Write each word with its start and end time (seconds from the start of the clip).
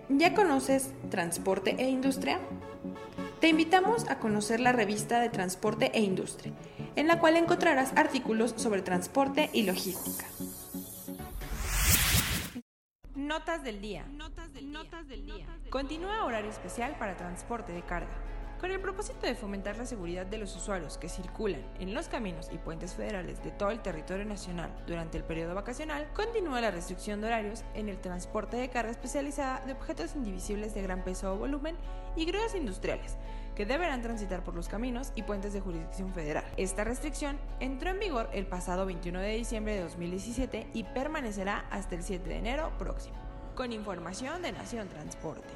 ¿Ya 0.10 0.34
conoces 0.34 0.92
Transporte 1.10 1.76
e 1.80 1.90
Industria? 1.90 2.40
Te 3.40 3.50
invitamos 3.50 4.10
a 4.10 4.20
conocer 4.20 4.60
la 4.60 4.72
revista 4.72 5.20
de 5.20 5.30
Transporte 5.30 5.92
e 5.94 6.02
Industria, 6.02 6.54
en 6.96 7.08
la 7.08 7.20
cual 7.20 7.36
encontrarás 7.36 7.94
artículos 7.96 8.54
sobre 8.58 8.82
transporte 8.82 9.50
y 9.54 9.64
logística. 9.64 10.26
Notas 13.16 13.64
del 13.64 13.82
día. 13.82 14.06
Notas 14.12 14.54
del, 14.54 14.72
día. 15.26 15.46
Continúa 15.70 16.26
horario 16.26 16.50
especial 16.50 16.96
para 16.98 17.18
transporte 17.18 17.74
de 17.74 17.82
carga. 17.82 18.23
Con 18.64 18.72
el 18.72 18.80
propósito 18.80 19.28
de 19.28 19.36
fomentar 19.36 19.76
la 19.76 19.86
seguridad 19.86 20.26
de 20.26 20.38
los 20.38 20.56
usuarios 20.56 20.98
que 20.98 21.10
circulan 21.10 21.60
en 21.82 21.94
los 21.94 22.08
caminos 22.08 22.48
y 22.50 22.58
puentes 22.58 22.94
federales 22.94 23.44
de 23.44 23.52
todo 23.52 23.72
el 23.72 23.82
territorio 23.82 24.24
nacional 24.24 24.74
durante 24.88 25.18
el 25.18 25.26
periodo 25.26 25.54
vacacional, 25.54 26.08
continúa 26.14 26.62
la 26.62 26.72
restricción 26.72 27.20
de 27.20 27.28
horarios 27.28 27.66
en 27.74 27.90
el 27.90 28.00
transporte 28.00 28.56
de 28.56 28.70
carga 28.70 28.92
especializada 28.92 29.60
de 29.66 29.74
objetos 29.74 30.16
indivisibles 30.16 30.74
de 30.74 30.82
gran 30.82 31.04
peso 31.04 31.34
o 31.34 31.38
volumen 31.38 31.76
y 32.16 32.24
grúas 32.24 32.56
industriales, 32.56 33.18
que 33.54 33.66
deberán 33.66 34.02
transitar 34.02 34.46
por 34.46 34.56
los 34.56 34.70
caminos 34.70 35.12
y 35.14 35.24
puentes 35.24 35.52
de 35.52 35.60
jurisdicción 35.60 36.14
federal. 36.14 36.46
Esta 36.56 36.86
restricción 36.86 37.38
entró 37.60 37.90
en 37.90 38.00
vigor 38.00 38.30
el 38.32 38.48
pasado 38.48 38.86
21 38.86 39.20
de 39.20 39.36
diciembre 39.36 39.76
de 39.76 39.82
2017 39.82 40.68
y 40.74 40.86
permanecerá 40.86 41.66
hasta 41.70 41.96
el 41.96 42.04
7 42.04 42.30
de 42.30 42.38
enero 42.38 42.72
próximo. 42.80 43.18
Con 43.56 43.74
información 43.74 44.42
de 44.42 44.54
Nación 44.54 44.88
Transporte 44.88 45.54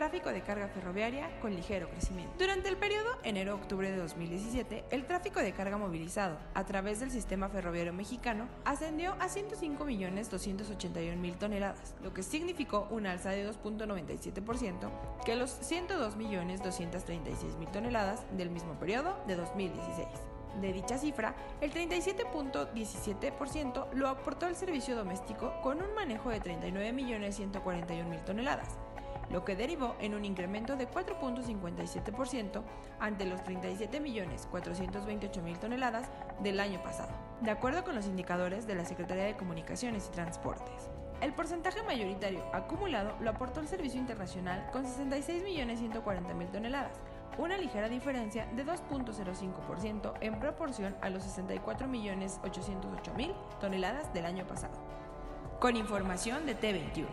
tráfico 0.00 0.32
de 0.32 0.40
carga 0.40 0.66
ferroviaria 0.68 1.28
con 1.42 1.54
ligero 1.54 1.90
crecimiento. 1.90 2.32
Durante 2.38 2.70
el 2.70 2.78
periodo 2.78 3.18
enero-octubre 3.22 3.90
de 3.90 3.98
2017, 3.98 4.86
el 4.90 5.04
tráfico 5.04 5.40
de 5.40 5.52
carga 5.52 5.76
movilizado 5.76 6.38
a 6.54 6.64
través 6.64 7.00
del 7.00 7.10
sistema 7.10 7.50
ferroviario 7.50 7.92
mexicano 7.92 8.48
ascendió 8.64 9.12
a 9.20 9.28
105.281.000 9.28 11.36
toneladas, 11.36 11.94
lo 12.02 12.14
que 12.14 12.22
significó 12.22 12.88
una 12.90 13.12
alza 13.12 13.28
de 13.28 13.46
2.97% 13.46 14.90
que 15.26 15.36
los 15.36 15.60
102.236.000 15.70 17.70
toneladas 17.70 18.24
del 18.38 18.48
mismo 18.48 18.78
periodo 18.78 19.22
de 19.26 19.36
2016. 19.36 20.08
De 20.62 20.72
dicha 20.72 20.96
cifra, 20.98 21.36
el 21.60 21.72
37.17% 21.72 23.92
lo 23.92 24.08
aportó 24.08 24.48
el 24.48 24.56
servicio 24.56 24.96
doméstico 24.96 25.52
con 25.62 25.80
un 25.82 25.94
manejo 25.94 26.30
de 26.30 26.40
39.141.000 26.40 28.24
toneladas, 28.24 28.78
lo 29.30 29.44
que 29.44 29.56
derivó 29.56 29.96
en 30.00 30.14
un 30.14 30.24
incremento 30.24 30.76
de 30.76 30.88
4.57% 30.88 32.62
ante 32.98 33.26
los 33.26 33.42
37.428.000 33.42 35.58
toneladas 35.58 36.08
del 36.42 36.60
año 36.60 36.82
pasado, 36.82 37.12
de 37.40 37.50
acuerdo 37.50 37.84
con 37.84 37.94
los 37.94 38.06
indicadores 38.06 38.66
de 38.66 38.74
la 38.74 38.84
Secretaría 38.84 39.24
de 39.24 39.36
Comunicaciones 39.36 40.08
y 40.08 40.12
Transportes. 40.12 40.90
El 41.20 41.32
porcentaje 41.34 41.82
mayoritario 41.82 42.42
acumulado 42.54 43.14
lo 43.20 43.30
aportó 43.30 43.60
el 43.60 43.68
servicio 43.68 44.00
internacional 44.00 44.70
con 44.72 44.86
66.140.000 44.86 46.50
toneladas, 46.50 46.98
una 47.36 47.58
ligera 47.58 47.90
diferencia 47.90 48.46
de 48.56 48.64
2.05% 48.64 50.14
en 50.20 50.40
proporción 50.40 50.96
a 51.02 51.10
los 51.10 51.24
64.808.000 51.24 53.34
toneladas 53.60 54.12
del 54.14 54.26
año 54.26 54.44
pasado. 54.46 54.74
Con 55.60 55.76
información 55.76 56.46
de 56.46 56.58
T21. 56.58 57.06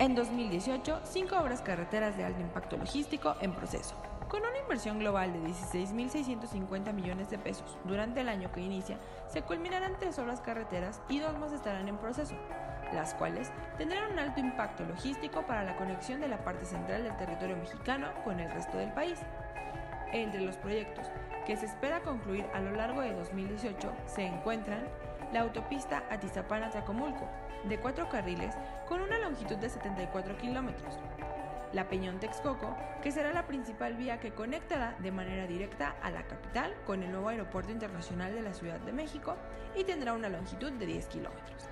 En 0.00 0.14
2018, 0.14 1.00
cinco 1.02 1.36
obras 1.38 1.60
carreteras 1.60 2.16
de 2.16 2.24
alto 2.24 2.40
impacto 2.40 2.76
logístico 2.76 3.34
en 3.40 3.52
proceso. 3.52 3.96
Con 4.28 4.42
una 4.42 4.56
inversión 4.56 5.00
global 5.00 5.32
de 5.32 5.40
16.650 5.40 6.92
millones 6.92 7.30
de 7.30 7.38
pesos 7.38 7.76
durante 7.82 8.20
el 8.20 8.28
año 8.28 8.52
que 8.52 8.60
inicia, 8.60 8.96
se 9.26 9.42
culminarán 9.42 9.96
tres 9.98 10.16
obras 10.20 10.40
carreteras 10.40 11.00
y 11.08 11.18
dos 11.18 11.36
más 11.38 11.50
estarán 11.50 11.88
en 11.88 11.96
proceso, 11.96 12.36
las 12.92 13.12
cuales 13.14 13.50
tendrán 13.76 14.12
un 14.12 14.20
alto 14.20 14.38
impacto 14.38 14.84
logístico 14.84 15.42
para 15.48 15.64
la 15.64 15.76
conexión 15.76 16.20
de 16.20 16.28
la 16.28 16.44
parte 16.44 16.64
central 16.64 17.02
del 17.02 17.16
territorio 17.16 17.56
mexicano 17.56 18.06
con 18.22 18.38
el 18.38 18.52
resto 18.52 18.78
del 18.78 18.92
país. 18.92 19.18
Entre 20.12 20.42
los 20.42 20.56
proyectos 20.58 21.10
que 21.44 21.56
se 21.56 21.66
espera 21.66 22.02
concluir 22.02 22.46
a 22.54 22.60
lo 22.60 22.70
largo 22.70 23.00
de 23.00 23.14
2018 23.14 23.92
se 24.06 24.26
encuentran 24.26 24.86
la 25.32 25.40
autopista 25.40 26.04
Atizapán-Atlacomulco, 26.08 27.28
de 27.64 27.78
cuatro 27.78 28.08
carriles 28.08 28.54
con 28.88 29.00
una 29.00 29.18
longitud 29.18 29.56
de 29.56 29.68
74 29.68 30.36
kilómetros. 30.38 30.98
La 31.72 31.88
Peñón 31.88 32.18
Texcoco, 32.18 32.76
que 33.02 33.12
será 33.12 33.32
la 33.32 33.46
principal 33.46 33.94
vía 33.94 34.20
que 34.20 34.32
conectará 34.32 34.96
de 35.00 35.12
manera 35.12 35.46
directa 35.46 35.96
a 36.02 36.10
la 36.10 36.22
capital 36.22 36.74
con 36.86 37.02
el 37.02 37.10
nuevo 37.10 37.28
aeropuerto 37.28 37.72
internacional 37.72 38.34
de 38.34 38.42
la 38.42 38.54
Ciudad 38.54 38.80
de 38.80 38.92
México 38.92 39.36
y 39.76 39.84
tendrá 39.84 40.14
una 40.14 40.30
longitud 40.30 40.72
de 40.72 40.86
10 40.86 41.06
kilómetros. 41.08 41.68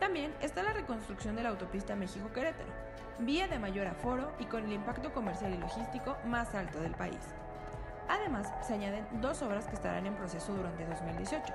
También 0.00 0.34
está 0.40 0.62
la 0.62 0.72
reconstrucción 0.72 1.36
de 1.36 1.44
la 1.44 1.50
autopista 1.50 1.94
México-Querétaro, 1.94 2.70
vía 3.20 3.46
de 3.46 3.60
mayor 3.60 3.86
aforo 3.86 4.32
y 4.40 4.46
con 4.46 4.64
el 4.64 4.72
impacto 4.72 5.12
comercial 5.12 5.54
y 5.54 5.58
logístico 5.58 6.16
más 6.26 6.52
alto 6.54 6.80
del 6.80 6.94
país. 6.94 7.20
Además, 8.08 8.52
se 8.66 8.74
añaden 8.74 9.06
dos 9.20 9.40
obras 9.42 9.66
que 9.66 9.76
estarán 9.76 10.06
en 10.06 10.14
proceso 10.14 10.52
durante 10.52 10.84
2018 10.84 11.54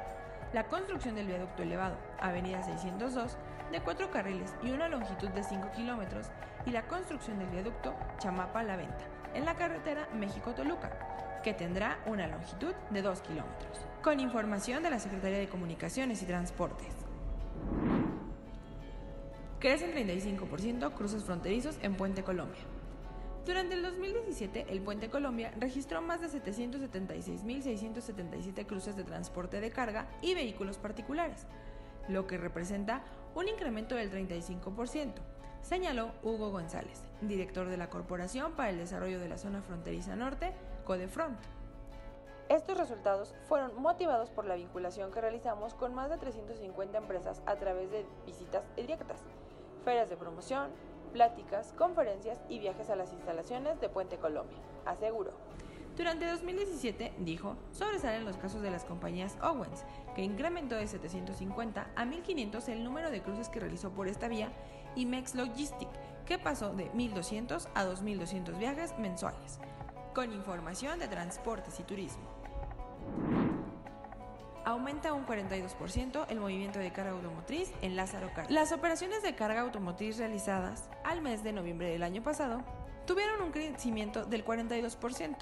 la 0.54 0.66
construcción 0.66 1.16
del 1.16 1.28
viaducto 1.28 1.64
elevado, 1.64 1.98
Avenida 2.20 2.64
602, 2.64 3.38
de 3.72 3.82
cuatro 3.82 4.10
carriles 4.10 4.56
y 4.64 4.72
una 4.72 4.90
longitud 4.90 5.30
de 5.30 5.44
5 5.44 5.72
kilómetros, 5.76 6.28
y 6.66 6.72
la 6.72 6.88
construcción 6.88 7.40
del 7.40 7.50
viaducto 7.50 7.96
Chamapa-La 8.18 8.76
Venta, 8.76 9.06
en 9.34 9.46
la 9.46 9.56
carretera 9.56 10.10
México-Toluca, 10.14 11.42
que 11.44 11.54
tendrá 11.54 12.00
una 12.06 12.28
longitud 12.28 12.74
de 12.90 13.02
2 13.02 13.22
kilómetros. 13.22 13.86
Con 14.02 14.20
información 14.20 14.84
de 14.84 14.90
la 14.90 15.00
Secretaría 15.00 15.38
de 15.38 15.50
Comunicaciones 15.50 16.22
y 16.22 16.26
Transportes. 16.26 16.94
Crecen 19.60 19.94
35% 19.94 20.94
cruces 20.94 21.24
fronterizos 21.24 21.78
en 21.82 21.96
Puente 21.96 22.24
Colombia. 22.24 22.62
Durante 23.50 23.74
el 23.74 23.82
2017, 23.82 24.68
el 24.70 24.82
Puente 24.84 25.10
Colombia 25.10 25.52
registró 25.58 26.04
más 26.04 26.22
de 26.22 26.28
776.677 26.28 28.68
cruces 28.68 28.96
de 28.96 29.04
transporte 29.04 29.60
de 29.60 29.72
carga 29.72 30.08
y 30.22 30.36
vehículos 30.36 30.78
particulares, 30.78 31.48
lo 32.08 32.28
que 32.28 32.38
representa 32.38 33.02
un 33.34 33.48
incremento 33.48 33.96
del 33.96 34.12
35%, 34.12 35.14
señaló 35.64 36.12
Hugo 36.22 36.52
González, 36.52 37.02
director 37.22 37.70
de 37.70 37.78
la 37.78 37.90
Corporación 37.90 38.52
para 38.52 38.70
el 38.70 38.78
Desarrollo 38.78 39.20
de 39.20 39.30
la 39.30 39.40
Zona 39.40 39.64
Fronteriza 39.64 40.16
Norte, 40.16 40.54
Codefront. 40.86 41.40
Estos 42.50 42.78
resultados 42.78 43.34
fueron 43.48 43.82
motivados 43.82 44.30
por 44.30 44.46
la 44.46 44.58
vinculación 44.58 45.12
que 45.12 45.22
realizamos 45.22 45.74
con 45.74 45.96
más 45.96 46.12
de 46.12 46.20
350 46.20 47.00
empresas 47.00 47.42
a 47.48 47.56
través 47.56 47.90
de 47.90 48.06
visitas 48.28 48.62
directas, 48.76 49.22
ferias 49.84 50.08
de 50.08 50.18
promoción, 50.18 50.70
pláticas, 51.10 51.74
conferencias 51.78 52.40
y 52.48 52.60
viajes 52.60 52.90
a 52.90 52.96
las 52.96 53.12
instalaciones 53.14 53.80
de 53.82 53.90
Puente 53.90 54.18
Colombia, 54.18 54.58
aseguró. 54.86 55.32
Durante 55.98 56.26
2017, 56.26 57.14
dijo, 57.20 57.58
sobresalen 57.74 58.24
los 58.24 58.38
casos 58.38 58.62
de 58.62 58.72
las 58.72 58.86
compañías 58.86 59.38
Owens, 59.42 59.84
que 60.16 60.22
incrementó 60.22 60.76
de 60.76 60.88
750 60.88 61.92
a 61.94 62.06
1500 62.06 62.70
el 62.70 62.84
número 62.86 63.12
de 63.12 63.22
cruces 63.22 63.50
que 63.50 63.60
realizó 63.60 63.92
por 63.92 64.08
esta 64.08 64.30
vía, 64.30 64.54
y 64.96 65.06
Mex 65.06 65.36
Logistic, 65.36 65.90
que 66.26 66.40
pasó 66.40 66.74
de 66.74 66.90
1200 66.92 67.68
a 67.74 67.84
2200 67.84 68.58
viajes 68.58 68.98
mensuales. 68.98 69.60
Con 70.16 70.32
información 70.32 71.00
de 71.00 71.08
transportes 71.08 71.80
y 71.80 71.84
turismo 71.84 72.39
aumenta 74.70 75.14
un 75.14 75.26
42% 75.26 76.26
el 76.30 76.40
movimiento 76.40 76.78
de 76.80 76.92
carga 76.92 77.12
automotriz 77.12 77.72
en 77.82 77.96
Lázaro 77.96 78.28
Cárdenas. 78.28 78.52
Las 78.52 78.72
operaciones 78.72 79.24
de 79.24 79.34
carga 79.34 79.62
automotriz 79.62 80.20
realizadas 80.20 80.92
al 81.04 81.22
mes 81.22 81.44
de 81.44 81.54
noviembre 81.54 81.90
del 81.90 82.04
año 82.04 82.22
pasado 82.22 82.62
tuvieron 83.08 83.42
un 83.42 83.50
crecimiento 83.52 84.26
del 84.26 84.46
42%, 84.46 85.38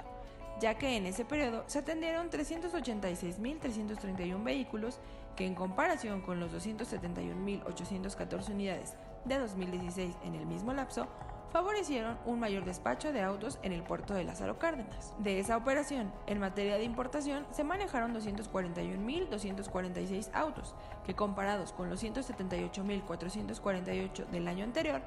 ya 0.62 0.76
que 0.76 0.96
en 0.96 1.06
ese 1.06 1.26
periodo 1.26 1.66
se 1.68 1.80
atendieron 1.80 2.30
386.331 2.30 4.42
vehículos 4.44 5.02
que 5.36 5.46
en 5.46 5.56
comparación 5.56 6.22
con 6.22 6.40
los 6.40 6.54
271.814 6.54 8.50
unidades 8.50 8.94
de 9.26 9.40
2016 9.40 10.16
en 10.24 10.36
el 10.36 10.46
mismo 10.46 10.72
lapso, 10.74 11.10
favorecieron 11.52 12.18
un 12.26 12.40
mayor 12.40 12.66
despacho 12.66 13.12
de 13.12 13.22
autos 13.22 13.60
en 13.64 13.72
el 13.72 13.82
puerto 13.84 14.14
de 14.14 14.24
Lázaro 14.24 14.60
Cárdenas. 14.60 15.16
De 15.20 15.40
esa 15.40 15.58
operación, 15.58 16.14
en 16.26 16.40
materia 16.40 16.78
de 16.78 16.84
importación, 16.84 17.46
se 17.52 17.64
manejaron 17.64 18.14
241.246 18.14 20.30
autos, 20.34 20.76
que 21.06 21.16
comparados 21.16 21.74
con 21.74 21.90
los 21.90 22.04
178.448 22.04 24.28
del 24.28 24.48
año 24.48 24.64
anterior, 24.64 25.02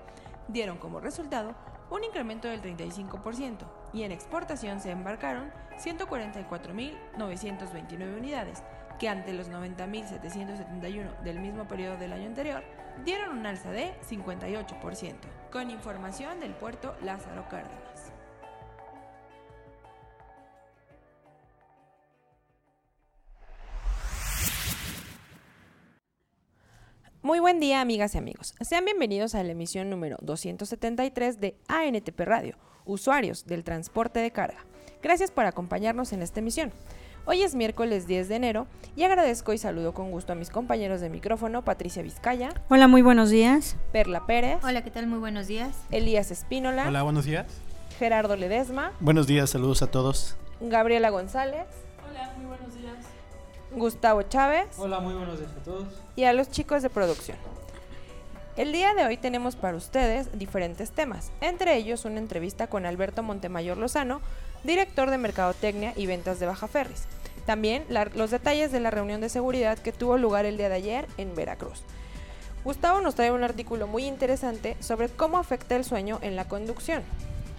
dieron 0.49 0.79
como 0.79 0.99
resultado 1.01 1.55
un 1.91 2.05
incremento 2.05 2.49
del 2.49 2.63
35%, 2.63 3.67
y 3.93 4.05
en 4.05 4.13
exportación 4.13 4.81
se 4.81 4.93
embarcaron 4.93 5.51
144.929 5.79 8.17
unidades, 8.17 8.63
que 8.99 9.09
ante 9.09 9.33
los 9.33 9.51
90.771 9.51 11.19
del 11.21 11.41
mismo 11.41 11.67
periodo 11.67 11.97
del 11.97 12.13
año 12.13 12.27
anterior, 12.27 12.63
dieron 13.05 13.39
un 13.39 13.47
alza 13.47 13.71
de 13.71 13.93
58%, 14.09 15.15
con 15.51 15.71
información 15.71 16.41
del 16.41 16.53
puerto 16.53 16.95
Lázaro 17.03 17.49
Cárdenas. 17.49 18.13
Muy 27.23 27.39
buen 27.39 27.61
día 27.61 27.81
amigas 27.81 28.15
y 28.15 28.19
amigos. 28.19 28.55
Sean 28.61 28.85
bienvenidos 28.85 29.35
a 29.35 29.45
la 29.45 29.53
emisión 29.53 29.91
número 29.91 30.17
273 30.23 31.39
de 31.39 31.57
ANTP 31.69 32.19
Radio, 32.21 32.57
usuarios 32.87 33.45
del 33.45 33.63
transporte 33.63 34.21
de 34.21 34.31
carga. 34.31 34.65
Gracias 35.03 35.31
por 35.31 35.45
acompañarnos 35.45 36.13
en 36.13 36.23
esta 36.23 36.41
emisión. 36.41 36.73
Hoy 37.27 37.43
es 37.43 37.55
miércoles 37.55 38.07
10 38.07 38.29
de 38.29 38.37
enero 38.37 38.67
y 38.97 39.05
agradezco 39.05 39.53
y 39.53 39.59
saludo 39.59 39.93
con 39.93 40.11
gusto 40.11 40.33
a 40.33 40.37
mis 40.37 40.49
compañeros 40.49 41.01
de 41.03 41.11
micrófono, 41.11 41.63
Patricia 41.63 42.03
Vizcaya. 42.03 42.49
Hola, 42.71 42.89
muy 42.89 43.03
buenos 43.03 43.29
días. 43.29 43.77
Perla 43.93 44.27
Pérez. 44.27 44.59
Hola, 44.65 44.83
¿qué 44.83 44.91
tal? 44.91 45.07
Muy 45.07 45.19
buenos 45.19 45.47
días. 45.47 45.77
Elías 45.91 46.31
Espínola. 46.31 46.89
Hola, 46.89 47.03
buenos 47.03 47.27
días. 47.27 47.47
Gerardo 47.99 48.37
Ledesma. 48.37 48.93
Buenos 49.01 49.27
días, 49.27 49.51
saludos 49.51 49.83
a 49.83 49.89
todos. 49.89 50.37
Gabriela 50.61 51.11
González. 51.11 51.67
Hola, 52.11 52.33
muy 52.39 52.47
buenos 52.47 52.75
días. 52.75 52.97
Gustavo 53.73 54.23
Chávez. 54.23 54.67
Hola, 54.79 55.01
muy 55.01 55.13
buenos 55.13 55.39
días 55.39 55.53
a 55.61 55.63
todos. 55.63 55.87
Y 56.17 56.25
a 56.25 56.33
los 56.33 56.51
chicos 56.51 56.83
de 56.83 56.89
producción. 56.89 57.37
El 58.57 58.73
día 58.73 58.95
de 58.95 59.05
hoy 59.05 59.17
tenemos 59.17 59.57
para 59.57 59.77
ustedes 59.77 60.37
diferentes 60.39 60.91
temas, 60.91 61.31
entre 61.41 61.77
ellos 61.77 62.05
una 62.05 62.19
entrevista 62.19 62.67
con 62.67 62.85
Alberto 62.85 63.23
Montemayor 63.23 63.79
Lozano, 63.79 64.21
director 64.65 65.11
de 65.11 65.19
Mercadotecnia 65.19 65.93
y 65.97 66.07
Ventas 66.07 66.41
de 66.41 66.47
Baja 66.47 66.69
Ferris. 66.69 67.07
También 67.47 67.85
los 68.15 68.31
detalles 68.31 68.71
de 68.73 68.81
la 68.81 68.91
reunión 68.91 69.21
de 69.21 69.29
seguridad 69.29 69.79
que 69.79 69.93
tuvo 69.93 70.19
lugar 70.19 70.47
el 70.47 70.57
día 70.57 70.69
de 70.69 70.77
ayer 70.77 71.07
en 71.17 71.35
Veracruz. 71.35 71.83
Gustavo 72.65 73.01
nos 73.01 73.15
trae 73.15 73.33
un 73.33 73.43
artículo 73.43 73.87
muy 73.87 74.05
interesante 74.05 74.77
sobre 74.81 75.09
cómo 75.09 75.39
afecta 75.39 75.77
el 75.77 75.85
sueño 75.85 76.19
en 76.23 76.37
la 76.37 76.47
conducción. 76.47 77.03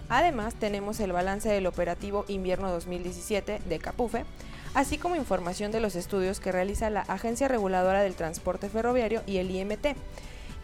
Además, 0.08 0.54
tenemos 0.54 1.00
el 1.00 1.12
balance 1.12 1.48
del 1.48 1.66
operativo 1.66 2.24
invierno 2.28 2.70
2017 2.70 3.60
de 3.64 3.78
Capufe, 3.78 4.24
así 4.74 4.98
como 4.98 5.16
información 5.16 5.72
de 5.72 5.80
los 5.80 5.96
estudios 5.96 6.38
que 6.38 6.52
realiza 6.52 6.90
la 6.90 7.00
Agencia 7.00 7.48
Reguladora 7.48 8.02
del 8.02 8.14
Transporte 8.14 8.68
Ferroviario 8.68 9.22
y 9.26 9.38
el 9.38 9.50
IMT. 9.50 9.96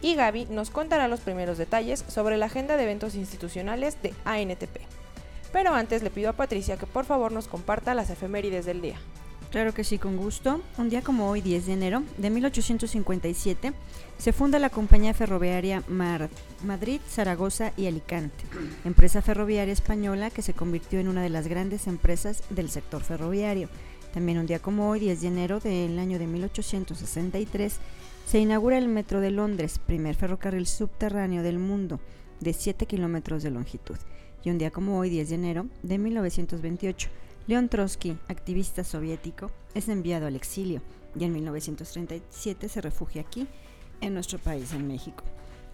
Y 0.01 0.15
Gaby 0.15 0.45
nos 0.45 0.69
contará 0.69 1.07
los 1.07 1.19
primeros 1.19 1.57
detalles 1.57 2.05
sobre 2.07 2.37
la 2.37 2.45
agenda 2.45 2.77
de 2.77 2.83
eventos 2.83 3.15
institucionales 3.15 4.01
de 4.01 4.13
ANTP. 4.23 4.98
Pero 5.51 5.73
antes 5.73 6.03
le 6.03 6.11
pido 6.11 6.29
a 6.29 6.33
Patricia 6.33 6.77
que 6.77 6.85
por 6.85 7.05
favor 7.05 7.31
nos 7.31 7.47
comparta 7.47 7.95
las 7.95 8.09
efemérides 8.09 8.65
del 8.65 8.81
día. 8.81 8.97
Claro 9.51 9.73
que 9.73 9.83
sí, 9.83 9.97
con 9.97 10.15
gusto. 10.15 10.61
Un 10.77 10.89
día 10.89 11.01
como 11.01 11.27
hoy, 11.27 11.41
10 11.41 11.65
de 11.65 11.73
enero 11.73 12.03
de 12.17 12.29
1857, 12.29 13.73
se 14.19 14.31
funda 14.31 14.59
la 14.59 14.69
compañía 14.69 15.15
ferroviaria 15.15 15.83
Madrid, 15.87 17.01
Zaragoza 17.09 17.73
y 17.75 17.87
Alicante, 17.87 18.43
empresa 18.85 19.23
ferroviaria 19.23 19.73
española 19.73 20.29
que 20.29 20.43
se 20.43 20.53
convirtió 20.53 20.99
en 20.99 21.07
una 21.07 21.23
de 21.23 21.29
las 21.29 21.47
grandes 21.47 21.87
empresas 21.87 22.43
del 22.51 22.69
sector 22.69 23.01
ferroviario. 23.01 23.69
También 24.13 24.37
un 24.37 24.45
día 24.45 24.59
como 24.59 24.87
hoy, 24.87 24.99
10 24.99 25.21
de 25.21 25.27
enero 25.27 25.59
del 25.59 25.97
año 25.97 26.19
de 26.19 26.27
1863, 26.27 27.77
se 28.27 28.39
inaugura 28.39 28.77
el 28.77 28.87
Metro 28.87 29.19
de 29.19 29.31
Londres, 29.31 29.79
primer 29.79 30.15
ferrocarril 30.15 30.67
subterráneo 30.67 31.41
del 31.41 31.57
mundo, 31.57 31.99
de 32.39 32.53
7 32.53 32.85
kilómetros 32.85 33.41
de 33.41 33.49
longitud 33.49 33.97
y 34.43 34.49
un 34.49 34.57
día 34.57 34.71
como 34.71 34.97
hoy, 34.97 35.09
10 35.09 35.29
de 35.29 35.35
enero 35.35 35.67
de 35.83 35.97
1928, 35.97 37.09
León 37.47 37.69
Trotsky, 37.69 38.17
activista 38.27 38.83
soviético, 38.83 39.51
es 39.73 39.89
enviado 39.89 40.27
al 40.27 40.35
exilio 40.35 40.81
y 41.17 41.23
en 41.23 41.33
1937 41.33 42.69
se 42.69 42.81
refugia 42.81 43.21
aquí, 43.21 43.47
en 44.01 44.13
nuestro 44.13 44.39
país, 44.39 44.73
en 44.73 44.87
México. 44.87 45.23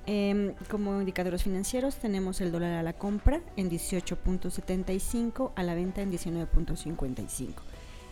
Em, 0.07 0.53
como 0.69 0.99
indicadores 0.99 1.43
financieros 1.43 1.95
tenemos 1.95 2.39
el 2.39 2.51
dólar 2.51 2.73
a 2.73 2.83
la 2.83 2.93
compra 2.93 3.41
en 3.55 3.69
18.75, 3.69 5.51
a 5.55 5.63
la 5.63 5.73
venta 5.73 6.01
en 6.01 6.11
19.55. 6.11 7.53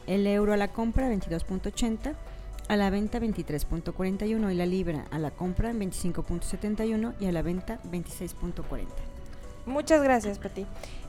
El 0.07 0.25
euro 0.27 0.53
a 0.53 0.57
la 0.57 0.73
compra 0.73 1.09
22.80, 1.11 2.15
a 2.67 2.75
la 2.75 2.89
venta 2.89 3.19
23.41 3.19 4.51
y 4.51 4.55
la 4.55 4.65
libra 4.65 5.05
a 5.11 5.19
la 5.19 5.31
compra 5.31 5.69
en 5.69 5.79
25.71 5.81 7.13
y 7.19 7.25
a 7.27 7.31
la 7.31 7.41
venta 7.41 7.79
26.40. 7.83 9.12
Muchas 9.65 10.03
gracias, 10.03 10.39
Pati. 10.39 10.65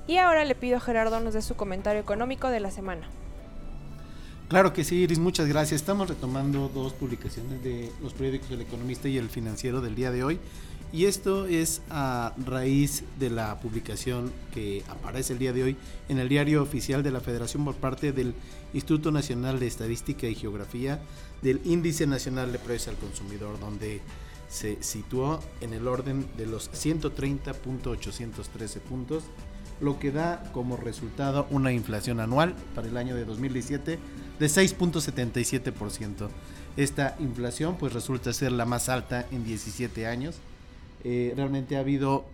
Y 0.07 0.19
ahora 0.19 0.45
le 0.45 0.55
pido 0.55 0.77
a 0.77 0.81
Gerardo 0.81 1.21
nos 1.21 1.35
dé 1.35 1.43
su 1.43 1.57
comentario 1.57 2.01
económico 2.01 2.49
de 2.49 2.61
la 2.61 2.71
semana. 2.71 3.09
Claro 4.49 4.73
que 4.73 4.85
sí, 4.85 4.97
Iris, 4.97 5.19
muchas 5.19 5.49
gracias. 5.49 5.81
Estamos 5.81 6.09
retomando 6.09 6.69
dos 6.69 6.93
publicaciones 6.93 7.65
de 7.65 7.91
los 8.03 8.13
periódicos 8.13 8.51
El 8.51 8.61
Economista 8.61 9.09
y 9.09 9.17
El 9.17 9.31
Financiero 9.31 9.81
del 9.81 9.95
día 9.95 10.11
de 10.11 10.23
hoy. 10.23 10.39
Y 10.93 11.07
esto 11.07 11.47
es 11.47 11.83
a 11.91 12.35
raíz 12.45 13.03
de 13.19 13.31
la 13.31 13.59
publicación 13.59 14.31
que 14.53 14.85
aparece 14.89 15.33
el 15.33 15.41
día 15.41 15.53
de 15.53 15.65
hoy 15.65 15.77
en 16.09 16.19
el 16.19 16.29
diario 16.29 16.63
oficial 16.63 17.03
de 17.03 17.11
la 17.11 17.21
Federación 17.21 17.65
por 17.65 17.75
parte 17.75 18.13
del 18.13 18.33
Instituto 18.75 19.11
Nacional 19.11 19.59
de 19.59 19.67
Estadística 19.67 20.29
y 20.29 20.37
Geografía 20.37 21.01
del 21.43 21.61
Índice 21.65 22.07
Nacional 22.07 22.53
de 22.53 22.61
Precios 22.61 22.95
al 22.95 23.01
Consumidor, 23.01 23.59
donde 23.59 24.03
se 24.55 24.83
situó 24.85 25.41
en 25.61 25.73
el 25.73 25.89
orden 25.89 26.29
de 26.37 26.47
los 26.47 26.71
130.813 26.71 28.79
puntos, 28.79 29.25
lo 29.81 29.99
que 29.99 30.13
da 30.13 30.45
como 30.53 30.77
resultado 30.77 31.49
una 31.51 31.73
inflación 31.73 32.21
anual 32.21 32.55
para 32.73 32.87
el 32.87 32.97
año 32.97 33.17
de 33.17 33.25
2017 33.25 33.99
de 34.39 34.47
6.77%. 34.47 36.29
Esta 36.77 37.17
inflación 37.19 37.75
pues 37.77 37.95
resulta 37.95 38.33
ser 38.33 38.53
la 38.53 38.65
más 38.65 38.89
alta 38.89 39.27
en 39.33 39.45
17 39.45 40.07
años. 40.07 40.37
Eh, 41.03 41.33
realmente 41.35 41.77
ha 41.77 41.81
habido 41.81 42.25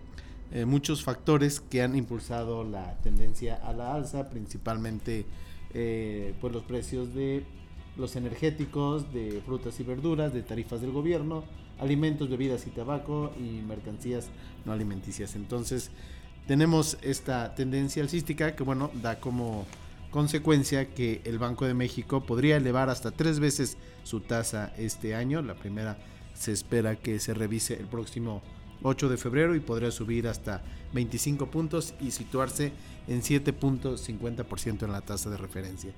eh, 0.53 0.67
muchos 0.67 1.03
factores 1.03 1.61
que 1.61 1.81
han 1.81 1.97
impulsado 1.97 2.65
la 2.65 2.99
tendencia 2.99 3.59
a 3.65 3.73
la 3.73 3.95
alza, 3.95 4.29
principalmente 4.29 5.25
eh, 5.73 6.35
pues 6.39 6.53
los 6.53 6.65
precios 6.65 7.15
de 7.15 7.45
los 7.97 8.15
energéticos, 8.15 9.11
de 9.11 9.41
frutas 9.47 9.81
y 9.81 9.85
verduras, 9.85 10.35
de 10.35 10.43
tarifas 10.43 10.83
del 10.83 10.91
gobierno, 10.91 11.45
alimentos, 11.81 12.29
bebidas 12.29 12.67
y 12.67 12.71
tabaco 12.71 13.33
y 13.39 13.63
mercancías 13.67 14.29
no 14.65 14.73
alimenticias. 14.73 15.37
Entonces, 15.37 15.91
tenemos 16.47 16.99
esta 17.03 17.55
tendencia 17.55 18.03
alcística 18.03 18.55
que, 18.57 18.63
bueno, 18.63 18.91
da 18.95 19.21
como 19.21 19.67
consecuencia 20.11 20.89
que 20.91 21.21
el 21.25 21.39
Banco 21.39 21.67
de 21.67 21.75
México 21.75 22.25
podría 22.25 22.57
elevar 22.57 22.91
hasta 22.91 23.11
tres 23.13 23.39
veces 23.41 23.77
su 24.03 24.21
tasa 24.21 24.73
este 24.77 25.15
año. 25.15 25.43
La 25.43 25.55
primera 25.55 25.99
se 26.35 26.53
espera 26.53 26.97
que 26.97 27.21
se 27.21 27.35
revise 27.35 27.75
el 27.75 27.87
próximo 27.87 28.43
8 28.83 29.09
de 29.09 29.17
febrero 29.17 29.55
y 29.55 29.61
podría 29.61 29.91
subir 29.91 30.27
hasta 30.27 30.63
25 30.93 31.51
puntos 31.51 31.95
y 32.01 32.11
situarse 32.11 32.73
en 33.07 33.23
7.50% 33.23 34.83
en 34.83 34.93
la 34.93 35.01
tasa 35.01 35.31
de 35.31 35.37
referencia. 35.37 35.93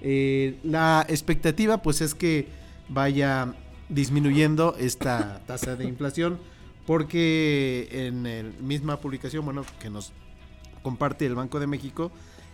Eh, 0.00 0.58
la 0.64 1.06
expectativa 1.08 1.80
pues 1.80 2.00
es 2.00 2.14
que 2.14 2.48
vaya 2.88 3.54
disminuyendo 3.92 4.74
esta 4.78 5.40
tasa 5.46 5.76
de 5.76 5.84
inflación 5.84 6.38
porque 6.86 7.88
en 7.92 8.24
la 8.24 8.62
misma 8.62 8.96
publicación, 8.98 9.44
bueno, 9.44 9.64
que 9.80 9.90
nos 9.90 10.12
comparte 10.82 11.26
el 11.26 11.34
Banco 11.34 11.60
de 11.60 11.66
México, 11.66 12.10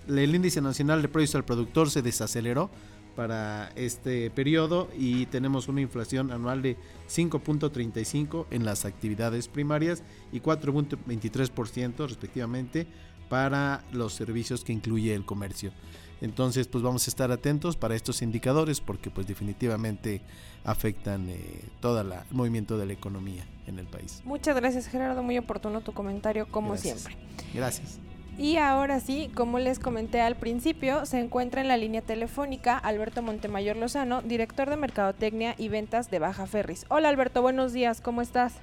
el 0.06 0.34
índice 0.34 0.60
nacional 0.60 1.02
de 1.02 1.08
precios 1.08 1.34
al 1.36 1.44
productor 1.44 1.90
se 1.90 2.02
desaceleró 2.02 2.70
para 3.16 3.72
este 3.74 4.30
periodo 4.30 4.88
y 4.96 5.26
tenemos 5.26 5.66
una 5.68 5.80
inflación 5.80 6.30
anual 6.30 6.62
de 6.62 6.76
5.35 7.08 8.46
en 8.50 8.64
las 8.64 8.84
actividades 8.84 9.48
primarias 9.48 10.02
y 10.30 10.40
4.23% 10.40 12.06
respectivamente 12.06 12.86
para 13.28 13.84
los 13.92 14.14
servicios 14.14 14.62
que 14.62 14.72
incluye 14.72 15.14
el 15.14 15.24
comercio. 15.24 15.72
Entonces, 16.20 16.66
pues 16.66 16.82
vamos 16.82 17.06
a 17.06 17.10
estar 17.10 17.30
atentos 17.30 17.76
para 17.76 17.94
estos 17.94 18.22
indicadores 18.22 18.80
porque 18.80 19.10
pues 19.10 19.26
definitivamente 19.26 20.20
afectan 20.64 21.28
eh, 21.28 21.38
todo 21.80 22.00
el 22.00 22.12
movimiento 22.30 22.76
de 22.76 22.86
la 22.86 22.92
economía 22.92 23.44
en 23.66 23.78
el 23.78 23.86
país. 23.86 24.22
Muchas 24.24 24.56
gracias 24.56 24.86
Gerardo, 24.88 25.22
muy 25.22 25.38
oportuno 25.38 25.80
tu 25.80 25.92
comentario 25.92 26.46
como 26.50 26.76
siempre. 26.76 27.16
Gracias. 27.54 28.00
Y 28.38 28.56
ahora 28.56 29.00
sí, 29.00 29.30
como 29.34 29.58
les 29.58 29.80
comenté 29.80 30.20
al 30.20 30.36
principio, 30.36 31.04
se 31.06 31.18
encuentra 31.18 31.60
en 31.60 31.66
la 31.66 31.76
línea 31.76 32.02
telefónica 32.02 32.78
Alberto 32.78 33.20
Montemayor 33.20 33.76
Lozano, 33.76 34.22
director 34.22 34.70
de 34.70 34.76
Mercadotecnia 34.76 35.56
y 35.58 35.68
Ventas 35.68 36.08
de 36.08 36.20
Baja 36.20 36.46
Ferris. 36.46 36.86
Hola 36.88 37.08
Alberto, 37.08 37.42
buenos 37.42 37.72
días, 37.72 38.00
¿cómo 38.00 38.22
estás? 38.22 38.60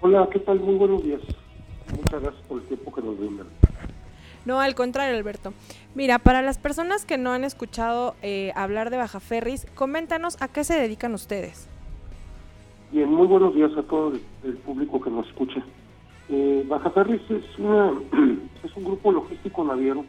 Hola, 0.00 0.26
¿qué 0.32 0.38
tal? 0.38 0.60
Muy 0.60 0.76
buenos 0.76 1.04
días. 1.04 1.20
Muchas 1.94 2.22
gracias 2.22 2.42
por 2.46 2.62
el 2.62 2.68
tiempo 2.68 2.92
que 2.92 3.02
nos 3.02 3.18
brindan. 3.18 3.46
No, 4.44 4.60
al 4.60 4.74
contrario, 4.74 5.16
Alberto. 5.16 5.52
Mira, 5.94 6.18
para 6.18 6.42
las 6.42 6.58
personas 6.58 7.04
que 7.04 7.16
no 7.16 7.30
han 7.30 7.44
escuchado 7.44 8.14
eh, 8.22 8.52
hablar 8.56 8.90
de 8.90 8.96
Baja 8.96 9.20
Ferris, 9.20 9.66
coméntanos 9.74 10.40
a 10.42 10.48
qué 10.48 10.64
se 10.64 10.74
dedican 10.74 11.14
ustedes. 11.14 11.68
Bien, 12.90 13.08
muy 13.08 13.26
buenos 13.26 13.54
días 13.54 13.70
a 13.76 13.82
todo 13.82 14.12
el, 14.42 14.54
público 14.56 15.00
que 15.00 15.10
nos 15.10 15.26
escucha. 15.28 15.62
Eh, 16.28 16.64
Baja 16.66 16.90
Ferris 16.90 17.22
es, 17.30 17.58
una, 17.58 17.90
un 18.76 18.84
grupo 18.84 19.12
logístico 19.12 19.64
naviero 19.64 20.04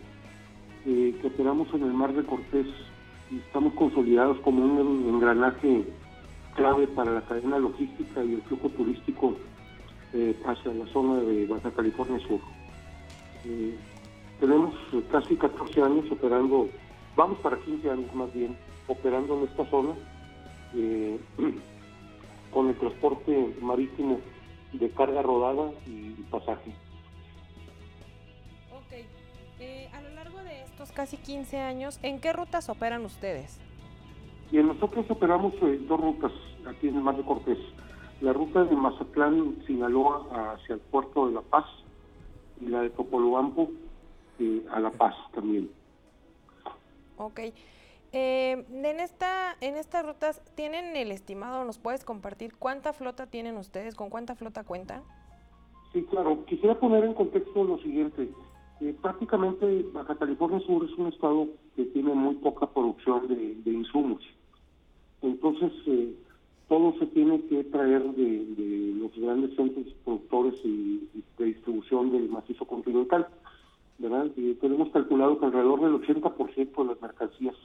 eh, 0.85 1.15
que 1.21 1.27
operamos 1.27 1.67
en 1.73 1.83
el 1.83 1.93
Mar 1.93 2.13
de 2.13 2.23
Cortés 2.23 2.67
y 3.29 3.37
estamos 3.37 3.73
consolidados 3.73 4.39
como 4.39 4.63
un 4.63 5.09
engranaje 5.13 5.85
clave 6.55 6.87
para 6.87 7.11
la 7.11 7.21
cadena 7.21 7.59
logística 7.59 8.23
y 8.23 8.33
el 8.33 8.41
flujo 8.43 8.69
turístico 8.69 9.35
hacia 10.45 10.71
la 10.71 10.85
zona 10.93 11.21
de 11.21 11.47
Baja 11.47 11.71
California 11.71 12.19
Sur. 12.27 12.39
Tenemos 14.39 14.73
eh, 14.93 15.03
casi 15.11 15.35
14 15.35 15.81
años 15.81 16.11
operando, 16.11 16.69
vamos 17.15 17.39
para 17.39 17.57
15 17.57 17.89
años 17.89 18.13
más 18.13 18.33
bien, 18.33 18.57
operando 18.87 19.37
en 19.37 19.43
esta 19.45 19.65
zona 19.69 19.93
eh, 20.75 21.19
con 22.51 22.67
el 22.67 22.77
transporte 22.77 23.55
marítimo 23.61 24.19
de 24.73 24.89
carga 24.91 25.21
rodada 25.21 25.71
y 25.85 26.11
pasaje. 26.29 26.71
Ok. 28.75 29.05
Eh, 29.59 29.89
a 29.93 30.01
lo 30.01 30.09
largo 30.09 30.43
de 30.43 30.63
estos 30.63 30.91
casi 30.91 31.17
15 31.17 31.59
años, 31.59 31.99
¿en 32.01 32.19
qué 32.19 32.33
rutas 32.33 32.69
operan 32.69 33.05
ustedes? 33.05 33.59
Bien, 34.51 34.67
nosotros 34.67 35.05
operamos 35.09 35.53
dos 35.87 35.99
rutas 35.99 36.31
aquí 36.67 36.89
en 36.89 36.97
el 36.97 37.01
Mar 37.01 37.15
de 37.15 37.23
Cortés. 37.23 37.57
La 38.21 38.33
ruta 38.33 38.63
de 38.63 38.75
Mazatlán, 38.75 39.63
Sinaloa, 39.65 40.53
hacia 40.53 40.75
el 40.75 40.81
puerto 40.81 41.27
de 41.27 41.33
La 41.33 41.41
Paz 41.41 41.65
y 42.61 42.67
la 42.67 42.81
de 42.81 42.89
Topolobampo 42.91 43.69
a 44.71 44.79
La 44.79 44.91
Paz 44.91 45.15
también. 45.33 45.69
Ok. 47.17 47.39
Eh, 48.15 48.65
en 48.71 48.99
esta 48.99 49.57
en 49.59 49.75
estas 49.75 50.05
rutas 50.05 50.41
tienen 50.55 50.95
el 50.95 51.11
estimado, 51.11 51.65
nos 51.65 51.79
puedes 51.79 52.05
compartir 52.05 52.53
cuánta 52.59 52.93
flota 52.93 53.25
tienen 53.25 53.57
ustedes, 53.57 53.95
con 53.95 54.09
cuánta 54.09 54.35
flota 54.35 54.63
cuentan. 54.63 55.01
Sí, 55.93 56.03
claro. 56.09 56.45
Quisiera 56.45 56.79
poner 56.79 57.03
en 57.03 57.13
contexto 57.13 57.63
lo 57.63 57.77
siguiente. 57.79 58.29
Eh, 58.81 58.95
prácticamente 59.01 59.85
Baja 59.93 60.15
California 60.15 60.59
Sur 60.61 60.83
es 60.83 60.91
un 60.97 61.07
estado 61.07 61.47
que 61.75 61.85
tiene 61.85 62.13
muy 62.13 62.35
poca 62.35 62.67
producción 62.67 63.27
de, 63.27 63.71
insumos. 63.71 64.21
Entonces, 65.21 65.71
eh, 65.85 66.13
todo 66.67 66.93
se 66.99 67.05
tiene 67.07 67.41
que 67.45 67.63
traer 67.65 68.03
de, 68.13 68.93
los 68.95 69.15
grandes 69.15 69.55
centros 69.55 69.85
productores 70.03 70.55
y 70.63 71.07
de 71.37 71.45
distribución 71.45 72.11
del 72.11 72.29
macizo 72.29 72.65
continental. 72.65 73.27
¿Verdad? 74.03 74.29
tenemos 74.59 74.89
calculado 74.89 75.39
que 75.39 75.45
alrededor 75.45 75.79
del 75.79 75.93
80% 75.93 76.75
de 76.75 76.85
las 76.85 77.01
mercancías 77.01 77.55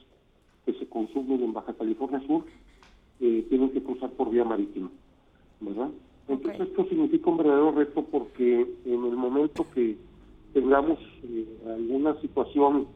que 0.65 0.73
se 0.73 0.87
consumen 0.87 1.43
en 1.43 1.51
Baja 1.51 1.73
California 1.73 2.25
Sur 2.25 2.45
eh, 3.19 3.45
tienen 3.49 3.71
que 3.71 3.83
cruzar 3.83 4.09
por 4.11 4.29
vía 4.29 4.45
marítima, 4.45 4.89
¿verdad? 5.59 5.89
Entonces 6.29 6.61
esto 6.61 6.85
significa 6.85 7.29
un 7.29 7.37
verdadero 7.37 7.71
reto 7.73 8.05
porque 8.05 8.61
en 8.85 9.05
el 9.05 9.17
momento 9.17 9.65
que 9.73 9.97
tengamos 10.53 10.97
eh, 11.23 11.45
alguna 11.67 12.19
situación 12.21 12.87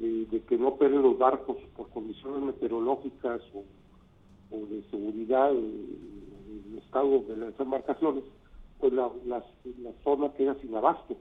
eh, 0.00 0.26
de 0.28 0.40
que 0.40 0.58
no 0.58 0.68
operen 0.68 1.02
los 1.02 1.16
barcos 1.16 1.58
por 1.76 1.88
condiciones 1.90 2.42
meteorológicas 2.42 3.42
o, 3.54 3.62
de 4.50 4.82
seguridad 4.90 5.52
en 5.52 6.78
estado 6.84 7.20
de 7.20 7.36
las 7.36 7.60
embarcaciones, 7.60 8.24
pues 8.80 8.92
la, 8.92 9.08
la 9.24 9.42
zona 10.02 10.32
queda 10.32 10.54
sin 10.60 10.74
abasto. 10.74 11.16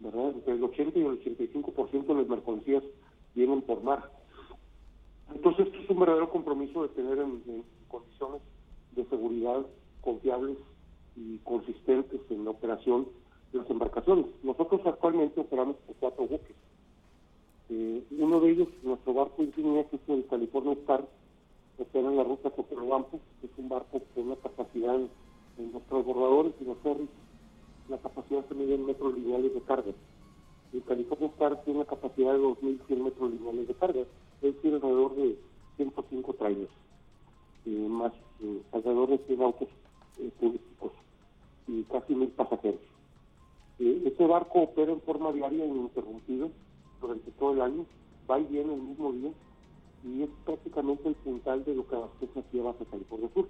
¿Verdad? 0.00 0.30
Entre 0.30 0.54
el 0.54 0.64
80 0.64 0.98
y 0.98 1.02
el 1.02 1.22
85% 1.22 2.06
de 2.06 2.14
las 2.14 2.28
mercancías 2.28 2.82
vienen 3.34 3.62
por 3.62 3.82
mar. 3.82 4.10
Entonces, 5.34 5.68
es 5.74 5.90
un 5.90 6.00
verdadero 6.00 6.30
compromiso 6.30 6.82
de 6.82 6.88
tener 6.90 7.18
en, 7.18 7.64
condiciones 7.88 8.42
de 8.92 9.04
seguridad 9.06 9.66
confiables 10.00 10.56
y 11.16 11.38
consistentes 11.38 12.20
en 12.30 12.44
la 12.44 12.50
operación 12.50 13.08
de 13.52 13.58
las 13.58 13.70
embarcaciones. 13.70 14.26
Nosotros 14.42 14.80
actualmente 14.84 15.40
operamos 15.40 15.76
por 15.86 15.96
cuatro 15.96 16.26
buques. 16.26 16.56
Eh, 17.68 18.04
uno 18.18 18.40
de 18.40 18.50
ellos, 18.50 18.68
nuestro 18.82 19.14
barco 19.14 19.42
insignia, 19.42 19.84
que 19.88 19.96
es 19.96 20.08
el 20.08 20.26
California 20.26 20.72
Star, 20.74 21.04
opera 21.78 22.08
en 22.08 22.16
la 22.16 22.24
ruta 22.24 22.50
Topolobampo, 22.50 23.20
que 23.40 23.46
es 23.46 23.52
un 23.58 23.68
barco 23.68 24.00
con 24.14 24.26
una 24.26 24.36
capacidad 24.36 24.94
en 24.94 25.72
los 25.72 25.82
transbordadores 25.84 26.52
y 26.60 26.64
los 26.64 26.78
ferries 26.78 27.08
la 27.88 27.98
capacidad 27.98 28.44
se 28.48 28.54
mide 28.54 28.74
en 28.74 28.86
metros 28.86 29.14
lineales 29.14 29.54
de 29.54 29.60
carga. 29.60 29.92
El 30.72 30.82
California 30.82 31.28
Star 31.28 31.62
tiene 31.64 31.80
una 31.80 31.88
capacidad 31.88 32.32
de 32.32 32.40
2.100 32.40 32.96
metros 33.02 33.30
lineales 33.30 33.68
de 33.68 33.74
carga, 33.74 34.00
es 34.00 34.54
decir, 34.54 34.74
alrededor 34.74 35.14
de 35.14 35.38
105 35.76 36.32
trailers, 36.34 36.70
eh, 37.66 37.86
más 37.88 38.12
eh, 38.42 38.62
alrededor 38.72 39.10
de 39.10 39.18
100 39.18 39.42
autos 39.42 39.68
eh, 40.18 40.30
turísticos 40.40 40.92
y 41.68 41.82
casi 41.84 42.14
mil 42.14 42.28
pasajeros. 42.28 42.80
este 43.78 44.26
barco 44.26 44.62
opera 44.62 44.92
en 44.92 45.00
forma 45.02 45.32
diaria 45.32 45.64
e 45.64 45.68
ininterrumpida 45.68 46.48
durante 47.00 47.30
todo 47.32 47.52
el 47.52 47.60
año, 47.60 47.86
va 48.30 48.38
y 48.38 48.44
viene 48.44 48.74
el 48.74 48.82
mismo 48.82 49.12
día 49.12 49.30
y 50.04 50.22
es 50.22 50.30
prácticamente 50.44 51.08
el 51.08 51.14
puntal 51.16 51.64
de 51.64 51.74
lo 51.74 51.86
que 51.86 51.96
abastece 51.96 52.40
aquí 52.40 52.60
a 52.60 52.64
Baja 52.64 52.84
California 52.90 53.28
Sur. 53.34 53.48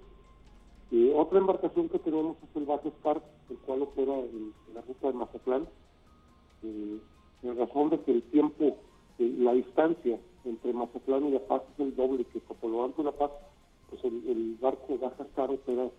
Eh, 0.91 1.13
otra 1.15 1.39
embarcación 1.39 1.89
que 1.89 1.99
tenemos 1.99 2.37
es 2.41 2.55
el 2.55 2.65
Bajo 2.65 2.89
Spark, 2.89 3.21
el 3.49 3.57
cual 3.59 3.81
opera 3.81 4.13
en, 4.19 4.53
la 4.73 4.81
ruta 4.81 5.07
de 5.07 5.13
Mazatlán. 5.13 5.67
Eh, 6.63 6.99
en 7.43 7.57
razón 7.57 7.89
de 7.89 7.99
que 8.01 8.11
el 8.11 8.23
tiempo, 8.23 8.77
eh, 9.19 9.35
la 9.39 9.53
distancia 9.53 10.17
entre 10.45 10.73
Mazatlán 10.73 11.25
y 11.25 11.31
La 11.31 11.39
Paz 11.39 11.63
es 11.73 11.79
el 11.79 11.95
doble 11.95 12.23
que 12.25 12.39
Topolobampo 12.39 13.01
y 13.01 13.05
La 13.05 13.11
Paz, 13.11 13.31
pues 13.89 14.03
el, 14.05 14.57
barco 14.61 14.97
Baja 14.97 15.23
Star 15.23 15.51
opera 15.51 15.89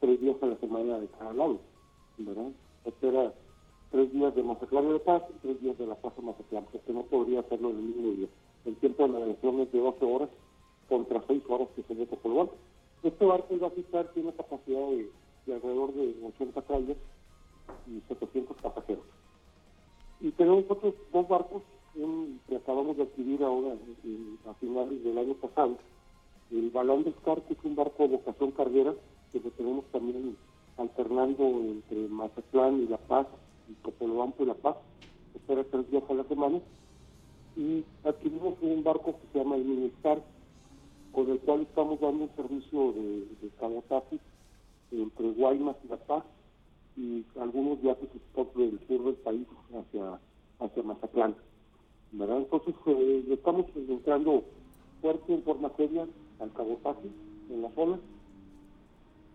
tres 0.00 0.20
días 0.20 0.36
a 0.42 0.46
la 0.46 0.56
semana 0.56 0.98
de 0.98 1.06
cada 1.08 1.32
lado, 1.34 1.58
¿verdad? 2.16 2.50
Opera 2.84 3.34
tres 3.90 4.12
días 4.12 4.34
de 4.34 4.42
Mazatlán 4.42 4.86
a 4.86 4.92
La 4.92 4.98
Paz 4.98 5.22
y 5.28 5.38
tres 5.40 5.60
días 5.60 5.76
de 5.76 5.86
La 5.86 5.94
Paz 5.94 6.14
a 6.16 6.22
Mazatlán, 6.22 6.66
porque 6.72 6.92
no 6.92 7.02
podría 7.02 7.40
hacerlo 7.40 7.70
en 7.70 7.76
el 7.76 7.82
mismo 7.82 8.10
día. 8.12 8.28
El 8.64 8.76
tiempo 8.76 9.02
de 9.02 9.10
navegación 9.10 9.60
es 9.60 9.72
de 9.72 9.78
12 9.78 10.04
horas 10.04 10.30
contra 10.88 11.22
6 11.26 11.42
horas 11.48 11.68
que 11.76 11.82
se 11.82 11.94
de 11.94 12.06
Topolobampo. 12.06 12.54
Este 13.02 13.24
barco 13.24 13.54
el 13.54 13.60
Bajitar 13.60 14.08
tiene 14.12 14.32
capacidad 14.32 14.88
de, 14.88 15.10
alrededor 15.54 15.94
de 15.94 16.14
80 16.34 16.62
trailers 16.62 16.98
y 17.86 18.00
700 18.08 18.56
pasajeros. 18.56 19.04
Y 20.20 20.32
tenemos 20.32 20.64
otros 20.68 20.94
dos 21.12 21.28
barcos 21.28 21.62
que 22.48 22.56
acabamos 22.56 22.96
de 22.96 23.04
adquirir 23.04 23.42
ahora 23.42 23.74
a 24.48 24.54
finales 24.54 25.02
del 25.04 25.18
año 25.18 25.34
pasado. 25.34 25.76
El 26.50 26.70
Balón 26.70 27.04
de 27.04 27.12
Scar, 27.12 27.42
que 27.42 27.54
es 27.54 27.64
un 27.64 27.76
barco 27.76 28.08
de 28.08 28.16
vocación 28.16 28.50
carguera, 28.52 28.94
que 29.32 29.40
lo 29.40 29.50
tenemos 29.50 29.84
también 29.86 30.36
alternando 30.76 31.44
entre 31.44 32.08
Mazatlán 32.08 32.82
y 32.82 32.86
La 32.86 32.98
Paz, 32.98 33.26
y 33.68 33.74
Copolobampo 33.82 34.42
y 34.42 34.46
La 34.46 34.54
Paz, 34.54 34.76
espera 35.34 35.64
tres 35.64 35.90
días 35.90 36.04
a 36.08 36.14
la 36.14 36.24
semana. 36.24 36.60
Y 37.56 37.84
adquirimos 38.04 38.54
un 38.60 38.82
barco 38.82 39.14
que 39.18 39.26
se 39.32 39.38
llama 39.38 39.56
el 39.56 39.64
Mini 39.64 39.92
con 41.18 41.30
el 41.30 41.40
cual 41.40 41.62
estamos 41.62 41.98
dando 41.98 42.24
un 42.24 42.36
servicio 42.36 42.92
de, 42.92 43.26
de 43.42 43.48
cabotaje 43.58 44.20
entre 44.92 45.32
Guaymas 45.32 45.74
y 45.84 45.88
La 45.88 45.96
Paz 45.96 46.22
y 46.96 47.24
algunos 47.40 47.82
viajes 47.82 48.08
del 48.54 48.78
sur 48.86 49.04
del 49.04 49.14
país 49.16 49.44
hacia, 49.74 50.20
hacia 50.60 50.82
Mazatlán. 50.84 51.34
¿verdad? 52.12 52.38
Entonces 52.38 52.72
eh, 52.86 53.24
estamos 53.30 53.66
entrando 53.74 54.44
fuerte 55.02 55.34
en 55.34 55.42
forma 55.42 55.72
seria 55.76 56.06
al 56.38 56.52
cabotaje 56.52 57.08
en 57.50 57.62
la 57.62 57.70
zona 57.72 57.98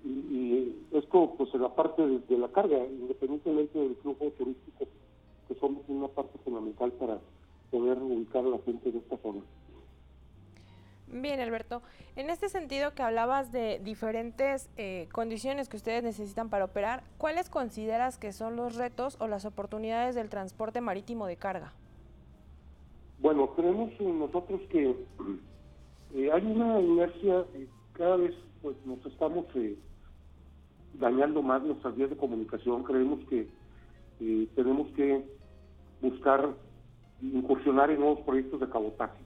y, 0.06 0.78
esto 0.94 1.34
pues 1.38 1.54
en 1.54 1.64
la 1.64 1.76
parte 1.76 2.02
de, 2.08 2.20
de, 2.20 2.38
la 2.38 2.48
carga, 2.48 2.78
independientemente 2.86 3.78
del 3.78 3.98
flujo 3.98 4.32
turístico, 4.38 4.86
que 5.50 5.56
somos 5.56 5.84
una 5.90 6.08
parte 6.08 6.38
fundamental 6.46 6.94
para 6.94 7.20
poder 7.72 7.98
ubicar 8.02 8.46
a 8.46 8.50
la 8.50 8.60
gente 8.60 8.88
en 8.88 8.98
esta 9.00 9.18
zona. 9.18 9.42
Bien, 11.14 11.40
Alberto. 11.40 11.84
En 12.16 12.32
este 12.32 12.50
sentido 12.50 12.96
que 12.96 13.04
hablabas 13.04 13.52
de 13.52 13.80
diferentes 13.84 14.72
eh, 14.78 15.08
condiciones 15.12 15.70
que 15.70 15.78
ustedes 15.78 16.04
necesitan 16.04 16.50
para 16.50 16.66
operar, 16.66 17.04
¿cuáles 17.20 17.52
consideras 17.52 18.18
que 18.18 18.32
son 18.32 18.56
los 18.56 18.76
retos 18.76 19.18
o 19.20 19.28
las 19.28 19.46
oportunidades 19.46 20.16
del 20.16 20.30
transporte 20.30 20.82
marítimo 20.82 21.28
de 21.28 21.38
carga? 21.38 21.72
Bueno, 23.20 23.54
creemos 23.54 23.92
nosotros 24.02 24.60
que 24.72 24.90
eh, 26.16 26.32
hay 26.32 26.46
una 26.48 26.82
inercia, 26.82 27.46
cada 27.94 28.16
vez 28.16 28.34
pues 28.64 28.76
nos 28.84 29.06
estamos 29.06 29.46
eh, 29.54 29.78
dañando 30.96 31.44
más 31.44 31.62
nuestras 31.62 31.96
vías 31.96 32.10
de 32.10 32.18
comunicación, 32.18 32.84
creemos 32.84 33.20
que 33.30 33.48
tenemos 34.56 34.88
que 34.94 35.22
buscar 36.02 36.50
incursionar 37.22 37.92
en 37.92 38.00
nuevos 38.00 38.22
proyectos 38.22 38.62
de 38.62 38.70
cabotaje 38.70 39.20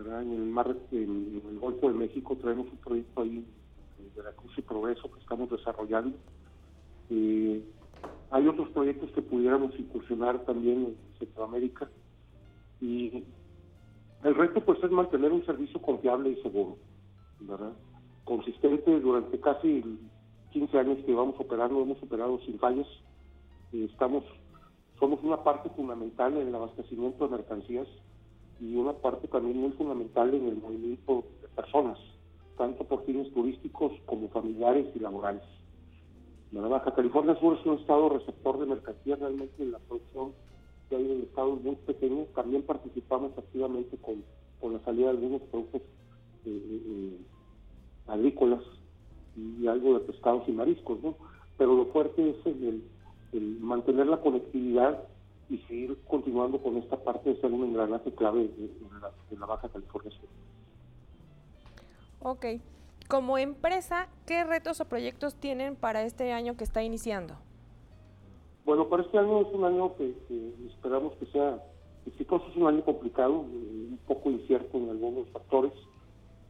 en 0.00 0.32
el 0.32 0.46
mar, 0.46 0.76
en, 0.92 1.42
el 1.48 1.58
Golfo 1.58 1.88
de 1.88 1.94
México 1.94 2.36
traemos 2.36 2.66
un 2.70 2.78
proyecto 2.78 3.22
ahí 3.22 3.44
de 3.98 4.10
Veracruz 4.16 4.52
y 4.56 4.62
Progreso 4.62 5.10
que 5.10 5.20
estamos 5.20 5.50
desarrollando. 5.50 6.16
Hay 8.30 8.48
otros 8.48 8.68
proyectos 8.70 9.10
que 9.12 9.22
pudiéramos 9.22 9.78
incursionar 9.78 10.44
también 10.44 10.84
en 10.84 10.96
Centroamérica 11.18 11.88
y 12.80 13.24
el 14.24 14.34
reto 14.34 14.64
pues 14.64 14.82
es 14.82 14.90
mantener 14.90 15.32
un 15.32 15.44
servicio 15.46 15.80
confiable 15.80 16.30
y 16.30 16.42
seguro, 16.42 16.76
¿verdad? 17.40 17.72
Consistente 18.24 18.98
durante 19.00 19.38
casi 19.38 19.84
15 20.50 20.78
años 20.78 20.98
que 21.04 21.14
vamos 21.14 21.36
operando, 21.38 21.82
hemos 21.82 22.02
operado 22.02 22.40
sin 22.40 22.58
fallas. 22.58 22.86
estamos, 23.72 24.24
somos 24.98 25.22
una 25.22 25.44
parte 25.44 25.70
fundamental 25.70 26.36
en 26.36 26.48
el 26.48 26.54
abastecimiento 26.54 27.28
de 27.28 27.36
mercancías 27.36 27.86
y 28.60 28.76
una 28.76 28.92
parte 28.92 29.28
también 29.28 29.58
muy 29.60 29.70
fundamental 29.72 30.32
en 30.34 30.48
el 30.48 30.56
movimiento 30.56 31.24
de 31.42 31.48
personas, 31.48 31.98
tanto 32.56 32.84
por 32.84 33.04
fines 33.04 33.32
turísticos 33.32 33.92
como 34.06 34.28
familiares 34.28 34.86
y 34.94 35.00
laborales. 35.00 35.42
La 36.52 36.68
Baja 36.68 36.94
California 36.94 37.38
Sur 37.40 37.58
es 37.58 37.66
un 37.66 37.78
estado 37.78 38.08
receptor 38.10 38.60
de 38.60 38.66
mercancías 38.66 39.18
realmente 39.18 39.62
en 39.62 39.72
la 39.72 39.80
producción 39.80 40.32
que 40.88 40.96
hay 40.96 41.04
en 41.04 41.10
el 41.10 41.22
estado 41.22 41.56
muy 41.56 41.74
pequeño. 41.74 42.26
También 42.34 42.62
participamos 42.62 43.36
activamente 43.36 43.96
con, 43.98 44.22
con 44.60 44.74
la 44.74 44.80
salida 44.84 45.06
de 45.06 45.10
algunos 45.10 45.42
productos 45.42 45.82
eh, 45.82 46.46
eh, 46.46 46.82
eh, 46.86 47.18
agrícolas 48.06 48.62
y 49.36 49.66
algo 49.66 49.94
de 49.94 50.00
pescados 50.00 50.48
y 50.48 50.52
mariscos, 50.52 51.02
¿no? 51.02 51.16
Pero 51.58 51.74
lo 51.74 51.86
fuerte 51.86 52.30
es 52.30 52.46
el 53.32 53.58
mantener 53.60 54.06
la 54.06 54.20
conectividad 54.20 55.02
y 55.54 55.58
seguir 55.66 55.98
continuando 56.08 56.60
con 56.60 56.76
esta 56.76 56.96
parte 56.96 57.30
de 57.30 57.40
ser 57.40 57.52
un 57.52 57.64
engranaje 57.64 58.12
clave 58.12 58.48
de, 58.48 59.38
la, 59.38 59.46
Baja 59.46 59.68
California 59.68 60.10
Sur. 60.10 60.28
Ok. 62.20 62.46
Como 63.08 63.38
empresa, 63.38 64.08
¿qué 64.26 64.44
retos 64.44 64.80
o 64.80 64.86
proyectos 64.86 65.34
tienen 65.36 65.76
para 65.76 66.02
este 66.02 66.32
año 66.32 66.56
que 66.56 66.64
está 66.64 66.82
iniciando? 66.82 67.34
Bueno, 68.64 68.88
para 68.88 69.02
este 69.02 69.18
año 69.18 69.42
es 69.42 69.48
un 69.52 69.64
año 69.64 69.94
que, 69.96 70.14
esperamos 70.66 71.12
que 71.16 71.26
sea 71.26 71.62
exitoso, 72.06 72.46
es 72.48 72.56
un 72.56 72.66
año 72.66 72.82
complicado, 72.82 73.44
eh, 73.52 73.88
un 73.90 74.00
poco 74.06 74.30
incierto 74.30 74.78
en 74.78 74.88
algunos 74.88 75.28
factores. 75.30 75.72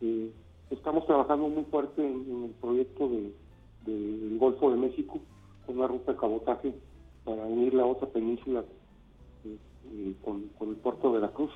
Eh, 0.01 0.31
estamos 0.71 1.07
trabajando 1.07 1.49
muy 1.49 1.65
fuerte 1.65 2.07
en, 2.07 2.45
el 2.45 2.51
proyecto 2.61 3.09
del 3.09 3.35
de, 3.85 4.37
Golfo 4.39 4.71
de 4.71 4.77
México, 4.77 5.19
con 5.67 5.79
una 5.79 5.89
ruta 5.89 6.13
de 6.13 6.19
cabotaje 6.19 6.75
para 7.25 7.43
unir 7.43 7.75
la 7.75 7.85
otra 7.85 8.07
península 8.09 8.65
eh, 9.93 10.15
con, 10.25 10.51
el 10.61 10.77
puerto 10.77 11.09
de 11.09 11.21
Veracruz. 11.21 11.51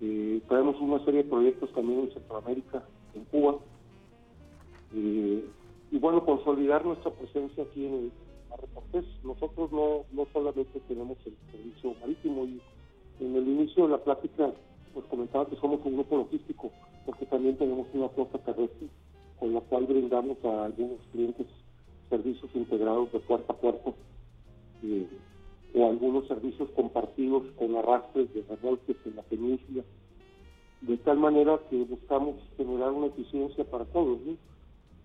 Eh, 0.00 0.40
traemos 0.48 0.80
una 0.80 1.04
serie 1.04 1.22
de 1.24 1.28
proyectos 1.28 1.72
también 1.72 2.00
en 2.00 2.12
Centroamérica, 2.12 2.82
en 3.14 3.24
Cuba. 3.24 3.56
Eh, 4.94 5.44
y 5.90 5.98
bueno, 5.98 6.24
consolidar 6.24 6.84
nuestra 6.84 7.10
presencia 7.10 7.64
aquí 7.64 7.86
en 7.86 7.94
el 7.94 8.12
Mar 8.48 8.60
Cortés. 8.72 9.04
Nosotros 9.24 9.72
no, 9.72 10.04
no 10.12 10.26
solamente 10.32 10.80
tenemos 10.88 11.18
el 11.26 11.36
servicio 11.50 11.94
marítimo 12.00 12.44
y 12.44 12.60
en 13.20 13.36
el 13.36 13.48
inicio 13.48 13.84
de 13.84 13.92
la 13.92 13.98
plática 13.98 14.50
pues 14.94 15.06
comentaba 15.06 15.46
que 15.46 15.56
somos 15.56 15.80
un 15.84 15.94
grupo 15.94 16.16
logístico 16.16 16.70
porque 17.06 17.26
también 17.26 17.56
tenemos 17.56 17.86
una 17.92 18.08
flota 18.08 18.38
terrestre 18.38 18.88
con 19.38 19.54
la 19.54 19.60
cual 19.60 19.86
brindamos 19.86 20.36
a 20.44 20.64
algunos 20.64 20.98
clientes 21.12 21.46
servicios 22.08 22.50
integrados 22.54 23.12
de 23.12 23.20
puerta 23.20 23.52
a 23.52 23.56
puerta 23.56 23.92
o 25.74 25.88
algunos 25.88 26.26
servicios 26.26 26.68
compartidos 26.70 27.44
con 27.56 27.76
arrastres 27.76 28.32
de 28.34 28.42
remolques 28.42 28.96
en 29.04 29.16
la 29.16 29.22
península, 29.22 29.82
de 30.80 30.96
tal 30.98 31.18
manera 31.18 31.58
que 31.68 31.76
buscamos 31.84 32.36
generar 32.56 32.92
una 32.92 33.06
eficiencia 33.06 33.64
para 33.64 33.84
todos. 33.86 34.18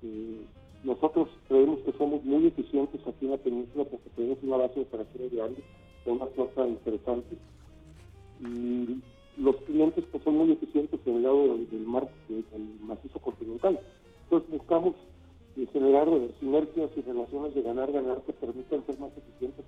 Eh, 0.03 0.41
nosotros 0.83 1.29
creemos 1.47 1.79
que 1.79 1.91
somos 1.93 2.23
muy 2.23 2.47
eficientes 2.47 3.01
aquí 3.07 3.25
en 3.25 3.31
la 3.31 3.37
península 3.37 3.85
porque 3.85 4.09
tenemos 4.15 4.37
una 4.43 4.57
base 4.57 4.75
de 4.75 4.81
operaciones 4.81 5.31
grande, 5.33 5.63
una 6.05 6.25
flota 6.27 6.67
interesante, 6.67 7.37
y 8.39 9.01
los 9.37 9.55
clientes 9.63 10.05
pues, 10.11 10.23
son 10.23 10.37
muy 10.37 10.51
eficientes 10.51 10.99
en 11.05 11.15
el 11.15 11.23
lado 11.23 11.57
del, 11.57 11.85
mar, 11.85 12.07
del 12.29 12.43
macizo 12.81 13.19
continental. 13.19 13.79
Entonces 14.23 14.49
buscamos 14.49 14.95
eh, 15.57 15.67
generar 15.73 16.07
eh, 16.07 16.31
sinergias 16.39 16.89
y 16.95 17.01
relaciones 17.01 17.55
de 17.55 17.61
ganar-ganar 17.61 18.21
que 18.21 18.33
permitan 18.33 18.85
ser 18.85 18.99
más 18.99 19.11
eficientes 19.17 19.65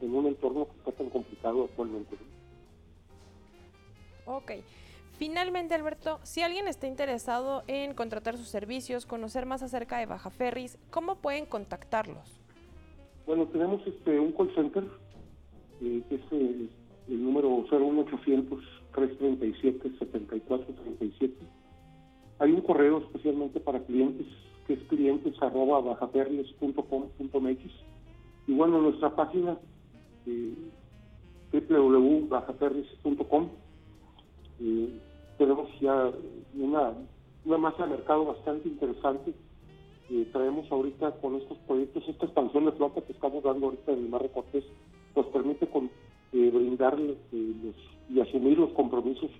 en 0.00 0.14
un 0.14 0.26
entorno 0.26 0.66
que 0.66 0.78
está 0.78 0.92
tan 0.92 1.10
complicado 1.10 1.64
actualmente. 1.64 2.16
Ok. 4.26 4.52
Finalmente, 5.18 5.74
Alberto, 5.74 6.20
si 6.24 6.42
alguien 6.42 6.68
está 6.68 6.86
interesado 6.86 7.62
en 7.68 7.94
contratar 7.94 8.36
sus 8.36 8.48
servicios, 8.48 9.06
conocer 9.06 9.46
más 9.46 9.62
acerca 9.62 9.98
de 9.98 10.04
Baja 10.04 10.28
Ferris, 10.28 10.78
¿cómo 10.90 11.16
pueden 11.16 11.46
contactarlos? 11.46 12.38
Bueno, 13.26 13.46
tenemos 13.46 13.84
este 13.86 14.20
un 14.20 14.32
call 14.32 14.54
center, 14.54 14.84
eh, 15.80 16.02
que 16.08 16.14
es 16.16 16.32
el, 16.32 16.70
número 17.08 17.48
01800 17.48 18.60
337 18.94 19.98
7437. 19.98 21.34
Hay 22.38 22.52
un 22.52 22.60
correo 22.60 22.98
especialmente 22.98 23.58
para 23.58 23.80
clientes, 23.80 24.26
que 24.66 24.74
es 24.74 24.82
clientes 24.84 25.34
arroba 25.40 25.80
bajaferries.com.mx. 25.80 27.70
Y 28.48 28.52
bueno, 28.52 28.82
nuestra 28.82 29.16
página 29.16 29.58
eh, 30.26 30.54
www.bajaferris.com. 31.52 33.48
Eh, 34.60 35.00
tenemos 35.38 35.68
ya 35.80 36.10
una, 36.54 36.94
una 37.44 37.58
masa 37.58 37.84
de 37.84 37.90
mercado 37.90 38.24
bastante 38.26 38.68
interesante. 38.68 39.34
Eh, 40.10 40.28
traemos 40.32 40.70
ahorita 40.70 41.12
con 41.20 41.36
estos 41.36 41.58
proyectos, 41.58 42.08
esta 42.08 42.26
expansión 42.26 42.64
de 42.64 42.72
flota 42.72 43.00
que 43.02 43.12
estamos 43.12 43.42
dando 43.42 43.66
ahorita 43.66 43.92
en 43.92 43.98
el 43.98 44.08
Mar 44.08 44.22
de 44.22 44.30
Cortés, 44.30 44.64
nos 45.14 45.26
permite 45.26 45.66
con, 45.68 45.90
eh, 46.32 46.50
brindarle 46.52 47.16
los, 47.32 47.76
y 48.08 48.20
asumir 48.20 48.58
los 48.58 48.70
compromisos 48.72 49.30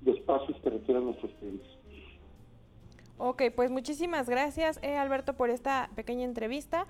de 0.00 0.12
espacios 0.12 0.56
que 0.62 0.70
requieran 0.70 1.04
nuestros 1.04 1.32
clientes. 1.32 1.66
Ok, 3.18 3.42
pues 3.54 3.70
muchísimas 3.70 4.28
gracias 4.28 4.78
Alberto 4.82 5.34
por 5.34 5.50
esta 5.50 5.90
pequeña 5.94 6.24
entrevista. 6.24 6.86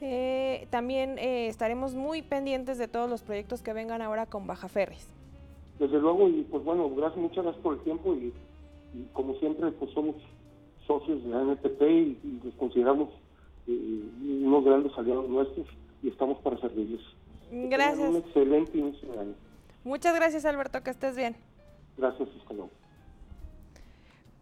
Eh, 0.00 0.66
también 0.70 1.18
eh, 1.18 1.48
estaremos 1.48 1.94
muy 1.94 2.22
pendientes 2.22 2.78
de 2.78 2.88
todos 2.88 3.08
los 3.08 3.22
proyectos 3.22 3.62
que 3.62 3.72
vengan 3.72 4.02
ahora 4.02 4.26
con 4.26 4.46
Baja 4.46 4.68
Ferris. 4.68 5.08
Desde 5.78 5.98
luego, 5.98 6.28
y 6.28 6.42
pues 6.50 6.64
bueno, 6.64 6.88
gracias, 6.94 7.18
muchas 7.18 7.44
gracias 7.44 7.62
por 7.62 7.74
el 7.74 7.80
tiempo 7.80 8.14
y, 8.14 8.32
como 9.12 9.34
siempre, 9.34 9.70
pues 9.72 9.90
somos 9.92 10.16
socios 10.86 11.22
de 11.24 11.30
la 11.30 11.42
NTP 11.42 11.82
y, 11.82 12.40
los 12.44 12.54
consideramos 12.54 13.08
eh, 13.66 14.02
unos 14.42 14.64
grandes 14.64 14.92
aliados 14.96 15.28
nuestros 15.28 15.66
y 16.02 16.08
estamos 16.08 16.38
para 16.38 16.58
servirles. 16.60 17.00
Gracias. 17.50 18.08
Un 18.08 18.16
excelente 18.16 18.78
inicio 18.78 19.12
de 19.12 19.18
año. 19.20 19.34
Muchas 19.84 20.14
gracias, 20.14 20.44
Alberto, 20.44 20.82
que 20.82 20.90
estés 20.90 21.16
bien. 21.16 21.36
Gracias, 21.96 22.28
hasta 22.40 22.54
luego. 22.54 22.70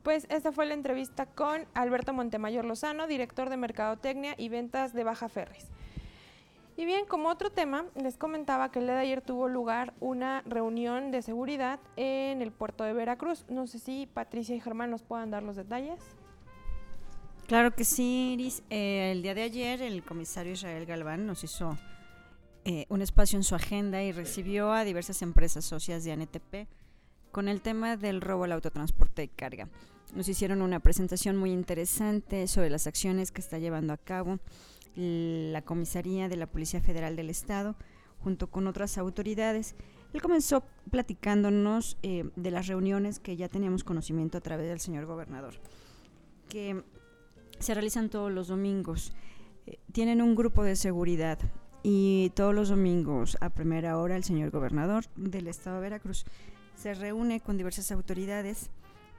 Pues 0.05 0.27
esta 0.29 0.53
fue 0.53 0.67
la 0.67 0.75
entrevista 0.75 1.25
con 1.25 1.67
Alberto 1.73 2.13
Montemayor 2.13 2.67
Lozano, 2.67 3.07
director 3.07 3.49
de 3.49 3.57
Mercadotecnia 3.57 4.35
y 4.37 4.51
Ventas 4.51 4.93
de 4.93 5.03
Baja 5.03 5.31
Ferris. 5.31 5.71
Y 6.77 6.85
bien, 6.85 7.07
como 7.07 7.31
otro 7.31 7.51
tema, 7.51 7.87
les 7.95 8.19
comentaba 8.19 8.71
que 8.71 8.81
el 8.81 8.85
día 8.85 8.97
de 8.97 9.01
ayer 9.01 9.23
tuvo 9.23 9.49
lugar 9.49 9.95
una 10.01 10.43
reunión 10.43 11.11
de 11.11 11.23
seguridad 11.23 11.81
en 11.97 12.43
el 12.43 12.53
puerto 12.53 12.85
de 12.85 12.93
Veracruz. 12.93 13.47
No 13.49 13.67
sé 13.67 13.79
si 13.79 14.07
Patricia 14.07 14.55
y 14.55 14.61
Germán 14.61 14.91
nos 14.91 15.03
puedan 15.03 15.31
dar 15.31 15.43
los 15.43 15.57
detalles. 15.57 15.99
Claro 17.47 17.75
que 17.75 17.85
sí, 17.85 18.35
Iris. 18.35 18.63
Eh, 18.69 19.11
el 19.11 19.23
día 19.23 19.35
de 19.35 19.43
ayer 19.43 19.81
el 19.81 20.05
comisario 20.05 20.53
Israel 20.53 20.85
Galván 20.85 21.25
nos 21.25 21.45
hizo 21.45 21.79
eh, 22.67 22.85
un 22.91 23.01
espacio 23.01 23.39
en 23.39 23.45
su 23.45 23.55
agenda 23.55 24.03
y 24.03 24.13
recibió 24.13 24.71
a 24.71 24.85
diversas 24.85 25.23
empresas 25.23 25.65
socias 25.65 26.05
de 26.05 26.13
ANTP 26.13 26.69
con 27.33 27.49
el 27.49 27.63
tema 27.63 27.97
del 27.97 28.21
robo 28.21 28.45
al 28.45 28.53
autotransporte 28.53 29.23
de 29.23 29.29
carga. 29.29 29.69
Nos 30.15 30.29
hicieron 30.29 30.63
una 30.63 30.79
presentación 30.79 31.37
muy 31.37 31.51
interesante 31.51 32.47
sobre 32.47 32.71
las 32.71 32.87
acciones 32.87 33.33
que 33.33 33.41
está 33.41 33.59
llevando 33.59 33.93
a 33.93 33.97
cabo 33.97 34.39
la 34.95 35.63
comisaría 35.63 36.29
de 36.29 36.37
la 36.37 36.47
Policía 36.47 36.81
Federal 36.81 37.17
del 37.17 37.31
Estado 37.31 37.75
junto 38.21 38.47
con 38.49 38.69
otras 38.69 38.97
autoridades. 38.97 39.75
Él 40.13 40.23
comenzó 40.23 40.63
platicándonos 40.89 41.99
eh, 42.05 42.31
de 42.37 42.51
las 42.53 42.69
reuniones 42.69 43.19
que 43.19 43.37
ya 43.37 43.49
teníamos 43.49 43.83
conocimiento 43.83 44.39
a 44.39 44.41
través 44.41 44.69
del 44.69 44.79
señor 44.79 45.07
gobernador, 45.07 45.55
que 46.49 46.85
se 47.59 47.75
realizan 47.75 48.09
todos 48.09 48.31
los 48.31 48.47
domingos. 48.47 49.13
Eh, 49.67 49.79
tienen 49.91 50.23
un 50.23 50.37
grupo 50.37 50.63
de 50.63 50.77
seguridad 50.77 51.41
y 51.83 52.31
todos 52.37 52.55
los 52.55 52.69
domingos 52.69 53.37
a 53.41 53.51
primera 53.51 53.99
hora 53.99 54.15
el 54.15 54.23
señor 54.23 54.51
gobernador 54.51 55.07
del 55.17 55.49
Estado 55.49 55.77
de 55.77 55.83
Veracruz 55.83 56.25
se 56.77 56.95
reúne 56.95 57.41
con 57.41 57.57
diversas 57.57 57.91
autoridades 57.91 58.71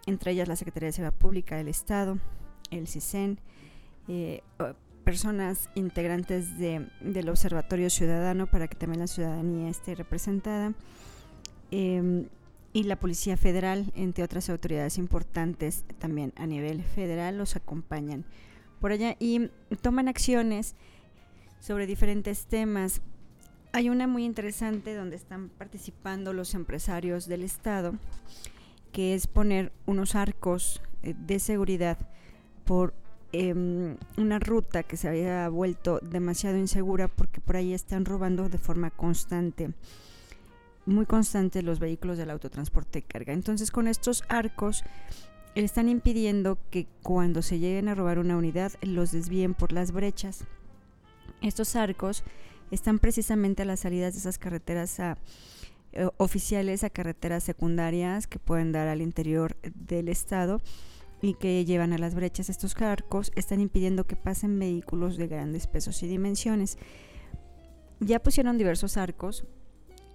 entre 0.06 0.32
ellas 0.32 0.48
la 0.48 0.56
Secretaría 0.56 0.88
de 0.88 0.94
Seguridad 0.94 1.18
Pública 1.18 1.58
del 1.58 1.68
Estado, 1.68 2.18
el 2.72 2.88
CISEN, 2.88 3.40
eh, 4.08 4.42
personas 5.04 5.70
integrantes 5.76 6.58
del 6.58 7.30
Observatorio 7.30 7.90
Ciudadano 7.90 8.48
para 8.48 8.68
que 8.68 8.76
también 8.76 9.00
la 9.00 9.08
ciudadanía 9.08 9.70
esté 9.70 9.94
representada, 9.96 10.74
em, 11.72 12.28
y 12.74 12.84
la 12.84 12.98
Policía 12.98 13.38
Federal, 13.38 13.92
entre 13.96 14.24
otras 14.24 14.50
autoridades 14.50 14.98
importantes 14.98 15.86
también 16.00 16.34
a 16.36 16.46
nivel 16.46 16.84
federal, 16.84 17.38
los 17.38 17.56
acompañan 17.56 18.26
por 18.82 18.92
allá 18.92 19.16
y 19.20 19.50
toman 19.82 20.10
acciones 20.10 20.76
sobre 21.62 21.88
diferentes 21.88 22.48
temas. 22.48 23.02
Hay 23.72 23.90
una 23.90 24.08
muy 24.08 24.26
interesante 24.26 24.94
donde 24.94 25.16
están 25.16 25.50
participando 25.50 26.34
los 26.34 26.54
empresarios 26.54 27.28
del 27.28 27.44
Estado, 27.44 27.94
que 28.96 29.14
es 29.14 29.28
poner 29.28 29.74
unos 29.86 30.16
arcos 30.16 30.82
eh, 31.04 31.14
de 31.28 31.40
seguridad 31.40 31.98
por 32.64 32.94
em, 33.34 33.98
una 34.16 34.40
ruta 34.40 34.84
que 34.84 34.96
se 34.96 35.10
había 35.10 35.50
vuelto 35.50 36.00
demasiado 36.00 36.58
insegura 36.58 37.10
porque 37.10 37.42
por 37.42 37.58
ahí 37.58 37.74
están 37.74 38.06
robando 38.06 38.48
de 38.48 38.58
forma 38.58 38.92
constante, 38.92 39.74
muy 40.86 41.06
constante 41.06 41.62
los 41.62 41.80
vehículos 41.80 42.18
del 42.18 42.30
autotransporte 42.30 43.00
de 43.00 43.04
carga. 43.06 43.34
Entonces 43.34 43.70
con 43.70 43.90
estos 43.90 44.24
arcos 44.30 44.86
están 45.56 45.90
impidiendo 45.90 46.58
que 46.72 46.88
cuando 47.04 47.42
se 47.42 47.60
lleguen 47.60 47.90
a 47.90 47.96
robar 47.96 48.18
una 48.18 48.38
unidad 48.38 48.72
los 48.82 49.12
desvíen 49.12 49.56
por 49.56 49.74
las 49.74 49.92
brechas. 49.92 50.46
Estos 51.42 51.76
arcos 51.76 52.24
están 52.72 53.00
precisamente 53.00 53.64
a 53.64 53.66
las 53.66 53.82
salidas 53.82 54.14
de 54.14 54.20
esas 54.20 54.38
carreteras 54.38 55.02
a, 55.02 55.18
eh, 55.96 56.10
oficiales 56.18 56.84
a 56.84 56.90
carreteras 56.90 57.44
secundarias 57.44 58.28
que 58.28 58.40
pueden 58.40 58.72
dar 58.72 58.88
al 58.88 59.02
interior 59.02 59.58
del 59.74 60.10
estado 60.10 60.62
y 61.22 61.36
que 61.36 61.64
llevan 61.66 61.94
a 61.94 61.98
las 61.98 62.16
brechas. 62.16 62.50
Estos 62.50 62.80
arcos 62.82 63.32
están 63.36 63.62
impidiendo 63.62 64.06
que 64.06 64.16
pasen 64.16 64.60
vehículos 64.60 65.18
de 65.18 65.28
grandes 65.28 65.68
pesos 65.68 66.04
y 66.04 66.08
dimensiones. 66.08 66.78
Ya 68.00 68.22
pusieron 68.22 68.58
diversos 68.58 68.98
arcos, 68.98 69.46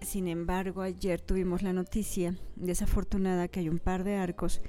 sin 0.03 0.29
embargo 0.29 0.83
ayer 0.83 1.21
tuvimos 1.21 1.62
la 1.62 1.73
noticia 1.73 2.37
desafortunada 2.57 3.49
que 3.49 3.61
hay 3.61 3.69
un 3.69 3.79
par 3.79 4.05
de 4.05 4.16
arcos 4.16 4.61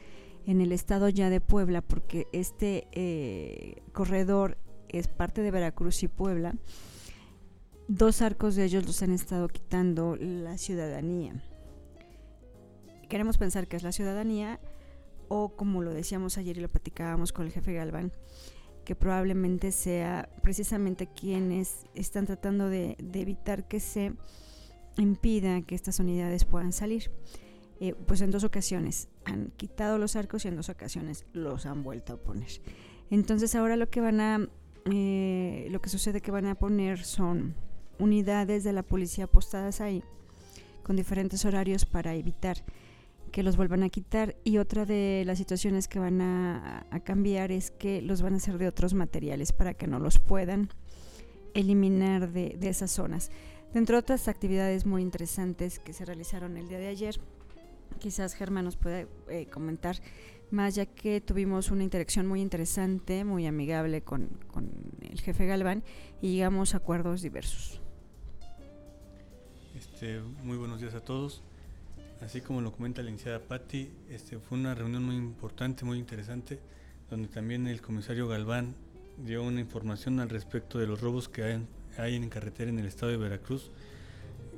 en 0.45 0.61
el 0.61 0.71
estado 0.71 1.09
ya 1.09 1.29
de 1.29 1.41
Puebla 1.41 1.81
porque 1.81 2.27
este 2.31 2.87
eh, 2.93 3.81
corredor 3.91 4.57
es 4.89 5.07
parte 5.07 5.41
de 5.41 5.51
Veracruz 5.51 6.03
y 6.03 6.07
Puebla, 6.07 6.55
dos 7.97 8.21
arcos 8.21 8.55
de 8.55 8.63
ellos 8.63 8.85
los 8.85 9.03
han 9.03 9.11
estado 9.11 9.49
quitando 9.49 10.15
la 10.15 10.57
ciudadanía. 10.57 11.43
Queremos 13.09 13.37
pensar 13.37 13.67
que 13.67 13.75
es 13.75 13.83
la 13.83 13.91
ciudadanía 13.91 14.61
o 15.27 15.49
como 15.57 15.81
lo 15.81 15.93
decíamos 15.93 16.37
ayer 16.37 16.57
y 16.57 16.61
lo 16.61 16.69
platicábamos 16.69 17.33
con 17.33 17.45
el 17.45 17.51
jefe 17.51 17.73
Galván, 17.73 18.13
que 18.85 18.95
probablemente 18.95 19.73
sea 19.73 20.29
precisamente 20.41 21.07
quienes 21.07 21.85
están 21.93 22.25
tratando 22.25 22.69
de, 22.69 22.95
evitar 23.13 23.67
que 23.67 23.81
se 23.81 24.13
impida 24.97 25.61
que 25.61 25.75
estas 25.75 25.99
unidades 25.99 26.45
puedan 26.45 26.71
salir. 26.71 27.11
Eh, 27.81 27.93
pues 27.93 28.21
en 28.21 28.31
dos 28.31 28.45
ocasiones 28.45 29.09
han 29.25 29.51
quitado 29.57 29.97
los 29.97 30.15
arcos 30.15 30.45
y 30.45 30.47
en 30.47 30.55
dos 30.55 30.69
ocasiones 30.69 31.25
los 31.33 31.65
han 31.65 31.83
vuelto 31.83 32.13
a 32.13 32.17
poner. 32.17 32.61
Entonces 33.09 33.53
ahora 33.53 33.75
lo 33.75 33.89
que 33.89 33.99
van 33.99 34.21
a 34.21 34.47
eh, 34.85 35.67
lo 35.69 35.81
que 35.81 35.89
sucede 35.89 36.21
que 36.21 36.31
van 36.31 36.45
a 36.45 36.55
poner 36.55 37.03
son 37.03 37.55
unidades 37.99 38.63
de 38.63 38.73
la 38.73 38.83
policía 38.83 39.25
apostadas 39.25 39.81
ahí 39.81 40.03
con 40.83 40.95
diferentes 40.95 41.45
horarios 41.45 41.85
para 41.85 42.15
evitar 42.15 42.63
que 43.31 43.43
los 43.43 43.55
vuelvan 43.57 43.83
a 43.83 43.89
quitar 43.89 44.35
y 44.43 44.57
otra 44.57 44.85
de 44.85 45.23
las 45.25 45.37
situaciones 45.37 45.87
que 45.87 45.99
van 45.99 46.21
a, 46.21 46.85
cambiar 47.03 47.51
es 47.51 47.71
que 47.71 48.01
los 48.01 48.21
van 48.21 48.33
a 48.33 48.37
hacer 48.37 48.57
de 48.57 48.67
otros 48.67 48.93
materiales 48.93 49.53
para 49.53 49.73
que 49.73 49.87
no 49.87 49.99
los 49.99 50.19
puedan 50.19 50.69
eliminar 51.53 52.31
de, 52.31 52.57
esas 52.61 52.91
zonas. 52.91 53.31
Dentro 53.73 53.95
de 53.95 53.99
otras 54.01 54.27
actividades 54.27 54.85
muy 54.85 55.01
interesantes 55.01 55.79
que 55.79 55.93
se 55.93 56.03
realizaron 56.03 56.57
el 56.57 56.67
día 56.67 56.79
de 56.79 56.87
ayer, 56.87 57.19
quizás 57.99 58.33
Germán 58.33 58.65
nos 58.65 58.75
pueda 58.75 59.05
eh, 59.29 59.47
comentar 59.49 59.95
más, 60.49 60.75
ya 60.75 60.85
que 60.85 61.21
tuvimos 61.21 61.71
una 61.71 61.83
interacción 61.83 62.27
muy 62.27 62.41
interesante, 62.41 63.23
muy 63.23 63.47
amigable 63.47 64.01
con, 64.01 64.27
con 64.51 64.69
el 65.09 65.21
jefe 65.21 65.45
Galván 65.45 65.83
y 66.21 66.33
llegamos 66.33 66.73
a 66.73 66.77
acuerdos 66.77 67.21
diversos. 67.21 67.80
Este, 69.81 70.19
muy 70.43 70.57
buenos 70.57 70.79
días 70.79 70.93
a 70.93 70.99
todos. 70.99 71.41
Así 72.21 72.39
como 72.39 72.61
lo 72.61 72.71
comenta 72.71 73.01
la 73.01 73.09
iniciada 73.09 73.39
Patti, 73.39 73.89
este, 74.11 74.37
fue 74.37 74.59
una 74.59 74.75
reunión 74.75 75.03
muy 75.03 75.15
importante, 75.15 75.85
muy 75.85 75.97
interesante, 75.97 76.59
donde 77.09 77.27
también 77.27 77.65
el 77.65 77.81
comisario 77.81 78.27
Galván 78.27 78.75
dio 79.17 79.41
una 79.41 79.59
información 79.59 80.19
al 80.19 80.29
respecto 80.29 80.77
de 80.77 80.85
los 80.85 81.01
robos 81.01 81.29
que 81.29 81.43
hay, 81.43 81.65
hay 81.97 82.15
en 82.15 82.29
carretera 82.29 82.69
en 82.69 82.77
el 82.77 82.85
estado 82.85 83.11
de 83.11 83.17
Veracruz 83.17 83.71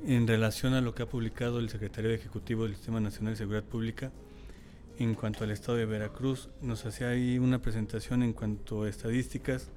en 0.06 0.26
relación 0.26 0.74
a 0.74 0.82
lo 0.82 0.94
que 0.94 1.04
ha 1.04 1.08
publicado 1.08 1.58
el 1.58 1.70
Secretario 1.70 2.10
Ejecutivo 2.10 2.64
del 2.64 2.74
Sistema 2.74 3.00
Nacional 3.00 3.32
de 3.32 3.38
Seguridad 3.38 3.64
Pública 3.64 4.12
en 4.98 5.14
cuanto 5.14 5.44
al 5.44 5.52
estado 5.52 5.78
de 5.78 5.86
Veracruz. 5.86 6.50
Nos 6.60 6.84
hacía 6.84 7.08
ahí 7.08 7.38
una 7.38 7.62
presentación 7.62 8.22
en 8.22 8.34
cuanto 8.34 8.82
a 8.82 8.90
estadísticas 8.90 9.70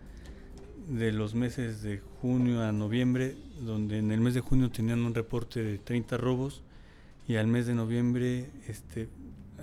de 0.88 1.12
los 1.12 1.36
meses 1.36 1.82
de 1.82 2.00
junio 2.22 2.64
a 2.64 2.72
noviembre, 2.72 3.36
donde 3.62 3.98
en 3.98 4.12
el 4.12 4.22
mes 4.22 4.34
de 4.34 4.42
junio 4.42 4.72
tenían 4.72 5.00
un 5.00 5.14
reporte 5.14 5.62
de 5.62 5.78
30 5.78 6.18
robos 6.18 6.64
y 7.28 7.36
al 7.36 7.48
mes 7.48 7.68
de 7.68 7.76
noviembre 7.76 8.50
este, 8.68 9.10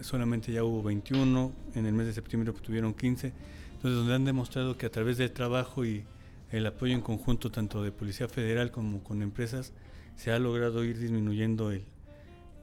solamente 0.03 0.53
ya 0.53 0.65
hubo 0.65 0.83
21, 0.83 1.53
en 1.75 1.87
el 1.87 1.95
mes 1.95 2.07
de 2.07 2.13
septiembre 2.13 2.51
obtuvieron 2.51 2.93
15, 2.93 3.33
entonces 3.75 3.99
donde 3.99 4.15
han 4.15 4.25
demostrado 4.25 4.77
que 4.77 4.87
a 4.87 4.91
través 4.91 5.17
del 5.17 5.33
trabajo 5.33 5.85
y 5.85 6.05
el 6.51 6.67
apoyo 6.67 6.95
en 6.95 7.01
conjunto 7.01 7.51
tanto 7.51 7.83
de 7.83 7.91
Policía 7.91 8.29
Federal 8.29 8.71
como 8.71 9.03
con 9.03 9.23
empresas, 9.23 9.73
se 10.17 10.31
ha 10.31 10.39
logrado 10.39 10.85
ir 10.85 10.99
disminuyendo 10.99 11.73
el, 11.73 11.85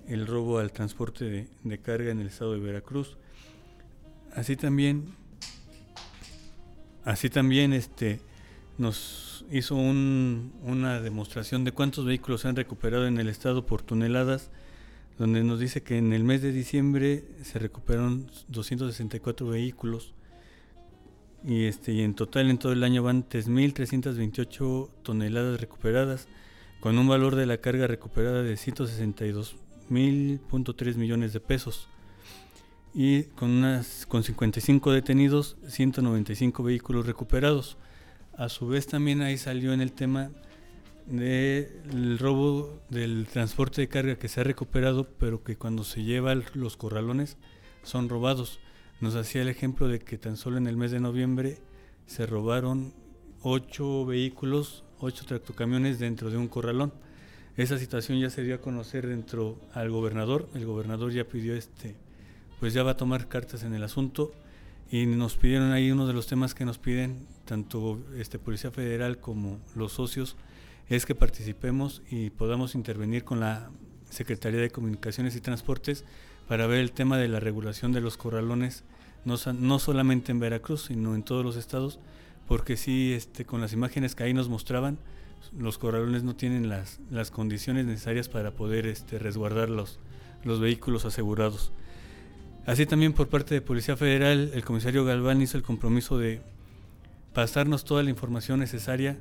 el 0.08 0.28
robo 0.28 0.60
al 0.60 0.72
transporte 0.72 1.48
de, 1.64 1.78
carga 1.80 2.12
en 2.12 2.20
el 2.20 2.28
estado 2.28 2.54
de 2.54 2.60
Veracruz. 2.60 3.18
Así 4.34 4.56
también, 4.56 5.14
así 7.04 7.30
también 7.30 7.74
este, 7.74 8.22
nos 8.78 9.46
hizo 9.52 9.76
una 9.76 11.02
demostración 11.02 11.64
de 11.64 11.72
cuántos 11.72 12.06
vehículos 12.06 12.42
se 12.42 12.48
han 12.48 12.56
recuperado 12.56 13.08
en 13.08 13.20
el 13.20 13.28
estado 13.28 13.66
por 13.66 13.82
toneladas, 13.82 14.50
donde 15.18 15.44
nos 15.44 15.60
dice 15.60 15.84
que 15.84 15.98
en 15.98 16.14
el 16.14 16.24
mes 16.24 16.42
de 16.42 16.52
diciembre 16.52 17.26
se 17.44 17.60
recuperaron 17.60 18.30
264 18.48 19.48
vehículos 19.48 20.14
y, 21.44 21.66
este, 21.66 21.94
y 21.94 22.02
en 22.02 22.14
total 22.14 22.50
en 22.50 22.58
todo 22.58 22.72
el 22.72 22.84
año 22.84 23.04
van 23.04 23.28
3.328 23.28 24.90
toneladas 25.04 25.60
recuperadas 25.60 26.28
con 26.80 26.98
un 26.98 27.08
valor 27.08 27.36
de 27.36 27.46
la 27.46 27.58
carga 27.58 27.88
recuperada 27.88 28.44
de 28.44 28.56
162.3 28.56 30.96
millones 30.96 31.34
de 31.34 31.40
pesos 31.40 31.88
y 32.94 33.24
con, 33.24 33.52
unas, 33.52 34.06
con 34.06 34.24
55 34.24 34.92
detenidos, 34.92 35.58
195 35.68 36.64
vehículos 36.64 37.06
recuperados. 37.06 37.78
A 38.38 38.50
su 38.50 38.68
vez 38.68 38.88
también 38.88 39.22
ahí 39.22 39.38
salió 39.38 39.74
en 39.74 39.82
el 39.82 39.92
tema 39.92 40.32
del 41.06 42.18
robo 42.20 42.82
del 42.90 43.28
transporte 43.28 43.82
de 43.82 43.88
carga 43.88 44.16
que 44.16 44.28
se 44.28 44.42
ha 44.42 44.44
recuperado, 44.44 45.08
pero 45.20 45.44
que 45.44 45.58
cuando 45.58 45.84
se 45.84 46.04
lleva 46.04 46.36
los 46.36 46.78
corralones 46.78 47.38
son 47.84 48.10
robados. 48.10 48.60
Nos 49.00 49.16
hacía 49.16 49.42
el 49.42 49.50
ejemplo 49.50 49.88
de 49.88 50.00
que 50.00 50.18
tan 50.18 50.38
solo 50.38 50.58
en 50.58 50.68
el 50.68 50.78
mes 50.78 50.92
de 50.92 51.00
noviembre 51.00 51.58
se 52.06 52.26
robaron 52.26 52.94
ocho 53.42 54.06
vehículos 54.06 54.84
ocho 55.02 55.26
tractocamiones 55.26 56.00
dentro 56.00 56.30
de 56.30 56.38
un 56.38 56.48
corralón. 56.48 56.94
Esa 57.58 57.78
situación 57.78 58.20
ya 58.20 58.30
se 58.30 58.44
dio 58.44 58.56
a 58.56 58.62
conocer 58.62 59.08
dentro 59.08 59.60
al 59.74 59.90
gobernador. 59.90 60.48
El 60.54 60.66
gobernador 60.66 61.12
ya 61.12 61.26
pidió 61.26 61.56
este, 61.56 61.96
pues 62.60 62.74
ya 62.74 62.84
va 62.84 62.92
a 62.92 62.98
tomar 62.98 63.28
cartas 63.28 63.64
en 63.64 63.74
el 63.74 63.84
asunto 63.84 64.32
y 64.90 65.06
nos 65.06 65.36
pidieron 65.36 65.72
ahí 65.72 65.92
uno 65.92 66.08
de 66.08 66.14
los 66.14 66.28
temas 66.28 66.54
que 66.54 66.66
nos 66.66 66.78
piden 66.78 67.28
tanto 67.52 68.00
este 68.18 68.40
Policía 68.40 68.72
Federal 68.72 69.18
como 69.18 69.60
los 69.76 69.92
socios 69.92 70.38
es 70.88 71.06
que 71.06 71.16
participemos 71.16 72.02
y 72.10 72.30
podamos 72.30 72.76
intervenir 72.76 73.26
con 73.26 73.42
la 73.42 73.70
Secretaría 74.10 74.62
de 74.62 74.70
Comunicaciones 74.70 75.36
y 75.36 75.42
Transportes 75.42 76.06
para 76.48 76.66
ver 76.66 76.80
el 76.80 76.94
tema 76.94 77.18
de 77.18 77.28
la 77.28 77.42
regulación 77.42 77.92
de 77.92 78.00
los 78.00 78.16
corralones, 78.16 78.86
no, 79.26 79.36
no 79.52 79.80
solamente 79.80 80.32
en 80.32 80.40
Veracruz, 80.40 80.86
sino 80.86 81.14
en 81.14 81.24
todos 81.24 81.44
los 81.44 81.58
estados, 81.58 82.00
porque 82.48 82.78
sí, 82.78 83.12
este, 83.12 83.44
con 83.44 83.60
las 83.60 83.74
imágenes 83.74 84.16
que 84.16 84.24
ahí 84.24 84.34
nos 84.34 84.48
mostraban, 84.48 84.98
los 85.52 85.78
corralones 85.78 86.24
no 86.24 86.38
tienen 86.38 86.70
las, 86.70 87.02
las 87.12 87.32
condiciones 87.32 87.86
necesarias 87.86 88.30
para 88.30 88.52
poder 88.52 88.88
este, 88.88 89.20
resguardar 89.20 89.70
los, 89.70 90.00
los 90.46 90.62
vehículos 90.62 91.04
asegurados. 91.04 91.74
Así 92.66 92.86
también 92.86 93.12
por 93.12 93.28
parte 93.28 93.56
de 93.56 93.62
Policía 93.62 93.98
Federal, 93.98 94.52
el 94.54 94.64
comisario 94.64 95.04
Galván 95.04 95.42
hizo 95.42 95.58
el 95.58 95.64
compromiso 95.64 96.18
de 96.18 96.42
pasarnos 97.34 97.86
toda 97.86 98.04
la 98.04 98.10
información 98.10 98.60
necesaria, 98.60 99.18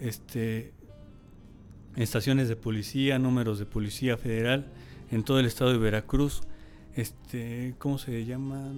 este, 0.00 0.72
estaciones 1.96 2.48
de 2.48 2.56
policía, 2.56 3.18
números 3.18 3.58
de 3.58 3.66
policía 3.66 4.16
federal 4.16 4.66
en 5.10 5.24
todo 5.24 5.40
el 5.40 5.46
estado 5.46 5.72
de 5.72 5.78
Veracruz, 5.78 6.42
este, 6.94 7.74
¿cómo 7.78 7.98
se 7.98 8.24
llama? 8.24 8.72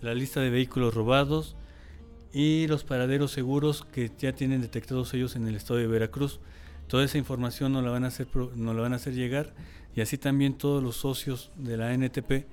la 0.00 0.14
lista 0.14 0.40
de 0.40 0.50
vehículos 0.50 0.92
robados, 0.92 1.56
y 2.38 2.66
los 2.66 2.84
paraderos 2.84 3.30
seguros 3.30 3.86
que 3.92 4.10
ya 4.18 4.34
tienen 4.34 4.60
detectados 4.60 5.14
ellos 5.14 5.36
en 5.36 5.48
el 5.48 5.54
estado 5.54 5.80
de 5.80 5.86
Veracruz. 5.86 6.38
Toda 6.86 7.02
esa 7.02 7.16
información 7.16 7.72
nos 7.72 7.82
la 7.82 7.90
van 7.90 8.04
a 8.04 8.08
hacer, 8.08 8.28
nos 8.54 8.76
la 8.76 8.82
van 8.82 8.92
a 8.92 8.96
hacer 8.96 9.14
llegar 9.14 9.54
y 9.94 10.02
así 10.02 10.18
también 10.18 10.58
todos 10.58 10.82
los 10.82 10.96
socios 10.96 11.50
de 11.56 11.78
la 11.78 11.96
NTP 11.96 12.46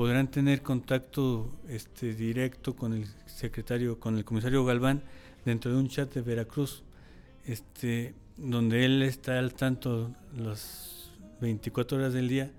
podrán 0.00 0.30
tener 0.30 0.62
contacto 0.62 1.60
este, 1.68 2.14
directo 2.14 2.74
con 2.74 2.94
el 2.94 3.04
secretario, 3.26 4.00
con 4.00 4.16
el 4.16 4.24
comisario 4.24 4.64
Galván 4.64 5.02
dentro 5.44 5.70
de 5.70 5.76
un 5.76 5.90
chat 5.90 6.10
de 6.14 6.22
Veracruz. 6.22 6.84
este, 7.44 8.14
donde 8.38 8.86
él 8.86 9.02
está 9.02 9.38
al 9.38 9.52
tanto 9.52 10.10
las 10.34 11.10
24 11.42 11.98
horas 11.98 12.14
del 12.14 12.28
día 12.28 12.50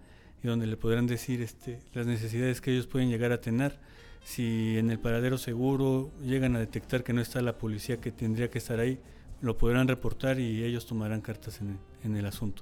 y 0.43 0.47
donde 0.49 0.67
le 0.67 0.77
podrán 0.77 1.07
decir 1.07 1.41
este, 1.41 1.79
las 1.95 2.05
necesidades 2.05 2.61
que 2.61 2.73
ellos 2.73 2.85
pueden 2.85 3.09
llegar 3.09 3.31
a 3.31 3.41
tener. 3.41 3.79
Si 4.23 4.77
en 4.77 4.91
el 4.91 4.99
paradero 4.99 5.39
seguro 5.39 6.11
llegan 6.23 6.55
a 6.55 6.59
detectar 6.59 7.03
que 7.03 7.11
no 7.11 7.21
está 7.21 7.41
la 7.41 7.57
policía 7.57 7.99
que 7.99 8.11
tendría 8.11 8.51
que 8.51 8.59
estar 8.59 8.79
ahí, 8.79 8.99
lo 9.41 9.57
podrán 9.57 9.87
reportar 9.87 10.39
y 10.39 10.63
ellos 10.63 10.85
tomarán 10.85 11.21
cartas 11.21 11.59
en 11.59 11.69
el, 11.71 11.77
en 12.03 12.17
el 12.17 12.27
asunto. 12.27 12.61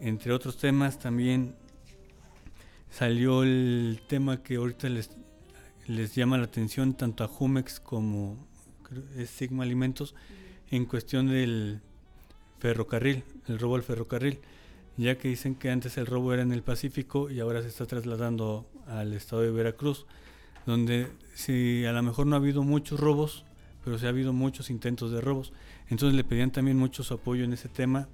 Entre 0.00 0.32
otros 0.32 0.56
temas 0.56 1.00
también 1.00 1.56
salió 2.90 3.42
el 3.42 4.00
tema 4.06 4.42
que 4.42 4.56
ahorita 4.56 4.88
les, 4.88 5.10
les 5.86 6.14
llama 6.14 6.38
la 6.38 6.44
atención 6.44 6.94
tanto 6.94 7.24
a 7.24 7.28
Jumex 7.28 7.80
como 7.80 8.36
es 9.16 9.30
Sigma 9.30 9.64
Alimentos 9.64 10.14
en 10.70 10.84
cuestión 10.84 11.28
del 11.28 11.80
ferrocarril, 12.58 13.24
el 13.48 13.58
robo 13.58 13.76
al 13.76 13.82
ferrocarril, 13.82 14.40
ya 14.96 15.16
que 15.16 15.28
dicen 15.28 15.54
que 15.54 15.70
antes 15.70 15.96
el 15.96 16.06
robo 16.06 16.32
era 16.32 16.42
en 16.42 16.52
el 16.52 16.62
Pacífico 16.62 17.30
y 17.30 17.40
ahora 17.40 17.62
se 17.62 17.68
está 17.68 17.86
trasladando 17.86 18.68
al 18.86 19.12
estado 19.12 19.42
de 19.42 19.50
Veracruz, 19.50 20.06
donde 20.66 21.08
si 21.34 21.84
a 21.86 21.92
lo 21.92 22.02
mejor 22.02 22.26
no 22.26 22.36
ha 22.36 22.38
habido 22.38 22.62
muchos 22.62 23.00
robos, 23.00 23.44
pero 23.84 23.98
sí 23.98 24.06
ha 24.06 24.10
habido 24.10 24.32
muchos 24.32 24.68
intentos 24.70 25.10
de 25.10 25.20
robos. 25.20 25.52
Entonces 25.88 26.14
le 26.14 26.24
pedían 26.24 26.50
también 26.50 26.76
mucho 26.76 27.02
su 27.02 27.14
apoyo 27.14 27.44
en 27.44 27.52
ese 27.52 27.68
tema, 27.68 28.08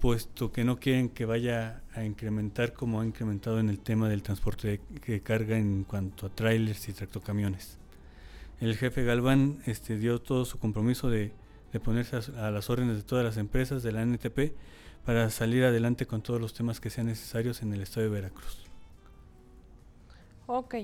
puesto 0.00 0.50
que 0.50 0.64
no 0.64 0.80
quieren 0.80 1.10
que 1.10 1.26
vaya 1.26 1.82
a 1.94 2.04
incrementar 2.04 2.72
como 2.72 3.00
ha 3.00 3.06
incrementado 3.06 3.60
en 3.60 3.68
el 3.68 3.78
tema 3.78 4.08
del 4.08 4.22
transporte 4.22 4.80
de, 4.88 5.20
carga 5.20 5.56
en 5.56 5.84
cuanto 5.84 6.26
a 6.26 6.30
trailers 6.30 6.88
y 6.88 6.92
tractocamiones. 6.92 7.78
El 8.60 8.76
jefe 8.76 9.04
Galván 9.04 9.62
este, 9.66 9.96
dio 9.96 10.20
todo 10.20 10.44
su 10.44 10.58
compromiso 10.58 11.08
de 11.10 11.32
ponerse 11.84 12.16
a, 12.16 12.50
las 12.50 12.68
órdenes 12.70 12.96
de 12.96 13.02
todas 13.02 13.24
las 13.24 13.36
empresas 13.36 13.82
de 13.82 13.92
la 13.92 14.04
NTP 14.04 14.54
para 15.04 15.30
salir 15.30 15.64
adelante 15.64 16.06
con 16.06 16.22
todos 16.22 16.40
los 16.40 16.54
temas 16.54 16.80
que 16.80 16.90
sean 16.90 17.06
necesarios 17.06 17.62
en 17.62 17.72
el 17.72 17.82
estado 17.82 18.06
de 18.06 18.12
Veracruz. 18.12 18.64
Ok, 20.46 20.74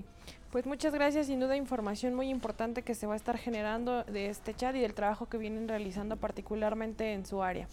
pues 0.52 0.64
muchas 0.64 0.94
gracias, 0.94 1.26
sin 1.26 1.40
duda 1.40 1.56
información 1.56 2.14
muy 2.14 2.28
importante 2.28 2.82
que 2.82 2.94
se 2.94 3.06
va 3.06 3.14
a 3.14 3.16
estar 3.16 3.36
generando 3.36 4.04
de 4.04 4.28
este 4.28 4.54
chat 4.54 4.76
y 4.76 4.80
del 4.80 4.94
trabajo 4.94 5.26
que 5.26 5.38
vienen 5.38 5.68
realizando 5.68 6.16
particularmente 6.16 7.12
en 7.12 7.26
su 7.26 7.42
área. 7.42 7.66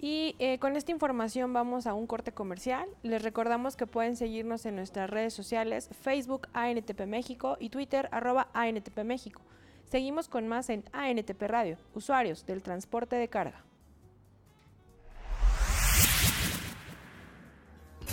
Y 0.00 0.36
eh, 0.38 0.58
con 0.60 0.76
esta 0.76 0.92
información 0.92 1.52
vamos 1.52 1.86
a 1.86 1.94
un 1.94 2.06
corte 2.06 2.32
comercial. 2.32 2.88
Les 3.02 3.22
recordamos 3.22 3.76
que 3.76 3.86
pueden 3.86 4.16
seguirnos 4.16 4.64
en 4.64 4.76
nuestras 4.76 5.10
redes 5.10 5.34
sociales, 5.34 5.90
Facebook 6.02 6.48
ANTP 6.52 7.06
México 7.06 7.56
y 7.58 7.70
Twitter 7.70 8.08
arroba 8.12 8.48
ANTP 8.54 8.98
México. 9.04 9.42
Seguimos 9.90 10.28
con 10.28 10.46
más 10.46 10.68
en 10.70 10.84
ANTP 10.92 11.42
Radio, 11.42 11.78
usuarios 11.94 12.46
del 12.46 12.62
transporte 12.62 13.16
de 13.16 13.28
carga. 13.28 13.64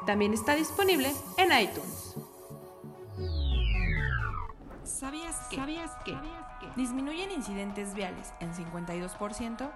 También 0.05 0.33
está 0.33 0.55
disponible 0.55 1.11
en 1.37 1.61
iTunes. 1.61 2.15
¿Sabías 4.83 5.35
que? 5.49 5.57
¿Sabías 5.57 5.91
que? 6.05 6.15
disminuyen 6.75 7.31
incidentes 7.31 7.93
viales 7.93 8.33
en 8.39 8.53
52%? 8.53 9.69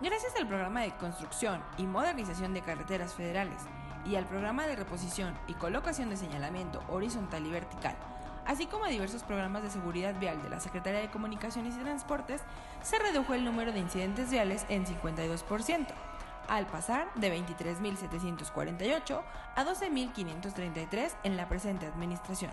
Gracias 0.00 0.34
al 0.36 0.48
programa 0.48 0.82
de 0.82 0.94
construcción 0.96 1.62
y 1.78 1.84
modernización 1.84 2.54
de 2.54 2.60
carreteras 2.60 3.14
federales 3.14 3.58
y 4.04 4.16
al 4.16 4.26
programa 4.26 4.66
de 4.66 4.76
reposición 4.76 5.34
y 5.46 5.54
colocación 5.54 6.10
de 6.10 6.16
señalamiento 6.16 6.82
horizontal 6.88 7.46
y 7.46 7.50
vertical, 7.50 7.96
así 8.46 8.66
como 8.66 8.84
a 8.84 8.88
diversos 8.88 9.22
programas 9.22 9.62
de 9.62 9.70
seguridad 9.70 10.18
vial 10.18 10.42
de 10.42 10.50
la 10.50 10.60
Secretaría 10.60 11.00
de 11.00 11.10
Comunicaciones 11.10 11.74
y 11.74 11.80
Transportes, 11.80 12.42
se 12.82 12.98
redujo 12.98 13.34
el 13.34 13.44
número 13.44 13.72
de 13.72 13.80
incidentes 13.80 14.30
viales 14.30 14.66
en 14.68 14.86
52%, 14.86 15.86
al 16.48 16.66
pasar 16.66 17.12
de 17.14 17.36
23.748 17.36 19.22
a 19.56 19.64
12.533 19.64 21.12
en 21.24 21.36
la 21.36 21.48
presente 21.48 21.86
administración 21.86 22.50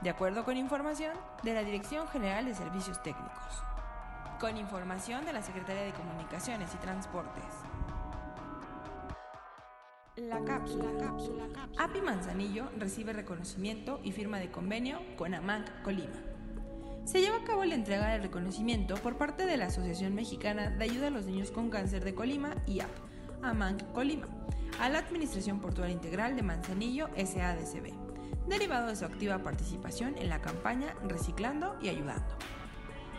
de 0.00 0.10
acuerdo 0.10 0.44
con 0.44 0.56
información 0.56 1.12
de 1.42 1.54
la 1.54 1.62
Dirección 1.62 2.08
General 2.08 2.44
de 2.44 2.54
Servicios 2.54 3.02
Técnicos. 3.02 3.62
Con 4.38 4.56
información 4.56 5.26
de 5.26 5.34
la 5.34 5.42
Secretaría 5.42 5.82
de 5.82 5.92
Comunicaciones 5.92 6.74
y 6.74 6.78
Transportes. 6.78 7.69
La 10.28 10.44
cápsula. 10.44 10.90
cápsula. 11.00 11.44
API 11.78 12.02
Manzanillo 12.02 12.68
recibe 12.78 13.12
reconocimiento 13.12 14.00
y 14.04 14.12
firma 14.12 14.38
de 14.38 14.50
convenio 14.50 15.00
con 15.16 15.34
AMANC 15.34 15.82
Colima. 15.82 16.16
Se 17.04 17.20
lleva 17.20 17.36
a 17.36 17.44
cabo 17.44 17.64
la 17.64 17.74
entrega 17.74 18.08
del 18.10 18.22
reconocimiento 18.22 18.96
por 18.96 19.16
parte 19.16 19.46
de 19.46 19.56
la 19.56 19.66
Asociación 19.66 20.14
Mexicana 20.14 20.70
de 20.70 20.84
Ayuda 20.84 21.06
a 21.06 21.10
los 21.10 21.26
Niños 21.26 21.50
con 21.50 21.70
Cáncer 21.70 22.04
de 22.04 22.14
Colima 22.14 22.54
y 22.66 22.80
AP, 22.80 22.90
AMANC 23.42 23.92
Colima, 23.92 24.26
a 24.78 24.88
la 24.90 24.98
Administración 24.98 25.60
Portuaria 25.60 25.94
Integral 25.94 26.36
de 26.36 26.42
Manzanillo 26.42 27.08
SADCB 27.16 28.10
derivado 28.46 28.88
de 28.88 28.96
su 28.96 29.04
activa 29.04 29.38
participación 29.38 30.18
en 30.18 30.28
la 30.28 30.40
campaña 30.40 30.94
Reciclando 31.06 31.76
y 31.80 31.88
Ayudando. 31.88 32.36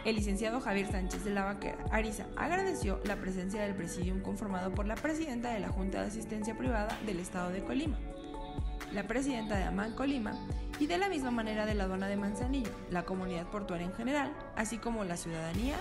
El 0.04 0.16
licenciado 0.16 0.60
Javier 0.60 0.92
Sánchez 0.92 1.24
de 1.24 1.30
la 1.30 1.44
Vaquera 1.44 1.78
Ariza 1.92 2.26
agradeció 2.36 3.00
la 3.06 3.18
presencia 3.18 3.62
del 3.62 3.76
presidium 3.76 4.22
conformado 4.22 4.74
por 4.74 4.88
la 4.88 4.96
presidenta 4.96 5.52
de 5.52 5.60
la 5.60 5.70
Junta 5.70 6.02
de 6.02 6.08
Asistencia 6.08 6.58
Privada 6.58 6.98
del 7.06 7.20
Estado 7.20 7.52
de 7.52 7.64
Colima, 7.64 8.00
la 8.94 9.04
presidenta 9.04 9.58
de 9.58 9.66
AMAN 9.66 9.94
Colima 9.94 10.34
y 10.80 10.88
de 10.88 10.98
la 10.98 11.08
misma 11.08 11.30
manera 11.30 11.68
de 11.68 11.76
la 11.76 11.84
aduana 11.84 12.08
de 12.08 12.18
Manzanillo, 12.18 12.72
la 12.90 13.04
comunidad 13.04 13.46
portuaria 13.52 13.86
en 13.86 13.94
general, 13.94 14.34
así 14.56 14.80
como 14.80 15.04
la 15.04 15.18
ciudadanía 15.18 15.76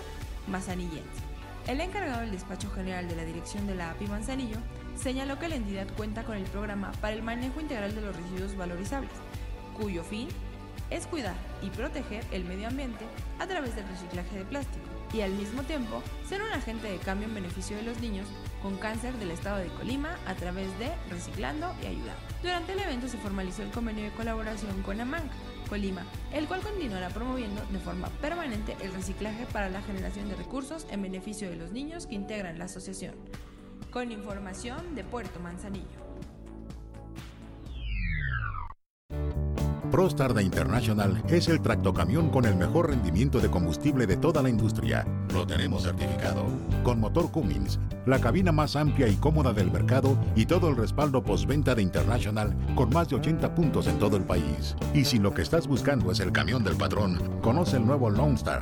manzanillense. 0.47 1.23
El 1.67 1.81
encargado 1.81 2.21
del 2.21 2.31
despacho 2.31 2.69
general 2.69 3.07
de 3.07 3.15
la 3.15 3.25
dirección 3.25 3.65
de 3.65 3.73
la 3.73 3.89
API 3.89 4.05
Manzanillo 4.05 4.57
señaló 4.95 5.39
que 5.39 5.49
la 5.49 5.55
entidad 5.55 5.87
cuenta 5.97 6.23
con 6.23 6.37
el 6.37 6.43
programa 6.43 6.91
para 7.01 7.13
el 7.13 7.23
manejo 7.23 7.59
integral 7.59 7.95
de 7.95 8.01
los 8.01 8.15
residuos 8.15 8.55
valorizables, 8.55 9.11
cuyo 9.79 10.03
fin 10.03 10.27
es 10.89 11.07
cuidar 11.07 11.35
y 11.61 11.69
proteger 11.69 12.23
el 12.31 12.45
medio 12.45 12.67
ambiente 12.67 13.05
a 13.39 13.47
través 13.47 13.75
del 13.75 13.87
reciclaje 13.87 14.37
de 14.37 14.45
plástico 14.45 14.85
y 15.13 15.21
al 15.21 15.31
mismo 15.31 15.63
tiempo 15.63 16.01
ser 16.27 16.41
un 16.41 16.51
agente 16.51 16.89
de 16.89 16.97
cambio 16.97 17.27
en 17.27 17.35
beneficio 17.35 17.75
de 17.75 17.83
los 17.83 17.99
niños 17.99 18.27
con 18.61 18.77
cáncer 18.77 19.13
del 19.17 19.31
estado 19.31 19.57
de 19.57 19.67
Colima 19.67 20.15
a 20.25 20.35
través 20.35 20.67
de 20.79 20.91
Reciclando 21.09 21.73
y 21.81 21.87
Ayudando. 21.87 22.21
Durante 22.41 22.73
el 22.73 22.79
evento 22.79 23.07
se 23.07 23.17
formalizó 23.17 23.63
el 23.63 23.71
convenio 23.71 24.05
de 24.05 24.11
colaboración 24.11 24.81
con 24.83 25.01
AMANC 25.01 25.31
Colima, 25.67 26.03
el 26.33 26.47
cual 26.47 26.61
continuará 26.61 27.09
promoviendo 27.09 27.61
de 27.71 27.79
forma 27.79 28.09
permanente 28.21 28.75
el 28.81 28.93
reciclaje 28.93 29.45
para 29.45 29.69
la 29.69 29.81
generación 29.81 30.29
de 30.29 30.35
recursos 30.35 30.85
en 30.91 31.01
beneficio 31.01 31.49
de 31.49 31.55
los 31.55 31.71
niños 31.71 32.07
que 32.07 32.15
integran 32.15 32.59
la 32.59 32.65
asociación. 32.65 33.15
Con 33.91 34.11
información 34.11 34.95
de 34.95 35.03
Puerto 35.03 35.39
Manzanillo. 35.39 36.00
ProStar 39.91 40.33
International 40.41 41.21
es 41.27 41.49
el 41.49 41.61
tractocamión 41.61 42.29
con 42.29 42.45
el 42.45 42.55
mejor 42.55 42.89
rendimiento 42.89 43.41
de 43.41 43.51
combustible 43.51 44.07
de 44.07 44.15
toda 44.15 44.41
la 44.41 44.49
industria. 44.49 45.05
Lo 45.33 45.45
tenemos 45.45 45.83
certificado. 45.83 46.45
Con 46.81 47.01
motor 47.01 47.29
Cummins, 47.29 47.77
la 48.05 48.19
cabina 48.19 48.53
más 48.53 48.77
amplia 48.77 49.09
y 49.09 49.15
cómoda 49.15 49.51
del 49.51 49.69
mercado 49.69 50.17
y 50.33 50.45
todo 50.45 50.69
el 50.69 50.77
respaldo 50.77 51.21
postventa 51.21 51.75
de 51.75 51.81
International 51.81 52.55
con 52.73 52.89
más 52.89 53.09
de 53.09 53.17
80 53.17 53.53
puntos 53.53 53.87
en 53.87 53.99
todo 53.99 54.15
el 54.15 54.23
país. 54.23 54.77
Y 54.93 55.03
si 55.03 55.19
lo 55.19 55.33
que 55.33 55.41
estás 55.41 55.67
buscando 55.67 56.09
es 56.09 56.21
el 56.21 56.31
camión 56.31 56.63
del 56.63 56.77
patrón, 56.77 57.19
conoce 57.41 57.75
el 57.75 57.85
nuevo 57.85 58.09
Lone 58.09 58.35
Star. 58.35 58.61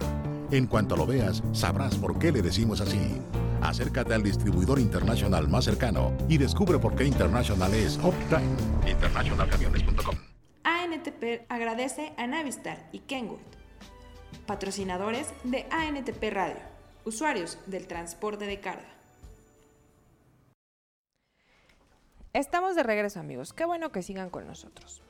En 0.49 0.65
cuanto 0.65 0.97
lo 0.97 1.05
veas, 1.05 1.43
sabrás 1.51 1.95
por 1.95 2.17
qué 2.17 2.31
le 2.31 2.41
decimos 2.41 2.81
así. 2.81 3.21
Acércate 3.61 4.15
al 4.15 4.23
distribuidor 4.23 4.79
internacional 4.79 5.47
más 5.47 5.65
cercano 5.65 6.11
y 6.27 6.39
descubre 6.39 6.79
por 6.79 6.95
qué 6.95 7.05
International 7.05 7.71
es 7.75 7.97
Uptime. 7.97 8.89
Internationalcamiones.com 8.89 10.28
ANTP 10.91 11.45
agradece 11.49 12.13
a 12.17 12.25
Navistar 12.25 12.79
y 12.91 12.99
Kenwood, 13.01 13.37
patrocinadores 14.47 15.31
de 15.43 15.67
ANTP 15.69 16.31
Radio, 16.31 16.61
usuarios 17.05 17.59
del 17.67 17.85
transporte 17.85 18.47
de 18.47 18.59
carga. 18.59 18.89
Estamos 22.33 22.75
de 22.75 22.81
regreso 22.81 23.19
amigos, 23.19 23.53
qué 23.53 23.65
bueno 23.65 23.91
que 23.91 24.01
sigan 24.01 24.31
con 24.31 24.47
nosotros. 24.47 25.03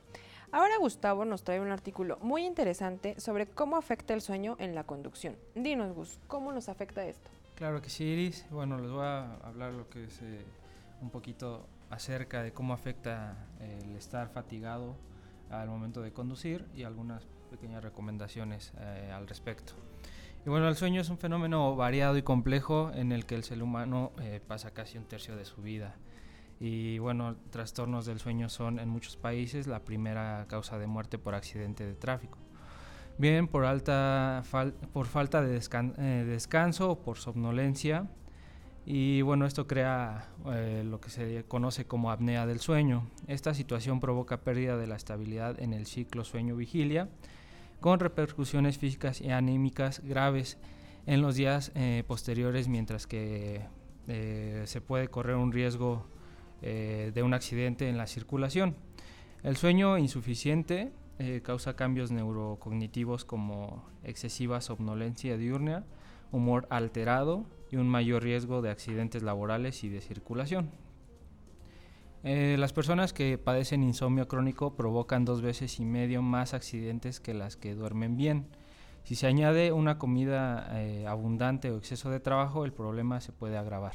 Ahora 0.52 0.78
Gustavo 0.80 1.24
nos 1.24 1.46
trae 1.46 1.62
un 1.62 1.72
artículo 1.72 2.18
muy 2.22 2.46
interesante 2.46 3.18
sobre 3.18 3.48
cómo 3.48 3.78
afecta 3.78 4.14
el 4.14 4.22
sueño 4.22 4.58
en 4.60 4.76
la 4.76 4.84
conducción. 4.84 5.38
Dinos 5.56 5.94
Gus, 5.94 6.20
¿cómo 6.28 6.52
nos 6.52 6.68
afecta 6.68 7.06
esto? 7.06 7.32
Claro 7.56 7.82
que 7.82 7.90
sí, 7.90 8.04
Iris. 8.04 8.46
Bueno, 8.50 8.78
les 8.80 8.92
voy 8.92 9.06
a 9.06 9.36
hablar 9.44 9.72
lo 9.72 9.90
que 9.90 10.04
es 10.04 10.22
eh, 10.24 10.44
un 11.02 11.10
poquito 11.10 11.68
acerca 11.90 12.44
de 12.44 12.52
cómo 12.52 12.74
afecta 12.74 13.48
el 13.62 13.96
estar 13.96 14.28
fatigado 14.28 14.98
al 15.50 15.68
momento 15.68 16.02
de 16.02 16.12
conducir 16.12 16.66
y 16.76 16.84
algunas 16.84 17.28
pequeñas 17.50 17.84
recomendaciones 17.84 18.74
eh, 18.80 19.12
al 19.14 19.28
respecto. 19.28 19.74
Y 20.46 20.50
bueno, 20.50 20.70
el 20.70 20.76
sueño 20.76 21.02
es 21.02 21.10
un 21.10 21.18
fenómeno 21.18 21.76
variado 21.76 22.18
y 22.18 22.22
complejo 22.22 22.92
en 22.94 23.12
el 23.12 23.26
que 23.26 23.36
el 23.36 23.44
ser 23.44 23.62
humano 23.62 24.14
eh, 24.22 24.40
pasa 24.46 24.72
casi 24.72 24.98
un 24.98 25.06
tercio 25.06 25.36
de 25.36 25.46
su 25.46 25.62
vida. 25.62 25.96
Y 26.60 27.00
bueno, 27.00 27.36
trastornos 27.52 28.06
del 28.06 28.20
sueño 28.20 28.50
son 28.50 28.80
en 28.80 28.90
muchos 28.90 29.18
países 29.18 29.68
la 29.68 29.80
primera 29.80 30.46
causa 30.48 30.78
de 30.78 30.88
muerte 30.88 31.18
por 31.18 31.36
accidente 31.36 31.86
de 31.86 31.96
tráfico. 31.96 32.38
Bien 33.18 33.48
por, 33.48 33.66
alta 33.66 34.44
por 34.94 35.08
falta 35.08 35.42
de 35.42 35.58
eh, 35.58 36.26
descanso 36.26 36.92
o 36.92 37.00
por 37.02 37.18
somnolencia. 37.18 38.08
Y 38.86 39.22
bueno, 39.22 39.46
esto 39.46 39.68
crea 39.68 40.30
eh, 40.48 40.84
lo 40.86 41.00
que 41.00 41.10
se 41.10 41.44
conoce 41.48 41.86
como 41.86 42.12
apnea 42.12 42.46
del 42.46 42.60
sueño. 42.60 43.08
Esta 43.28 43.54
situación 43.54 44.00
provoca 44.00 44.42
pérdida 44.42 44.78
de 44.78 44.88
la 44.88 44.96
estabilidad 44.96 45.60
en 45.60 45.74
el 45.74 45.86
ciclo 45.86 46.24
sueño-vigilia, 46.24 47.10
con 47.82 48.00
repercusiones 48.00 48.78
físicas 48.78 49.22
y 49.22 49.32
anímicas 49.32 50.02
graves 50.04 50.58
en 51.06 51.22
los 51.22 51.36
días 51.36 51.72
eh, 51.76 52.04
posteriores, 52.08 52.68
mientras 52.68 53.08
que 53.08 53.62
se 54.66 54.82
puede 54.82 55.08
correr 55.08 55.36
un 55.36 55.52
riesgo 55.52 56.08
eh, 56.62 57.12
de 57.16 57.24
un 57.24 57.34
accidente 57.34 57.88
en 57.88 57.98
la 57.98 58.06
circulación. 58.06 58.76
El 59.44 59.56
sueño 59.56 59.98
insuficiente 59.98 60.92
eh, 61.18 61.40
causa 61.42 61.78
cambios 61.78 62.12
neurocognitivos 62.12 63.24
como 63.24 63.86
excesiva 64.04 64.60
somnolencia 64.60 65.38
diurna, 65.38 65.86
humor 66.34 66.68
alterado 66.70 67.46
y 67.72 67.78
un 67.78 67.88
mayor 67.88 68.24
riesgo 68.24 68.62
de 68.62 68.70
accidentes 68.70 69.24
laborales 69.24 69.84
y 69.84 69.90
de 69.90 70.02
circulación. 70.02 70.72
Eh, 72.24 72.58
las 72.60 72.74
personas 72.74 73.14
que 73.14 73.38
padecen 73.38 73.84
insomnio 73.84 74.28
crónico 74.28 74.76
provocan 74.76 75.24
dos 75.24 75.42
veces 75.42 75.80
y 75.80 75.86
medio 75.86 76.22
más 76.22 76.54
accidentes 76.54 77.20
que 77.20 77.34
las 77.34 77.56
que 77.56 77.76
duermen 77.76 78.18
bien. 78.18 78.48
Si 79.04 79.16
se 79.16 79.28
añade 79.28 79.72
una 79.72 79.98
comida 79.98 80.70
abundante 81.08 81.72
o 81.72 81.78
exceso 81.78 82.10
de 82.10 82.20
trabajo, 82.20 82.66
el 82.66 82.74
problema 82.74 83.22
se 83.22 83.32
puede 83.32 83.58
agravar. 83.58 83.94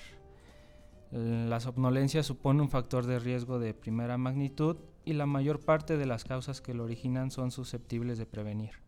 La 1.14 1.60
somnolencia 1.60 2.24
supone 2.24 2.62
un 2.62 2.70
factor 2.70 3.06
de 3.06 3.20
riesgo 3.20 3.60
de 3.60 3.74
primera 3.74 4.18
magnitud 4.18 4.78
y 5.04 5.12
la 5.12 5.26
mayor 5.26 5.60
parte 5.60 5.96
de 5.96 6.06
las 6.06 6.24
causas 6.24 6.60
que 6.60 6.74
lo 6.74 6.84
originan 6.84 7.30
son 7.30 7.52
susceptibles 7.52 8.18
de 8.18 8.26
prevenir. 8.26 8.83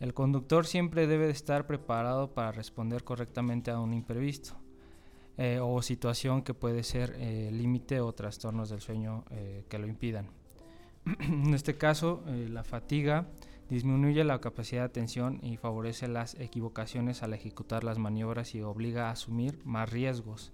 El 0.00 0.14
conductor 0.14 0.66
siempre 0.66 1.06
debe 1.06 1.30
estar 1.30 1.66
preparado 1.66 2.32
para 2.32 2.52
responder 2.52 3.04
correctamente 3.04 3.70
a 3.70 3.78
un 3.78 3.94
imprevisto 3.94 4.54
eh, 5.36 5.60
o 5.62 5.80
situación 5.82 6.42
que 6.42 6.54
puede 6.54 6.82
ser 6.82 7.14
eh, 7.18 7.50
límite 7.52 8.00
o 8.00 8.12
trastornos 8.12 8.70
del 8.70 8.80
sueño 8.80 9.24
eh, 9.30 9.64
que 9.68 9.78
lo 9.78 9.86
impidan. 9.86 10.26
en 11.20 11.54
este 11.54 11.76
caso, 11.76 12.22
la 12.26 12.64
fatiga 12.64 13.28
disminuye 13.68 14.24
la 14.24 14.40
capacidad 14.40 14.82
de 14.82 14.86
atención 14.86 15.38
y 15.42 15.56
favorece 15.56 16.08
las 16.08 16.34
equivocaciones 16.34 17.22
al 17.22 17.34
ejecutar 17.34 17.84
las 17.84 17.98
maniobras 17.98 18.54
y 18.56 18.62
obliga 18.62 19.08
a 19.08 19.12
asumir 19.12 19.60
más 19.64 19.88
riesgos 19.90 20.52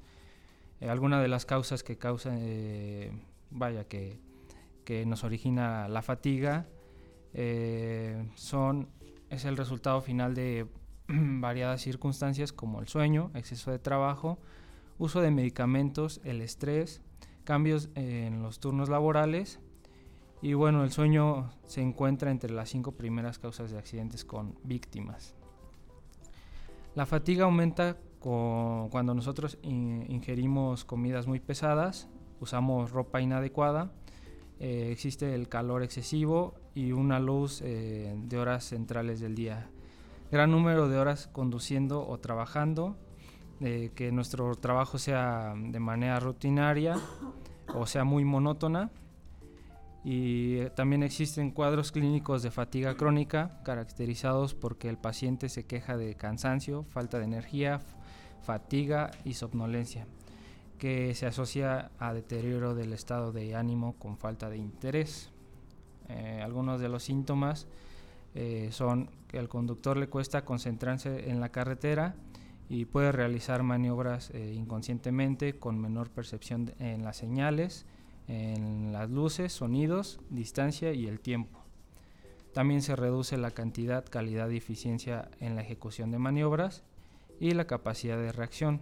eh, 0.81 0.89
algunas 0.91 1.23
de 1.23 1.29
las 1.29 1.47
causas 1.47 1.83
que 1.83 1.97
causan, 1.97 2.39
eh, 2.41 3.11
vaya, 3.51 3.85
que, 3.85 4.19
que, 4.85 5.07
nos 5.07 5.25
origina 5.25 5.89
la 5.89 6.03
fatiga, 6.03 6.67
son, 8.35 8.89
es 9.31 9.45
el 9.45 9.57
resultado 9.57 10.01
final 10.01 10.35
de 10.35 10.67
variadas 11.09 11.83
circunstancias 11.83 12.53
como 12.53 12.81
el 12.81 12.89
sueño, 12.89 13.31
exceso 13.35 13.71
de 13.71 13.79
trabajo, 13.79 14.39
uso 14.99 15.21
de 15.21 15.31
medicamentos, 15.31 16.21
el 16.25 16.41
estrés, 16.41 17.03
cambios 17.45 17.91
en 17.95 18.43
los 18.43 18.61
turnos 18.61 18.89
laborales 18.89 19.61
y 20.43 20.55
bueno, 20.55 20.85
el 20.85 20.91
sueño 20.91 21.51
se 21.65 21.81
encuentra 21.81 22.31
entre 22.31 22.53
las 22.53 22.69
cinco 22.69 22.93
primeras 22.93 23.39
causas 23.39 23.71
de 23.71 23.79
accidentes 23.79 24.25
con 24.25 24.59
víctimas. 24.65 25.35
La 26.95 27.07
fatiga 27.07 27.45
aumenta 27.45 27.97
cuando 28.21 29.15
nosotros 29.15 29.59
ingerimos 29.63 30.85
comidas 30.85 31.27
muy 31.27 31.39
pesadas, 31.39 32.09
usamos 32.41 32.91
ropa 32.91 33.21
inadecuada, 33.21 33.93
eh, 34.59 34.89
existe 34.91 35.35
el 35.35 35.49
calor 35.49 35.83
excesivo 35.83 36.55
y 36.77 36.93
una 36.93 37.19
luz 37.19 37.63
eh, 37.65 38.15
de 38.17 38.39
horas 38.39 38.65
centrales 38.65 39.19
del 39.19 39.35
día. 39.35 39.71
Gran 40.31 40.51
número 40.51 40.89
de 40.89 40.99
horas 40.99 41.27
conduciendo 41.27 42.07
o 42.07 42.19
trabajando, 42.19 42.99
eh, 43.61 43.93
que 43.95 44.13
nuestro 44.13 44.55
trabajo 44.57 44.99
sea 44.99 45.55
de 45.57 45.81
manera 45.81 46.21
rutinaria 46.21 47.01
o 47.75 47.87
sea 47.87 48.05
muy 48.05 48.25
monótona. 48.27 48.91
Y 50.05 50.67
también 50.77 51.03
existen 51.03 51.51
cuadros 51.51 51.91
clínicos 51.93 52.43
de 52.43 52.51
fatiga 52.51 52.95
crónica 52.95 53.61
caracterizados 53.65 54.55
porque 54.55 54.91
el 54.91 54.99
paciente 54.99 55.49
se 55.49 55.65
queja 55.65 55.97
de 55.97 56.15
cansancio, 56.15 56.85
falta 56.85 57.19
de 57.19 57.25
energía, 57.25 57.81
fatiga 58.43 59.11
y 59.25 59.33
somnolencia, 59.33 60.07
que 60.79 61.15
se 61.15 61.27
asocia 61.27 61.91
a 61.99 62.13
deterioro 62.13 62.75
del 62.75 62.93
estado 62.93 63.33
de 63.33 63.57
ánimo 63.57 63.97
con 63.99 64.19
falta 64.19 64.51
de 64.51 64.59
interés. 64.59 65.33
Eh, 66.09 66.41
algunos 66.43 66.81
de 66.81 66.89
los 66.89 67.03
síntomas 67.03 67.67
eh, 68.35 68.69
son 68.71 69.11
que 69.29 69.39
al 69.39 69.49
conductor 69.49 69.97
le 69.97 70.09
cuesta 70.09 70.45
concentrarse 70.45 71.31
en 71.31 71.41
la 71.41 71.51
carretera 71.51 72.15
y 72.69 72.85
puede 72.85 73.13
realizar 73.13 73.63
maniobras 73.63 74.31
eh, 74.31 74.55
inconscientemente 74.55 75.59
con 75.59 75.81
menor 75.81 76.11
percepción 76.11 76.73
en 76.79 77.05
las 77.05 77.17
señales, 77.17 77.87
en 78.29 78.93
las 78.93 79.11
luces, 79.11 79.53
sonidos, 79.53 80.21
distancia 80.31 80.93
y 80.93 81.07
el 81.07 81.21
tiempo. 81.21 81.61
También 82.53 82.83
se 82.83 82.97
reduce 82.97 83.37
la 83.37 83.51
cantidad, 83.51 84.05
calidad 84.05 84.49
y 84.51 84.57
eficiencia 84.57 85.31
en 85.41 85.55
la 85.55 85.63
ejecución 85.63 86.11
de 86.11 86.19
maniobras 86.19 86.83
y 87.39 87.53
la 87.53 87.67
capacidad 87.67 88.17
de 88.17 88.33
reacción, 88.33 88.81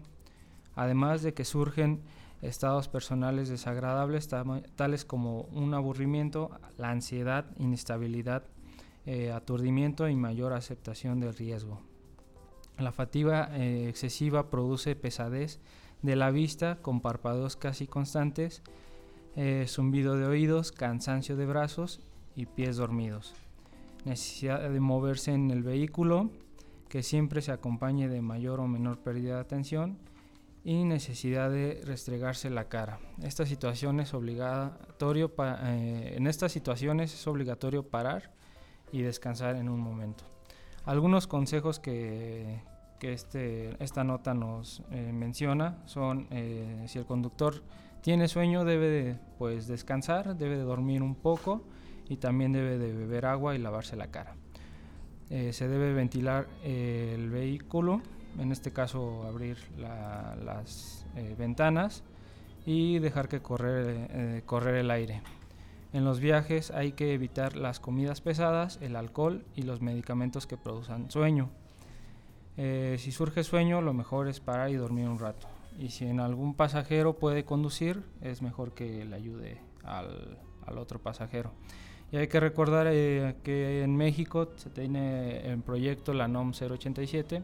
además 0.77 1.23
de 1.23 1.35
que 1.35 1.45
surgen 1.45 2.01
estados 2.46 2.88
personales 2.88 3.48
desagradables 3.48 4.28
tales 4.76 5.04
como 5.04 5.42
un 5.52 5.74
aburrimiento, 5.74 6.50
la 6.76 6.90
ansiedad, 6.90 7.46
inestabilidad, 7.59 8.44
eh, 9.07 9.33
aturdimiento 9.33 10.09
y 10.09 10.16
mayor 10.16 10.52
aceptación 10.52 11.20
del 11.20 11.35
riesgo. 11.35 11.80
La 12.78 12.92
fatiga 12.92 13.50
eh, 13.52 13.88
excesiva 13.88 14.50
produce 14.50 14.96
pesadez 14.96 15.61
de 16.02 16.16
la 16.16 16.30
vista 16.30 16.76
con 16.83 17.00
párpados 17.00 17.57
casi 17.57 17.87
constantes, 17.87 18.62
eh, 19.37 19.64
zumbido 19.68 20.16
de 20.16 20.26
oídos, 20.26 20.72
cansancio 20.72 21.37
de 21.37 21.46
brazos 21.46 22.00
y 22.35 22.46
pies 22.46 22.76
dormidos. 22.76 23.35
Necesidad 24.04 24.68
de 24.68 24.80
moverse 24.80 25.33
en 25.33 25.50
el 25.50 25.62
vehículo, 25.62 26.30
que 26.88 27.02
siempre 27.02 27.42
se 27.42 27.52
acompañe 27.52 28.09
de 28.09 28.22
mayor 28.22 28.61
o 28.61 28.68
menor 28.68 28.98
pérdida 28.98 29.37
de 29.37 29.40
atención 29.40 29.98
y 30.64 30.85
necesidad 30.85 31.50
de 31.50 31.83
restregarse 31.85 32.48
la 32.48 32.68
cara. 32.68 32.98
Esta 33.22 33.44
situación 33.44 34.00
es 34.00 34.12
eh, 34.14 36.14
en 36.16 36.27
estas 36.27 36.53
situaciones 36.53 37.12
es 37.12 37.27
obligatorio 37.27 37.83
parar 37.83 38.33
y 38.90 39.03
descansar 39.03 39.57
en 39.57 39.68
un 39.68 39.81
momento. 39.81 40.24
Algunos 40.87 41.27
consejos 41.27 41.79
que, 41.79 42.62
que 42.98 43.12
este, 43.12 43.77
esta 43.83 44.05
nota 44.05 44.33
nos 44.33 44.83
eh, 44.90 45.12
menciona 45.12 45.83
son 45.85 46.27
eh, 46.31 46.85
si 46.88 46.98
el 46.98 47.05
conductor 47.05 47.62
tiene 48.00 48.27
sueño 48.27 48.64
debe 48.64 49.18
pues 49.38 49.66
descansar, 49.66 50.37
debe 50.37 50.57
de 50.57 50.62
dormir 50.62 51.03
un 51.03 51.14
poco 51.14 51.62
y 52.09 52.16
también 52.16 52.53
debe 52.53 52.79
de 52.79 52.92
beber 52.92 53.27
agua 53.27 53.55
y 53.55 53.59
lavarse 53.59 53.96
la 53.96 54.09
cara. 54.09 54.37
Se 55.31 55.66
debe 55.66 55.94
ventilar 55.94 56.46
el 56.62 57.31
vehículo, 57.31 58.03
en 58.38 58.53
este 58.53 58.73
caso 58.73 59.25
abrir 59.27 59.59
las 59.79 61.07
eh, 61.16 61.35
ventanas 61.38 62.03
y 62.66 62.99
dejar 62.99 63.29
que 63.29 63.40
correr, 63.40 64.42
correr 64.44 64.77
el 64.77 64.90
aire. 64.90 65.23
En 65.92 66.05
los 66.05 66.18
viajes 66.18 66.70
hay 66.70 66.92
que 66.92 67.12
evitar 67.12 67.57
las 67.57 67.79
comidas 67.79 68.20
pesadas, 68.20 68.79
el 68.81 68.97
alcohol 68.97 69.44
y 69.55 69.62
los 69.62 69.81
medicamentos 69.81 70.47
que 70.47 70.57
produzcan 70.57 71.11
sueño. 71.11 71.51
si 72.57 73.12
surge 73.12 73.44
sueño, 73.44 73.83
lo 73.83 73.92
mejor 73.92 74.29
es 74.29 74.41
parar 74.41 74.70
y 74.70 74.74
dormir 74.74 75.09
un 75.09 75.18
rato. 75.18 75.47
Y 75.78 75.91
si 75.91 76.07
en 76.07 76.20
algún 76.20 76.55
pasajero 76.55 77.18
puede 77.18 77.45
conducir, 77.45 78.03
es 78.22 78.41
mejor 78.41 78.72
que 78.72 79.05
le 79.05 79.14
ayude 79.14 79.61
al, 79.85 80.39
al 80.66 80.78
otro 80.78 80.99
pasajero. 80.99 81.53
Y 82.12 82.16
hay 82.16 82.28
que 82.28 82.41
recordar 82.41 82.87
eh, 82.91 83.37
que 83.43 83.82
en 83.82 83.97
México 83.97 84.51
se 84.57 84.70
tiene 84.70 85.51
en 85.51 85.62
proyecto 85.62 86.12
la 86.12 86.28
NOM 86.28 86.53
087 86.53 87.43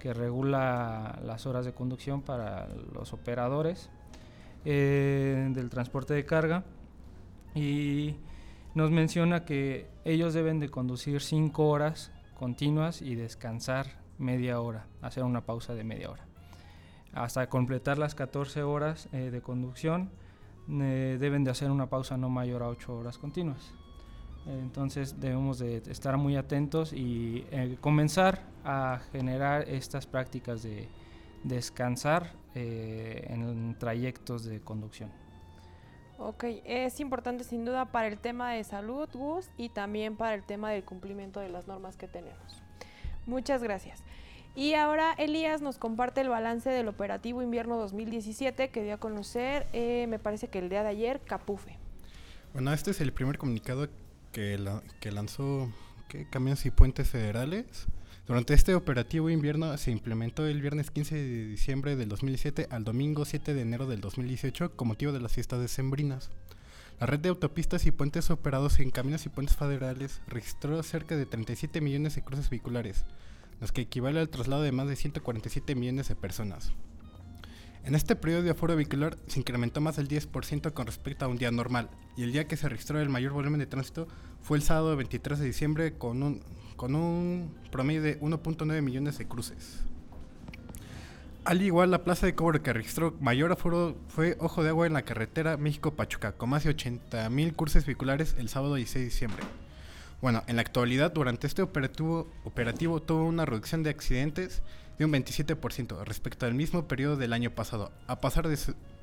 que 0.00 0.12
regula 0.12 1.20
las 1.22 1.46
horas 1.46 1.64
de 1.64 1.72
conducción 1.72 2.22
para 2.22 2.66
los 2.92 3.12
operadores 3.12 3.90
eh, 4.64 5.48
del 5.52 5.70
transporte 5.70 6.14
de 6.14 6.24
carga 6.24 6.64
y 7.54 8.16
nos 8.74 8.90
menciona 8.90 9.44
que 9.44 9.88
ellos 10.04 10.34
deben 10.34 10.58
de 10.58 10.70
conducir 10.70 11.20
5 11.20 11.68
horas 11.68 12.10
continuas 12.34 13.02
y 13.02 13.14
descansar 13.14 14.00
media 14.18 14.60
hora, 14.60 14.86
hacer 15.02 15.22
una 15.22 15.44
pausa 15.44 15.74
de 15.74 15.84
media 15.84 16.10
hora. 16.10 16.26
Hasta 17.12 17.48
completar 17.48 17.98
las 17.98 18.14
14 18.14 18.62
horas 18.62 19.08
eh, 19.12 19.30
de 19.30 19.40
conducción 19.42 20.10
deben 20.66 21.42
de 21.42 21.50
hacer 21.50 21.68
una 21.70 21.88
pausa 21.88 22.16
no 22.16 22.28
mayor 22.30 22.62
a 22.62 22.68
8 22.68 22.94
horas 22.94 23.18
continuas. 23.18 23.74
Entonces 24.58 25.20
debemos 25.20 25.58
de 25.58 25.76
estar 25.88 26.16
muy 26.16 26.36
atentos 26.36 26.92
y 26.92 27.44
eh, 27.50 27.76
comenzar 27.80 28.42
a 28.64 29.00
generar 29.12 29.68
estas 29.68 30.06
prácticas 30.06 30.62
de 30.62 30.88
descansar 31.44 32.32
eh, 32.54 33.26
en 33.28 33.78
trayectos 33.78 34.44
de 34.44 34.60
conducción. 34.60 35.10
Ok, 36.18 36.44
es 36.64 37.00
importante 37.00 37.44
sin 37.44 37.64
duda 37.64 37.86
para 37.86 38.08
el 38.08 38.18
tema 38.18 38.52
de 38.52 38.62
salud, 38.64 39.08
Gus, 39.12 39.48
y 39.56 39.70
también 39.70 40.16
para 40.16 40.34
el 40.34 40.42
tema 40.42 40.70
del 40.70 40.84
cumplimiento 40.84 41.40
de 41.40 41.48
las 41.48 41.66
normas 41.66 41.96
que 41.96 42.08
tenemos. 42.08 42.62
Muchas 43.26 43.62
gracias. 43.62 44.02
Y 44.54 44.74
ahora 44.74 45.14
Elías 45.16 45.62
nos 45.62 45.78
comparte 45.78 46.20
el 46.20 46.28
balance 46.28 46.68
del 46.68 46.88
operativo 46.88 47.40
invierno 47.40 47.78
2017 47.78 48.68
que 48.68 48.82
dio 48.82 48.94
a 48.94 48.96
conocer, 48.98 49.66
eh, 49.72 50.06
me 50.08 50.18
parece 50.18 50.48
que 50.48 50.58
el 50.58 50.68
día 50.68 50.82
de 50.82 50.88
ayer, 50.88 51.20
Capufe. 51.20 51.78
Bueno, 52.52 52.72
este 52.72 52.90
es 52.90 53.00
el 53.00 53.12
primer 53.12 53.38
comunicado 53.38 53.88
que, 54.32 54.58
lanzó 55.10 55.72
Camiones 56.30 56.66
y 56.66 56.70
Puentes 56.70 57.08
Federales. 57.08 57.86
Durante 58.26 58.54
este 58.54 58.74
operativo 58.74 59.28
invierno 59.30 59.76
se 59.76 59.90
implementó 59.90 60.46
el 60.46 60.60
viernes 60.60 60.90
15 60.90 61.14
de 61.14 61.46
diciembre 61.46 61.96
del 61.96 62.08
2017 62.08 62.68
al 62.70 62.84
domingo 62.84 63.24
7 63.24 63.54
de 63.54 63.62
enero 63.62 63.86
del 63.86 64.00
2018 64.00 64.76
con 64.76 64.88
motivo 64.88 65.12
de 65.12 65.20
las 65.20 65.32
fiestas 65.32 65.60
decembrinas. 65.60 66.30
La 67.00 67.06
red 67.06 67.18
de 67.18 67.30
autopistas 67.30 67.86
y 67.86 67.92
puentes 67.92 68.30
operados 68.30 68.78
en 68.78 68.90
caminos 68.90 69.24
y 69.26 69.30
puentes 69.30 69.56
federales 69.56 70.20
registró 70.26 70.82
cerca 70.82 71.16
de 71.16 71.26
37 71.26 71.80
millones 71.80 72.14
de 72.14 72.22
cruces 72.22 72.50
vehiculares, 72.50 73.06
los 73.60 73.72
que 73.72 73.80
equivale 73.80 74.20
al 74.20 74.28
traslado 74.28 74.62
de 74.62 74.72
más 74.72 74.86
de 74.86 74.96
147 74.96 75.74
millones 75.74 76.08
de 76.08 76.14
personas. 76.14 76.72
En 77.84 77.94
este 77.94 78.14
periodo 78.14 78.42
de 78.42 78.50
aforo 78.50 78.76
vehicular 78.76 79.16
se 79.26 79.38
incrementó 79.38 79.80
más 79.80 79.96
del 79.96 80.06
10% 80.06 80.72
con 80.72 80.86
respecto 80.86 81.24
a 81.24 81.28
un 81.28 81.38
día 81.38 81.50
normal, 81.50 81.88
y 82.16 82.22
el 82.22 82.32
día 82.32 82.46
que 82.46 82.56
se 82.56 82.68
registró 82.68 83.00
el 83.00 83.08
mayor 83.08 83.32
volumen 83.32 83.58
de 83.58 83.66
tránsito 83.66 84.06
fue 84.42 84.58
el 84.58 84.62
sábado 84.62 84.94
23 84.96 85.38
de 85.38 85.46
diciembre 85.46 85.94
con 85.94 86.22
un, 86.22 87.50
promedio 87.70 88.02
de 88.02 88.20
1.9 88.20 88.82
millones 88.82 89.16
de 89.18 89.26
cruces. 89.26 89.80
Al 91.44 91.62
igual, 91.62 91.90
la 91.90 92.04
plaza 92.04 92.26
de 92.26 92.34
cobro 92.34 92.62
que 92.62 92.72
registró 92.74 93.16
mayor 93.18 93.50
aforo 93.50 93.96
fue 94.08 94.36
Ojo 94.40 94.62
de 94.62 94.68
Agua 94.68 94.86
en 94.86 94.92
la 94.92 95.02
carretera 95.02 95.56
México-Pachuca, 95.56 96.32
con 96.32 96.50
más 96.50 96.64
de 96.64 96.76
80.000 96.76 97.56
cruces 97.56 97.86
vehiculares 97.86 98.36
el 98.38 98.50
sábado 98.50 98.74
16 98.74 99.00
de 99.00 99.04
diciembre. 99.10 99.42
Bueno, 100.20 100.42
en 100.48 100.56
la 100.56 100.62
actualidad, 100.62 101.12
durante 101.12 101.46
este 101.46 101.62
operativo, 101.62 102.30
operativo 102.44 103.00
tuvo 103.00 103.24
una 103.24 103.46
reducción 103.46 103.82
de 103.82 103.88
accidentes 103.88 104.62
de 105.00 105.06
un 105.06 105.12
27% 105.12 106.04
respecto 106.04 106.44
al 106.44 106.52
mismo 106.52 106.86
periodo 106.86 107.16
del 107.16 107.32
año 107.32 107.50
pasado, 107.52 107.90
a 108.06 108.20
pasar 108.20 108.46
de, 108.46 108.58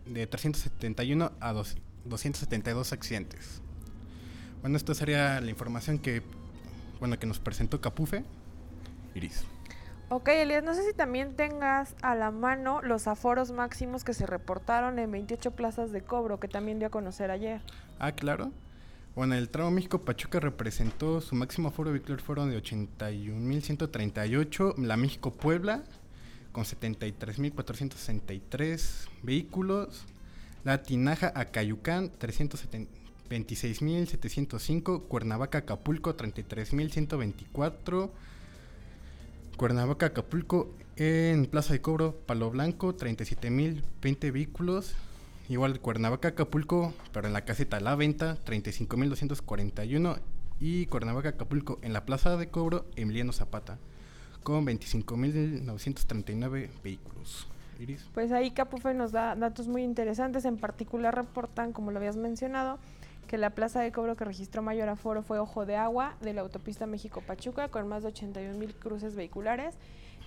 de 0.06 0.28
371 0.28 1.32
a 1.40 1.54
272 2.06 2.94
accidentes. 2.94 3.64
Bueno, 4.62 4.78
esta 4.78 4.94
sería 4.94 5.42
la 5.42 5.50
información 5.50 5.98
que, 5.98 6.22
bueno, 7.00 7.18
que 7.18 7.26
nos 7.26 7.40
presentó 7.40 7.82
Capufe. 7.82 8.24
Iris. 9.16 9.44
Ok, 10.10 10.28
Elias, 10.28 10.64
no 10.64 10.76
sé 10.76 10.88
si 10.88 10.94
también 10.94 11.36
tengas 11.36 11.96
a 12.04 12.14
la 12.14 12.30
mano 12.30 12.80
los 12.84 13.08
aforos 13.08 13.52
máximos 13.52 14.04
que 14.04 14.14
se 14.14 14.28
reportaron 14.28 15.00
en 15.00 15.10
28 15.10 15.50
plazas 15.56 15.92
de 15.92 16.02
cobro, 16.02 16.40
que 16.40 16.48
también 16.48 16.78
dio 16.78 16.90
a 16.90 16.92
conocer 16.92 17.32
ayer. 17.32 17.60
Ah, 17.98 18.12
claro. 18.12 18.52
Bueno, 19.18 19.34
el 19.34 19.50
tramo 19.50 19.72
México-Pachuca 19.72 20.40
representó 20.40 21.20
su 21.22 21.34
máximo 21.34 21.70
aforo 21.70 21.92
vehicular 21.92 22.22
fueron 22.22 22.52
de 22.52 22.62
81.138, 22.62 24.78
la 24.78 24.96
México-Puebla 24.96 25.84
con 26.52 26.66
73.463 26.66 29.08
vehículos, 29.24 30.06
la 30.64 30.84
Tinaja 30.84 31.32
Acayucán 31.34 32.12
326.705, 32.12 35.08
Cuernavaca-Acapulco 35.08 36.16
33.124, 36.16 38.12
Cuernavaca-Acapulco 39.58 40.76
en 40.96 41.48
Plaza 41.48 41.74
de 41.74 41.82
Cobro 41.82 42.16
Palo 42.28 42.52
Blanco 42.52 42.96
37.020 42.96 44.32
vehículos, 44.32 44.94
Igual 45.50 45.80
Cuernavaca, 45.80 46.28
Acapulco, 46.30 46.94
pero 47.14 47.28
en 47.28 47.34
la 47.34 47.46
caseta 47.46 47.80
La 47.80 47.96
Venta, 47.96 48.38
35.241. 48.46 50.20
Y 50.60 50.88
Cuernavaca, 50.88 51.30
Acapulco, 51.30 51.78
en 51.82 51.94
la 51.94 52.06
plaza 52.06 52.36
de 52.36 52.50
cobro, 52.50 52.86
Emiliano 52.96 53.32
Zapata, 53.32 53.78
con 54.44 54.66
25.939 54.66 56.70
vehículos. 56.84 57.48
Iris. 57.80 58.10
Pues 58.14 58.32
ahí 58.32 58.52
Capufe 58.52 58.94
nos 58.94 59.12
da 59.12 59.36
datos 59.36 59.68
muy 59.68 59.84
interesantes. 59.84 60.46
En 60.46 60.58
particular 60.58 61.16
reportan, 61.16 61.74
como 61.74 61.92
lo 61.92 61.98
habías 62.00 62.18
mencionado, 62.18 62.80
que 63.28 63.38
la 63.38 63.52
plaza 63.52 63.82
de 63.82 63.92
cobro 63.92 64.16
que 64.16 64.26
registró 64.26 64.64
mayor 64.64 64.90
aforo 64.90 65.22
fue 65.22 65.40
Ojo 65.40 65.66
de 65.66 65.76
Agua 65.76 66.16
de 66.22 66.34
la 66.34 66.42
autopista 66.42 66.88
México-Pachuca, 66.88 67.70
con 67.70 67.88
más 67.88 68.04
de 68.04 68.10
81 68.10 68.58
mil 68.58 68.74
cruces 68.74 69.16
vehiculares. 69.16 69.76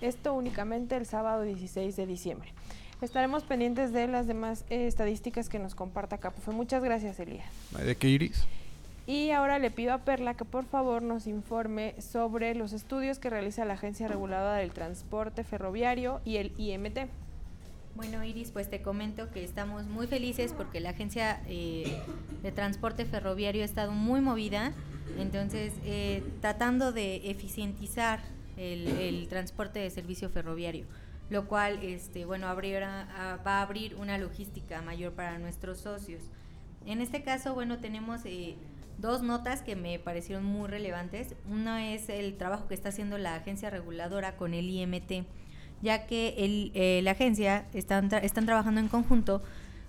Esto 0.00 0.32
únicamente 0.32 0.96
el 0.96 1.06
sábado 1.06 1.42
16 1.42 1.96
de 1.96 2.06
diciembre. 2.06 2.54
Estaremos 3.02 3.44
pendientes 3.44 3.94
de 3.94 4.06
las 4.08 4.26
demás 4.26 4.66
eh, 4.68 4.86
estadísticas 4.86 5.48
que 5.48 5.58
nos 5.58 5.74
comparta 5.74 6.18
Capufe. 6.18 6.50
Muchas 6.50 6.84
gracias, 6.84 7.18
Elías. 7.18 7.48
¿De 7.82 7.96
qué 7.96 8.08
iris? 8.08 8.44
Y 9.06 9.30
ahora 9.30 9.58
le 9.58 9.70
pido 9.70 9.94
a 9.94 9.98
Perla 9.98 10.34
que 10.34 10.44
por 10.44 10.66
favor 10.66 11.00
nos 11.00 11.26
informe 11.26 11.94
sobre 11.98 12.54
los 12.54 12.74
estudios 12.74 13.18
que 13.18 13.30
realiza 13.30 13.64
la 13.64 13.74
Agencia 13.74 14.06
Reguladora 14.06 14.56
del 14.56 14.72
Transporte 14.72 15.44
Ferroviario 15.44 16.20
y 16.26 16.36
el 16.36 16.52
IMT. 16.58 17.08
Bueno, 17.96 18.22
Iris, 18.22 18.50
pues 18.50 18.68
te 18.68 18.82
comento 18.82 19.30
que 19.30 19.42
estamos 19.42 19.86
muy 19.86 20.06
felices 20.06 20.52
porque 20.52 20.78
la 20.78 20.90
Agencia 20.90 21.40
eh, 21.48 22.02
de 22.42 22.52
Transporte 22.52 23.06
Ferroviario 23.06 23.62
ha 23.62 23.64
estado 23.64 23.92
muy 23.92 24.20
movida, 24.20 24.72
entonces 25.18 25.72
eh, 25.84 26.22
tratando 26.40 26.92
de 26.92 27.30
eficientizar 27.30 28.20
el 28.58 29.26
transporte 29.28 29.78
de 29.78 29.88
servicio 29.88 30.28
ferroviario 30.28 30.84
lo 31.30 31.46
cual 31.46 31.78
este, 31.82 32.24
bueno, 32.24 32.48
abrirá, 32.48 33.40
va 33.46 33.58
a 33.58 33.62
abrir 33.62 33.94
una 33.94 34.18
logística 34.18 34.82
mayor 34.82 35.12
para 35.12 35.38
nuestros 35.38 35.78
socios. 35.78 36.22
En 36.86 37.00
este 37.00 37.22
caso, 37.22 37.54
bueno, 37.54 37.78
tenemos 37.78 38.22
eh, 38.24 38.56
dos 38.98 39.22
notas 39.22 39.62
que 39.62 39.76
me 39.76 39.98
parecieron 39.98 40.44
muy 40.44 40.68
relevantes. 40.68 41.34
Una 41.48 41.92
es 41.92 42.08
el 42.08 42.36
trabajo 42.36 42.66
que 42.66 42.74
está 42.74 42.88
haciendo 42.88 43.16
la 43.16 43.36
agencia 43.36 43.70
reguladora 43.70 44.36
con 44.36 44.54
el 44.54 44.68
IMT, 44.68 45.24
ya 45.82 46.06
que 46.06 46.34
el, 46.38 46.72
eh, 46.74 47.00
la 47.02 47.12
agencia 47.12 47.66
están, 47.74 48.12
están 48.12 48.44
trabajando 48.44 48.80
en 48.80 48.88
conjunto 48.88 49.40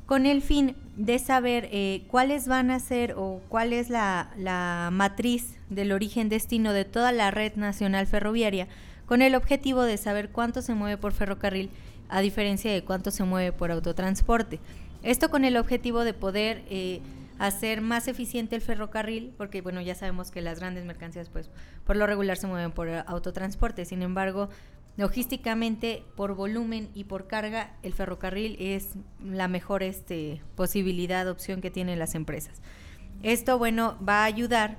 con 0.05 0.25
el 0.25 0.41
fin 0.41 0.75
de 0.97 1.19
saber 1.19 1.69
eh, 1.71 2.03
cuáles 2.07 2.47
van 2.47 2.69
a 2.69 2.79
ser 2.79 3.13
o 3.17 3.41
cuál 3.47 3.71
es 3.71 3.89
la, 3.89 4.29
la 4.37 4.89
matriz 4.91 5.55
del 5.69 5.93
origen-destino 5.93 6.73
de 6.73 6.83
toda 6.85 7.13
la 7.13 7.31
red 7.31 7.55
nacional 7.55 8.07
ferroviaria 8.07 8.67
con 9.11 9.21
el 9.21 9.35
objetivo 9.35 9.83
de 9.83 9.97
saber 9.97 10.29
cuánto 10.29 10.61
se 10.61 10.73
mueve 10.73 10.95
por 10.95 11.11
ferrocarril 11.11 11.69
a 12.07 12.21
diferencia 12.21 12.71
de 12.71 12.85
cuánto 12.85 13.11
se 13.11 13.25
mueve 13.25 13.51
por 13.51 13.69
autotransporte. 13.69 14.61
Esto 15.03 15.29
con 15.29 15.43
el 15.43 15.57
objetivo 15.57 16.05
de 16.05 16.13
poder 16.13 16.63
eh, 16.69 17.01
hacer 17.37 17.81
más 17.81 18.07
eficiente 18.07 18.55
el 18.55 18.61
ferrocarril, 18.61 19.33
porque 19.37 19.59
bueno, 19.59 19.81
ya 19.81 19.95
sabemos 19.95 20.31
que 20.31 20.39
las 20.39 20.61
grandes 20.61 20.85
mercancías 20.85 21.27
pues 21.27 21.49
por 21.83 21.97
lo 21.97 22.07
regular 22.07 22.37
se 22.37 22.47
mueven 22.47 22.71
por 22.71 22.87
autotransporte, 22.87 23.83
sin 23.83 24.01
embargo, 24.01 24.47
logísticamente 24.95 26.05
por 26.15 26.33
volumen 26.33 26.87
y 26.93 27.03
por 27.03 27.27
carga 27.27 27.75
el 27.83 27.91
ferrocarril 27.91 28.55
es 28.61 28.93
la 29.21 29.49
mejor 29.49 29.83
este, 29.83 30.41
posibilidad, 30.55 31.27
opción 31.27 31.59
que 31.59 31.69
tienen 31.69 31.99
las 31.99 32.15
empresas. 32.15 32.61
Esto 33.23 33.57
bueno 33.57 33.97
va 34.07 34.21
a 34.21 34.23
ayudar 34.23 34.77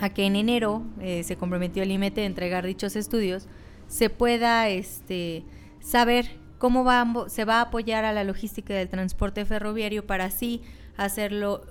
a 0.00 0.10
que 0.10 0.24
en 0.24 0.36
enero 0.36 0.82
eh, 1.00 1.22
se 1.24 1.36
comprometió 1.36 1.82
el 1.82 1.90
IMT 1.90 2.18
a 2.18 2.22
entregar 2.22 2.66
dichos 2.66 2.96
estudios, 2.96 3.46
se 3.88 4.10
pueda 4.10 4.68
este, 4.68 5.44
saber 5.80 6.40
cómo 6.58 7.28
se 7.28 7.44
va 7.44 7.56
a 7.58 7.62
apoyar 7.62 8.04
a 8.04 8.12
la 8.12 8.24
logística 8.24 8.72
del 8.74 8.88
transporte 8.88 9.44
ferroviario 9.44 10.06
para 10.06 10.26
así 10.26 10.62
hacerlo 10.96 11.66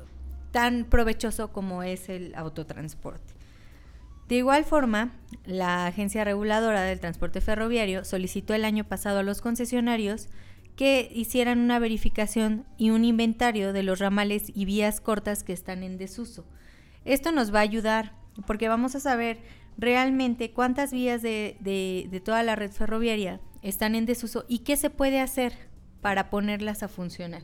tan 0.51 0.86
provechoso 0.86 1.51
como 1.51 1.82
es 1.82 2.09
el 2.09 2.36
autotransporte. 2.36 3.34
De 4.28 4.36
igual 4.36 4.63
forma, 4.63 5.11
la 5.45 5.88
Agencia 5.88 6.24
Reguladora 6.24 6.84
del 6.84 6.99
Transporte 6.99 7.41
Ferroviario 7.41 8.05
solicitó 8.05 8.53
el 8.53 8.63
año 8.63 8.84
pasado 8.86 9.19
a 9.19 9.24
los 9.24 9.41
concesionarios 9.41 10.30
que 10.76 11.11
hicieran 11.13 11.59
una 11.59 11.80
verificación 11.80 12.65
y 12.78 12.91
un 12.91 13.03
inventario 13.03 13.74
de 13.74 13.84
los 13.84 13.99
ramales 13.99 14.51
y 14.53 14.65
vías 14.65 15.01
cortas 15.01 15.43
que 15.43 15.53
están 15.53 15.84
en 15.84 15.97
desuso 15.97 16.45
esto 17.05 17.31
nos 17.31 17.53
va 17.53 17.59
a 17.59 17.63
ayudar 17.63 18.13
porque 18.45 18.69
vamos 18.69 18.95
a 18.95 18.99
saber 18.99 19.39
realmente 19.77 20.51
cuántas 20.51 20.91
vías 20.91 21.21
de, 21.21 22.21
toda 22.23 22.43
la 22.43 22.55
red 22.55 22.71
ferroviaria 22.71 23.39
están 23.61 23.95
en 23.95 24.05
desuso 24.05 24.45
y 24.47 24.59
qué 24.59 24.77
se 24.77 24.89
puede 24.89 25.19
hacer 25.19 25.53
para 26.01 26.29
ponerlas 26.29 26.83
a 26.83 26.87
funcionar. 26.87 27.43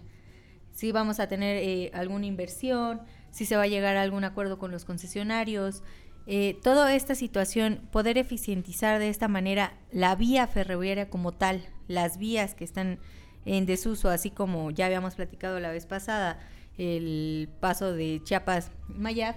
Si 0.71 0.91
vamos 0.91 1.19
a 1.19 1.27
tener 1.27 1.57
eh, 1.57 1.91
alguna 1.93 2.27
inversión, 2.27 3.01
si 3.31 3.45
se 3.45 3.55
va 3.55 3.63
a 3.63 3.67
llegar 3.67 3.97
a 3.97 4.01
algún 4.01 4.23
acuerdo 4.23 4.59
con 4.59 4.71
los 4.71 4.85
concesionarios, 4.85 5.83
eh, 6.27 6.59
toda 6.61 6.93
esta 6.93 7.15
situación, 7.15 7.87
poder 7.91 8.17
eficientizar 8.17 8.99
de 8.99 9.09
esta 9.09 9.27
manera 9.27 9.73
la 9.91 10.15
vía 10.15 10.45
ferroviaria 10.45 11.09
como 11.09 11.31
tal, 11.31 11.67
las 11.87 12.17
vías 12.17 12.53
que 12.53 12.63
están 12.63 12.99
en 13.45 13.65
desuso, 13.65 14.09
así 14.09 14.29
como 14.29 14.71
ya 14.71 14.87
habíamos 14.87 15.15
platicado 15.15 15.59
la 15.59 15.71
vez 15.71 15.85
pasada, 15.85 16.39
el 16.77 17.49
paso 17.59 17.93
de 17.93 18.21
Chiapas-Mayab, 18.23 19.35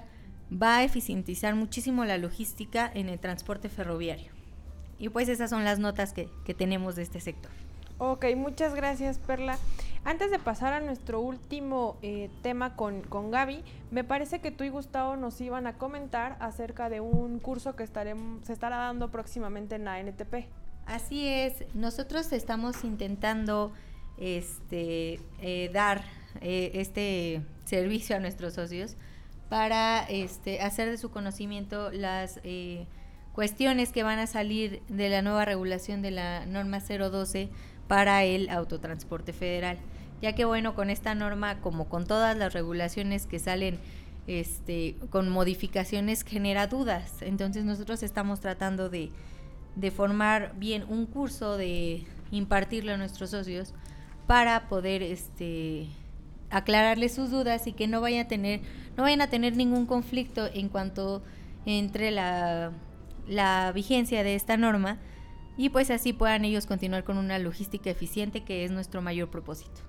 va 0.50 0.78
a 0.78 0.84
eficientizar 0.84 1.54
muchísimo 1.54 2.04
la 2.04 2.18
logística 2.18 2.90
en 2.92 3.08
el 3.08 3.18
transporte 3.18 3.68
ferroviario. 3.68 4.32
Y 4.98 5.08
pues 5.08 5.28
esas 5.28 5.50
son 5.50 5.64
las 5.64 5.78
notas 5.78 6.12
que, 6.12 6.28
que 6.44 6.54
tenemos 6.54 6.96
de 6.96 7.02
este 7.02 7.20
sector. 7.20 7.50
Ok, 7.98 8.24
muchas 8.36 8.74
gracias 8.74 9.18
Perla. 9.18 9.58
Antes 10.04 10.30
de 10.30 10.38
pasar 10.38 10.72
a 10.72 10.80
nuestro 10.80 11.20
último 11.20 11.98
eh, 12.00 12.30
tema 12.42 12.74
con, 12.74 13.02
con, 13.02 13.30
Gaby, 13.30 13.62
me 13.90 14.02
parece 14.02 14.40
que 14.40 14.50
tú 14.50 14.64
y 14.64 14.70
Gustavo 14.70 15.16
nos 15.16 15.38
iban 15.42 15.66
a 15.66 15.74
comentar 15.74 16.38
acerca 16.40 16.88
de 16.88 17.00
un 17.00 17.38
curso 17.38 17.76
que 17.76 17.82
estaremos, 17.82 18.42
se 18.46 18.54
estará 18.54 18.78
dando 18.78 19.10
próximamente 19.10 19.74
en 19.74 19.84
la 19.84 20.00
NTP. 20.00 20.46
Así 20.86 21.28
es, 21.28 21.66
nosotros 21.74 22.32
estamos 22.32 22.82
intentando 22.84 23.72
este, 24.16 25.20
eh, 25.42 25.70
dar 25.74 26.02
eh, 26.40 26.72
este 26.74 27.42
servicio 27.64 28.16
a 28.16 28.20
nuestros 28.20 28.54
socios 28.54 28.96
para 29.48 30.04
este, 30.08 30.60
hacer 30.60 30.88
de 30.88 30.96
su 30.96 31.10
conocimiento 31.10 31.90
las 31.90 32.40
eh, 32.44 32.86
cuestiones 33.32 33.90
que 33.92 34.02
van 34.02 34.18
a 34.18 34.26
salir 34.26 34.82
de 34.88 35.08
la 35.08 35.22
nueva 35.22 35.44
regulación 35.44 36.02
de 36.02 36.12
la 36.12 36.46
norma 36.46 36.80
012 36.80 37.48
para 37.88 38.22
el 38.24 38.48
autotransporte 38.48 39.32
federal, 39.32 39.78
ya 40.22 40.34
que 40.34 40.44
bueno, 40.44 40.74
con 40.74 40.90
esta 40.90 41.14
norma, 41.16 41.60
como 41.60 41.88
con 41.88 42.06
todas 42.06 42.36
las 42.36 42.52
regulaciones 42.52 43.26
que 43.26 43.40
salen 43.40 43.78
este, 44.28 44.94
con 45.10 45.28
modificaciones, 45.28 46.22
genera 46.22 46.68
dudas. 46.68 47.20
Entonces 47.20 47.64
nosotros 47.64 48.04
estamos 48.04 48.38
tratando 48.38 48.88
de, 48.88 49.10
de 49.74 49.90
formar 49.90 50.54
bien 50.56 50.84
un 50.88 51.06
curso, 51.06 51.56
de 51.56 52.04
impartirlo 52.30 52.92
a 52.92 52.96
nuestros 52.96 53.30
socios 53.30 53.74
para 54.28 54.68
poder 54.68 55.02
este, 55.02 55.88
aclararles 56.50 57.14
sus 57.14 57.30
dudas 57.30 57.66
y 57.66 57.72
que 57.72 57.86
no 57.86 58.00
vayan 58.00 58.26
a 58.26 58.28
tener, 58.28 58.60
no 58.96 59.04
vayan 59.04 59.20
a 59.20 59.30
tener 59.30 59.56
ningún 59.56 59.86
conflicto 59.86 60.48
en 60.52 60.68
cuanto 60.68 61.22
entre 61.66 62.10
la, 62.10 62.72
la 63.28 63.72
vigencia 63.72 64.22
de 64.22 64.34
esta 64.34 64.56
norma 64.56 64.98
y 65.56 65.68
pues 65.68 65.90
así 65.90 66.12
puedan 66.12 66.44
ellos 66.44 66.66
continuar 66.66 67.04
con 67.04 67.18
una 67.18 67.38
logística 67.38 67.90
eficiente 67.90 68.44
que 68.44 68.64
es 68.64 68.70
nuestro 68.70 69.02
mayor 69.02 69.30
propósito. 69.30 69.80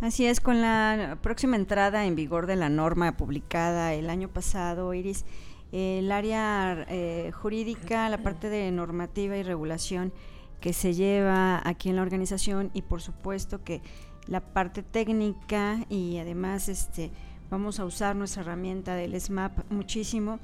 Así 0.00 0.26
es, 0.26 0.40
con 0.40 0.60
la 0.60 1.18
próxima 1.22 1.56
entrada 1.56 2.04
en 2.04 2.14
vigor 2.14 2.46
de 2.46 2.56
la 2.56 2.68
norma 2.68 3.16
publicada 3.16 3.94
el 3.94 4.10
año 4.10 4.28
pasado, 4.28 4.92
Iris, 4.92 5.24
el 5.72 6.12
área 6.12 6.86
eh, 6.88 7.32
jurídica, 7.32 8.08
la 8.08 8.18
parte 8.18 8.48
de 8.48 8.70
normativa 8.70 9.36
y 9.36 9.42
regulación 9.42 10.12
que 10.60 10.72
se 10.72 10.94
lleva 10.94 11.60
aquí 11.68 11.90
en 11.90 11.96
la 11.96 12.02
organización 12.02 12.70
y 12.74 12.82
por 12.82 13.02
supuesto 13.02 13.64
que 13.64 13.82
la 14.26 14.40
parte 14.40 14.82
técnica 14.82 15.84
y 15.88 16.18
además 16.18 16.68
este 16.68 17.10
vamos 17.50 17.78
a 17.78 17.84
usar 17.84 18.16
nuestra 18.16 18.42
herramienta 18.42 18.94
del 18.94 19.20
SMAP 19.20 19.70
muchísimo 19.70 20.38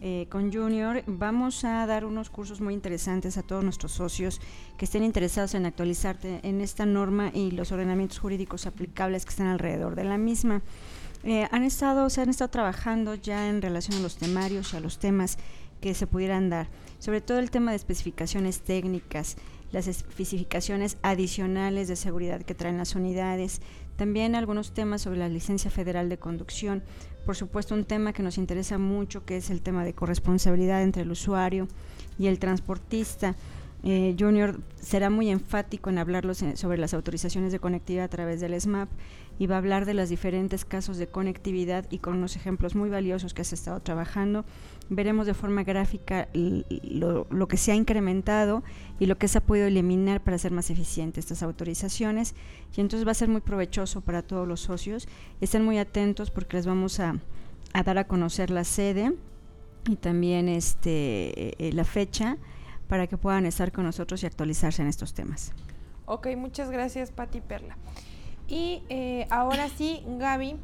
eh, 0.00 0.28
con 0.30 0.52
Junior 0.52 1.02
vamos 1.08 1.64
a 1.64 1.84
dar 1.84 2.04
unos 2.04 2.30
cursos 2.30 2.60
muy 2.60 2.72
interesantes 2.72 3.36
a 3.36 3.42
todos 3.42 3.64
nuestros 3.64 3.90
socios 3.90 4.40
que 4.76 4.84
estén 4.84 5.02
interesados 5.02 5.54
en 5.54 5.66
actualizarte 5.66 6.38
en 6.44 6.60
esta 6.60 6.86
norma 6.86 7.32
y 7.34 7.50
los 7.50 7.72
ordenamientos 7.72 8.20
jurídicos 8.20 8.66
aplicables 8.66 9.24
que 9.24 9.30
están 9.30 9.48
alrededor 9.48 9.96
de 9.96 10.04
la 10.04 10.16
misma. 10.16 10.62
Eh, 11.24 11.48
han 11.50 11.64
estado, 11.64 12.08
se 12.10 12.20
han 12.20 12.28
estado 12.28 12.48
trabajando 12.48 13.16
ya 13.16 13.48
en 13.48 13.60
relación 13.60 13.98
a 13.98 14.02
los 14.02 14.16
temarios 14.18 14.72
y 14.72 14.76
a 14.76 14.80
los 14.80 15.00
temas 15.00 15.36
que 15.80 15.94
se 15.94 16.06
pudieran 16.06 16.48
dar, 16.48 16.68
sobre 17.00 17.20
todo 17.20 17.40
el 17.40 17.50
tema 17.50 17.72
de 17.72 17.76
especificaciones 17.76 18.60
técnicas, 18.60 19.36
las 19.72 19.86
especificaciones 19.86 20.96
adicionales 21.02 21.88
de 21.88 21.96
seguridad 21.96 22.42
que 22.42 22.54
traen 22.54 22.78
las 22.78 22.94
unidades, 22.94 23.60
también 23.96 24.34
algunos 24.34 24.72
temas 24.72 25.02
sobre 25.02 25.18
la 25.18 25.28
licencia 25.28 25.70
federal 25.70 26.08
de 26.08 26.18
conducción, 26.18 26.82
por 27.26 27.36
supuesto 27.36 27.74
un 27.74 27.84
tema 27.84 28.12
que 28.12 28.22
nos 28.22 28.38
interesa 28.38 28.78
mucho, 28.78 29.24
que 29.24 29.36
es 29.36 29.50
el 29.50 29.60
tema 29.60 29.84
de 29.84 29.92
corresponsabilidad 29.92 30.82
entre 30.82 31.02
el 31.02 31.10
usuario 31.10 31.68
y 32.18 32.28
el 32.28 32.38
transportista. 32.38 33.36
Eh, 33.84 34.16
Junior 34.18 34.60
será 34.80 35.10
muy 35.10 35.30
enfático 35.30 35.90
en 35.90 35.98
hablarlos 35.98 36.42
sobre 36.54 36.78
las 36.78 36.94
autorizaciones 36.94 37.52
de 37.52 37.60
conectividad 37.60 38.06
a 38.06 38.08
través 38.08 38.40
del 38.40 38.58
SMAP 38.60 38.88
y 39.38 39.46
va 39.46 39.54
a 39.54 39.58
hablar 39.58 39.84
de 39.84 39.94
los 39.94 40.08
diferentes 40.08 40.64
casos 40.64 40.96
de 40.96 41.06
conectividad 41.06 41.86
y 41.90 41.98
con 41.98 42.16
unos 42.16 42.36
ejemplos 42.36 42.74
muy 42.74 42.90
valiosos 42.90 43.34
que 43.34 43.42
has 43.42 43.52
estado 43.52 43.80
trabajando. 43.80 44.44
Veremos 44.90 45.26
de 45.26 45.34
forma 45.34 45.62
gráfica 45.62 46.28
lo, 46.34 47.26
lo, 47.30 47.48
que 47.48 47.56
se 47.56 47.72
ha 47.72 47.74
incrementado 47.74 48.64
y 48.98 49.06
lo 49.06 49.16
que 49.16 49.28
se 49.28 49.38
ha 49.38 49.40
podido 49.40 49.66
eliminar 49.66 50.22
para 50.22 50.36
hacer 50.36 50.50
más 50.50 50.70
eficientes 50.70 51.24
estas 51.24 51.42
autorizaciones 51.42 52.34
y 52.76 52.80
entonces 52.80 53.06
va 53.06 53.12
a 53.12 53.14
ser 53.14 53.28
muy 53.28 53.40
provechoso 53.40 54.00
para 54.00 54.22
todos 54.22 54.48
los 54.48 54.60
socios. 54.60 55.06
Estén 55.40 55.64
muy 55.64 55.78
atentos 55.78 56.30
porque 56.30 56.56
les 56.56 56.66
vamos 56.66 56.98
a, 57.00 57.16
a 57.72 57.82
dar 57.82 57.98
a 57.98 58.08
conocer 58.08 58.50
la 58.50 58.64
sede 58.64 59.12
y 59.88 59.96
también 59.96 60.48
este, 60.48 61.64
eh, 61.64 61.72
la 61.72 61.84
fecha 61.84 62.38
para 62.88 63.06
que 63.06 63.16
puedan 63.18 63.46
estar 63.46 63.70
con 63.70 63.84
nosotros 63.84 64.22
y 64.22 64.26
actualizarse 64.26 64.82
en 64.82 64.88
estos 64.88 65.14
temas. 65.14 65.52
Ok, 66.06 66.28
muchas 66.36 66.70
gracias 66.70 67.12
Pati 67.12 67.40
Perla. 67.40 67.76
Y 68.48 68.82
eh, 68.88 69.26
ahora 69.30 69.68
sí, 69.68 70.02
Gaby, 70.06 70.56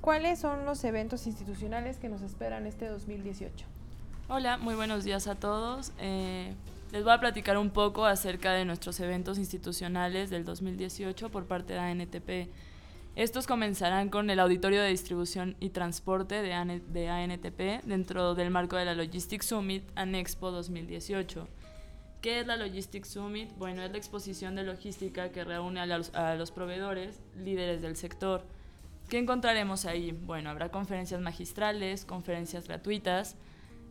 ¿cuáles 0.00 0.38
son 0.38 0.64
los 0.64 0.82
eventos 0.84 1.26
institucionales 1.26 1.98
que 1.98 2.08
nos 2.08 2.22
esperan 2.22 2.66
este 2.66 2.88
2018? 2.88 3.66
Hola, 4.28 4.56
muy 4.56 4.74
buenos 4.74 5.04
días 5.04 5.28
a 5.28 5.34
todos. 5.34 5.92
Eh, 5.98 6.54
les 6.92 7.04
voy 7.04 7.12
a 7.12 7.20
platicar 7.20 7.58
un 7.58 7.70
poco 7.70 8.06
acerca 8.06 8.52
de 8.52 8.64
nuestros 8.64 8.98
eventos 9.00 9.36
institucionales 9.36 10.30
del 10.30 10.44
2018 10.46 11.30
por 11.30 11.46
parte 11.46 11.74
de 11.74 11.78
ANTP. 11.78 12.50
Estos 13.16 13.46
comenzarán 13.46 14.08
con 14.08 14.30
el 14.30 14.40
Auditorio 14.40 14.82
de 14.82 14.88
Distribución 14.88 15.56
y 15.60 15.70
Transporte 15.70 16.42
de, 16.42 16.52
ANTP 16.54 17.84
dentro 17.84 18.34
del 18.34 18.50
marco 18.50 18.76
de 18.76 18.84
la 18.84 18.94
Logistics 18.94 19.46
Summit 19.46 19.84
Anexpo 19.94 20.50
2018. 20.50 21.48
¿Qué 22.26 22.40
es 22.40 22.46
la 22.48 22.56
Logistics 22.56 23.10
Summit? 23.10 23.56
Bueno, 23.56 23.84
es 23.84 23.92
la 23.92 23.98
exposición 23.98 24.56
de 24.56 24.64
logística 24.64 25.30
que 25.30 25.44
reúne 25.44 25.78
a 25.78 25.86
los, 25.86 26.12
a 26.12 26.34
los 26.34 26.50
proveedores, 26.50 27.22
líderes 27.36 27.82
del 27.82 27.94
sector. 27.94 28.44
¿Qué 29.08 29.18
encontraremos 29.18 29.84
ahí? 29.84 30.10
Bueno, 30.10 30.50
habrá 30.50 30.72
conferencias 30.72 31.20
magistrales, 31.20 32.04
conferencias 32.04 32.66
gratuitas, 32.66 33.36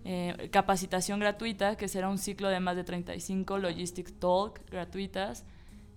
eh, 0.03 0.49
capacitación 0.51 1.21
gratuita, 1.21 1.77
que 1.77 1.87
será 1.87 2.09
un 2.09 2.17
ciclo 2.17 2.49
de 2.49 2.59
más 2.59 2.75
de 2.75 2.83
35 2.83 3.57
Logistics 3.57 4.19
Talk 4.19 4.69
gratuitas, 4.69 5.45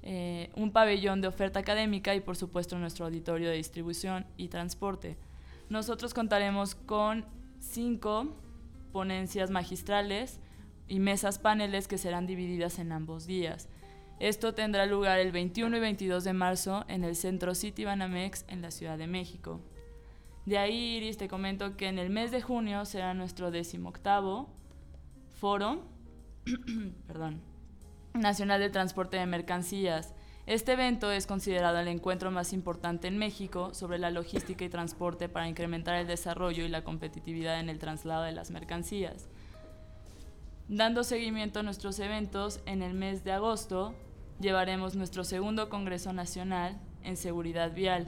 eh, 0.04 0.52
un 0.54 0.70
pabellón 0.70 1.20
de 1.20 1.26
oferta 1.26 1.58
académica 1.58 2.14
y 2.14 2.20
por 2.20 2.36
supuesto 2.36 2.78
nuestro 2.78 3.06
auditorio 3.06 3.48
de 3.48 3.56
distribución 3.56 4.28
y 4.36 4.46
transporte. 4.46 5.18
Nosotros 5.70 6.14
contaremos 6.14 6.76
con 6.76 7.26
cinco 7.58 8.36
ponencias 8.92 9.50
magistrales, 9.50 10.38
y 10.88 11.00
mesas 11.00 11.38
paneles 11.38 11.86
que 11.88 11.98
serán 11.98 12.26
divididas 12.26 12.78
en 12.78 12.92
ambos 12.92 13.26
días. 13.26 13.68
Esto 14.20 14.52
tendrá 14.52 14.86
lugar 14.86 15.20
el 15.20 15.30
21 15.30 15.76
y 15.76 15.80
22 15.80 16.24
de 16.24 16.32
marzo 16.32 16.84
en 16.88 17.04
el 17.04 17.14
Centro 17.14 17.54
City 17.54 17.84
Banamex 17.84 18.44
en 18.48 18.62
la 18.62 18.70
Ciudad 18.70 18.98
de 18.98 19.06
México. 19.06 19.60
De 20.44 20.58
ahí, 20.58 20.96
Iris, 20.96 21.18
te 21.18 21.28
comento 21.28 21.76
que 21.76 21.88
en 21.88 21.98
el 21.98 22.10
mes 22.10 22.30
de 22.30 22.40
junio 22.40 22.84
será 22.84 23.14
nuestro 23.14 23.50
decimoctavo 23.50 24.48
foro 25.38 25.84
nacional 28.14 28.60
de 28.60 28.70
transporte 28.70 29.18
de 29.18 29.26
mercancías. 29.26 30.14
Este 30.46 30.72
evento 30.72 31.12
es 31.12 31.26
considerado 31.26 31.78
el 31.78 31.88
encuentro 31.88 32.30
más 32.30 32.52
importante 32.52 33.06
en 33.06 33.18
México 33.18 33.74
sobre 33.74 33.98
la 33.98 34.10
logística 34.10 34.64
y 34.64 34.70
transporte 34.70 35.28
para 35.28 35.46
incrementar 35.46 35.96
el 35.96 36.06
desarrollo 36.06 36.64
y 36.64 36.68
la 36.68 36.82
competitividad 36.82 37.60
en 37.60 37.68
el 37.68 37.78
traslado 37.78 38.22
de 38.22 38.32
las 38.32 38.50
mercancías. 38.50 39.28
Dando 40.68 41.02
seguimiento 41.02 41.60
a 41.60 41.62
nuestros 41.62 41.98
eventos, 41.98 42.60
en 42.66 42.82
el 42.82 42.92
mes 42.92 43.24
de 43.24 43.32
agosto 43.32 43.94
llevaremos 44.38 44.96
nuestro 44.96 45.24
segundo 45.24 45.70
Congreso 45.70 46.12
Nacional 46.12 46.78
en 47.02 47.16
Seguridad 47.16 47.72
Vial. 47.72 48.06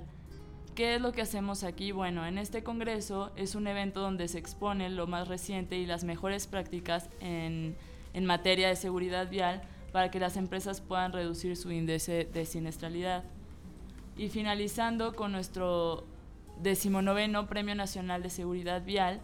¿Qué 0.74 0.96
es 0.96 1.00
lo 1.00 1.12
que 1.12 1.22
hacemos 1.22 1.64
aquí? 1.64 1.90
Bueno, 1.92 2.26
en 2.26 2.36
este 2.36 2.62
Congreso 2.62 3.32
es 3.34 3.54
un 3.54 3.66
evento 3.66 4.02
donde 4.02 4.28
se 4.28 4.38
expone 4.38 4.90
lo 4.90 5.06
más 5.06 5.26
reciente 5.26 5.78
y 5.78 5.86
las 5.86 6.04
mejores 6.04 6.46
prácticas 6.46 7.08
en, 7.20 7.76
en 8.12 8.26
materia 8.26 8.68
de 8.68 8.76
seguridad 8.76 9.30
vial 9.30 9.62
para 9.90 10.10
que 10.10 10.20
las 10.20 10.36
empresas 10.36 10.82
puedan 10.82 11.14
reducir 11.14 11.56
su 11.56 11.72
índice 11.72 12.28
de 12.30 12.44
siniestralidad. 12.44 13.24
Y 14.18 14.28
finalizando 14.28 15.14
con 15.16 15.32
nuestro 15.32 16.04
decimonoveno 16.60 17.46
Premio 17.46 17.74
Nacional 17.74 18.22
de 18.22 18.28
Seguridad 18.28 18.84
Vial, 18.84 19.22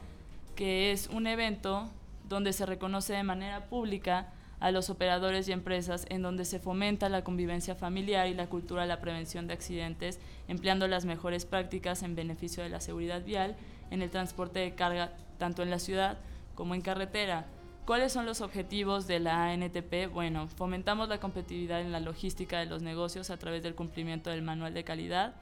que 0.55 0.91
es 0.91 1.09
un 1.09 1.27
evento 1.27 1.91
donde 2.29 2.53
se 2.53 2.67
reconoce 2.67 3.13
de 3.13 3.23
manera 3.23 3.67
pública 3.67 4.33
a 4.59 4.71
los 4.71 4.89
operadores 4.89 5.49
y 5.49 5.53
empresas 5.53 6.07
en 6.09 6.23
donde 6.23 6.45
se 6.45 6.59
fomenta 6.59 7.09
la 7.09 7.25
convivencia 7.25 7.75
familiar 7.75 8.27
y 8.27 8.35
la 8.35 8.49
cultura 8.49 8.83
de 8.83 8.89
la 8.89 9.01
prevención 9.01 9.47
de 9.47 9.55
accidentes, 9.55 10.19
empleando 10.49 10.89
las 10.89 11.05
mejores 11.05 11.45
prácticas 11.45 12.03
en 12.03 12.17
beneficio 12.17 12.63
de 12.63 12.71
la 12.71 12.81
seguridad 12.81 13.23
vial 13.23 13.57
en 13.91 14.03
el 14.03 14.11
transporte 14.11 14.61
de 14.61 14.75
carga 14.75 15.13
tanto 15.39 15.63
en 15.63 15.71
la 15.71 15.79
ciudad 15.79 16.19
como 16.55 16.75
en 16.75 16.81
carretera. 16.81 17.47
¿Cuáles 17.85 18.13
son 18.13 18.27
los 18.27 18.41
objetivos 18.41 19.07
de 19.07 19.21
la 19.21 19.45
ANTP? 19.45 20.11
Bueno, 20.13 20.49
fomentamos 20.49 21.09
la 21.09 21.21
competitividad 21.21 21.81
en 21.81 21.93
la 21.93 22.01
logística 22.01 22.59
de 22.59 22.67
los 22.67 22.83
negocios 22.83 23.31
a 23.31 23.37
través 23.37 23.63
del 23.63 23.77
cumplimiento 23.77 24.31
del 24.31 24.43
manual 24.43 24.75
de 24.75 24.83
calidad 24.83 25.35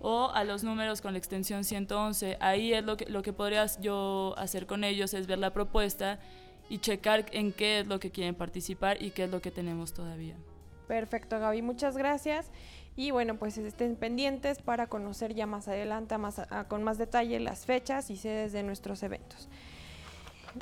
o 0.00 0.30
a 0.32 0.44
los 0.44 0.62
números 0.62 1.00
con 1.00 1.12
la 1.12 1.18
extensión 1.18 1.64
111. 1.64 2.36
Ahí 2.40 2.72
es 2.72 2.84
lo 2.84 2.96
que, 2.96 3.06
lo 3.06 3.22
que 3.22 3.32
podrías 3.32 3.80
yo 3.80 4.34
hacer 4.36 4.66
con 4.66 4.84
ellos, 4.84 5.14
es 5.14 5.26
ver 5.26 5.38
la 5.38 5.52
propuesta 5.52 6.20
y 6.68 6.78
checar 6.78 7.26
en 7.32 7.52
qué 7.52 7.80
es 7.80 7.86
lo 7.86 7.98
que 7.98 8.10
quieren 8.10 8.34
participar 8.34 9.02
y 9.02 9.10
qué 9.10 9.24
es 9.24 9.30
lo 9.30 9.40
que 9.40 9.50
tenemos 9.50 9.94
todavía. 9.94 10.36
Perfecto, 10.86 11.40
Gaby, 11.40 11.62
muchas 11.62 11.96
gracias. 11.96 12.50
Y 12.98 13.12
bueno, 13.12 13.36
pues 13.36 13.56
estén 13.56 13.94
pendientes 13.94 14.58
para 14.60 14.88
conocer 14.88 15.32
ya 15.32 15.46
más 15.46 15.68
adelante, 15.68 16.18
más, 16.18 16.42
con 16.66 16.82
más 16.82 16.98
detalle, 16.98 17.38
las 17.38 17.64
fechas 17.64 18.10
y 18.10 18.16
sedes 18.16 18.52
de 18.52 18.64
nuestros 18.64 19.04
eventos. 19.04 19.48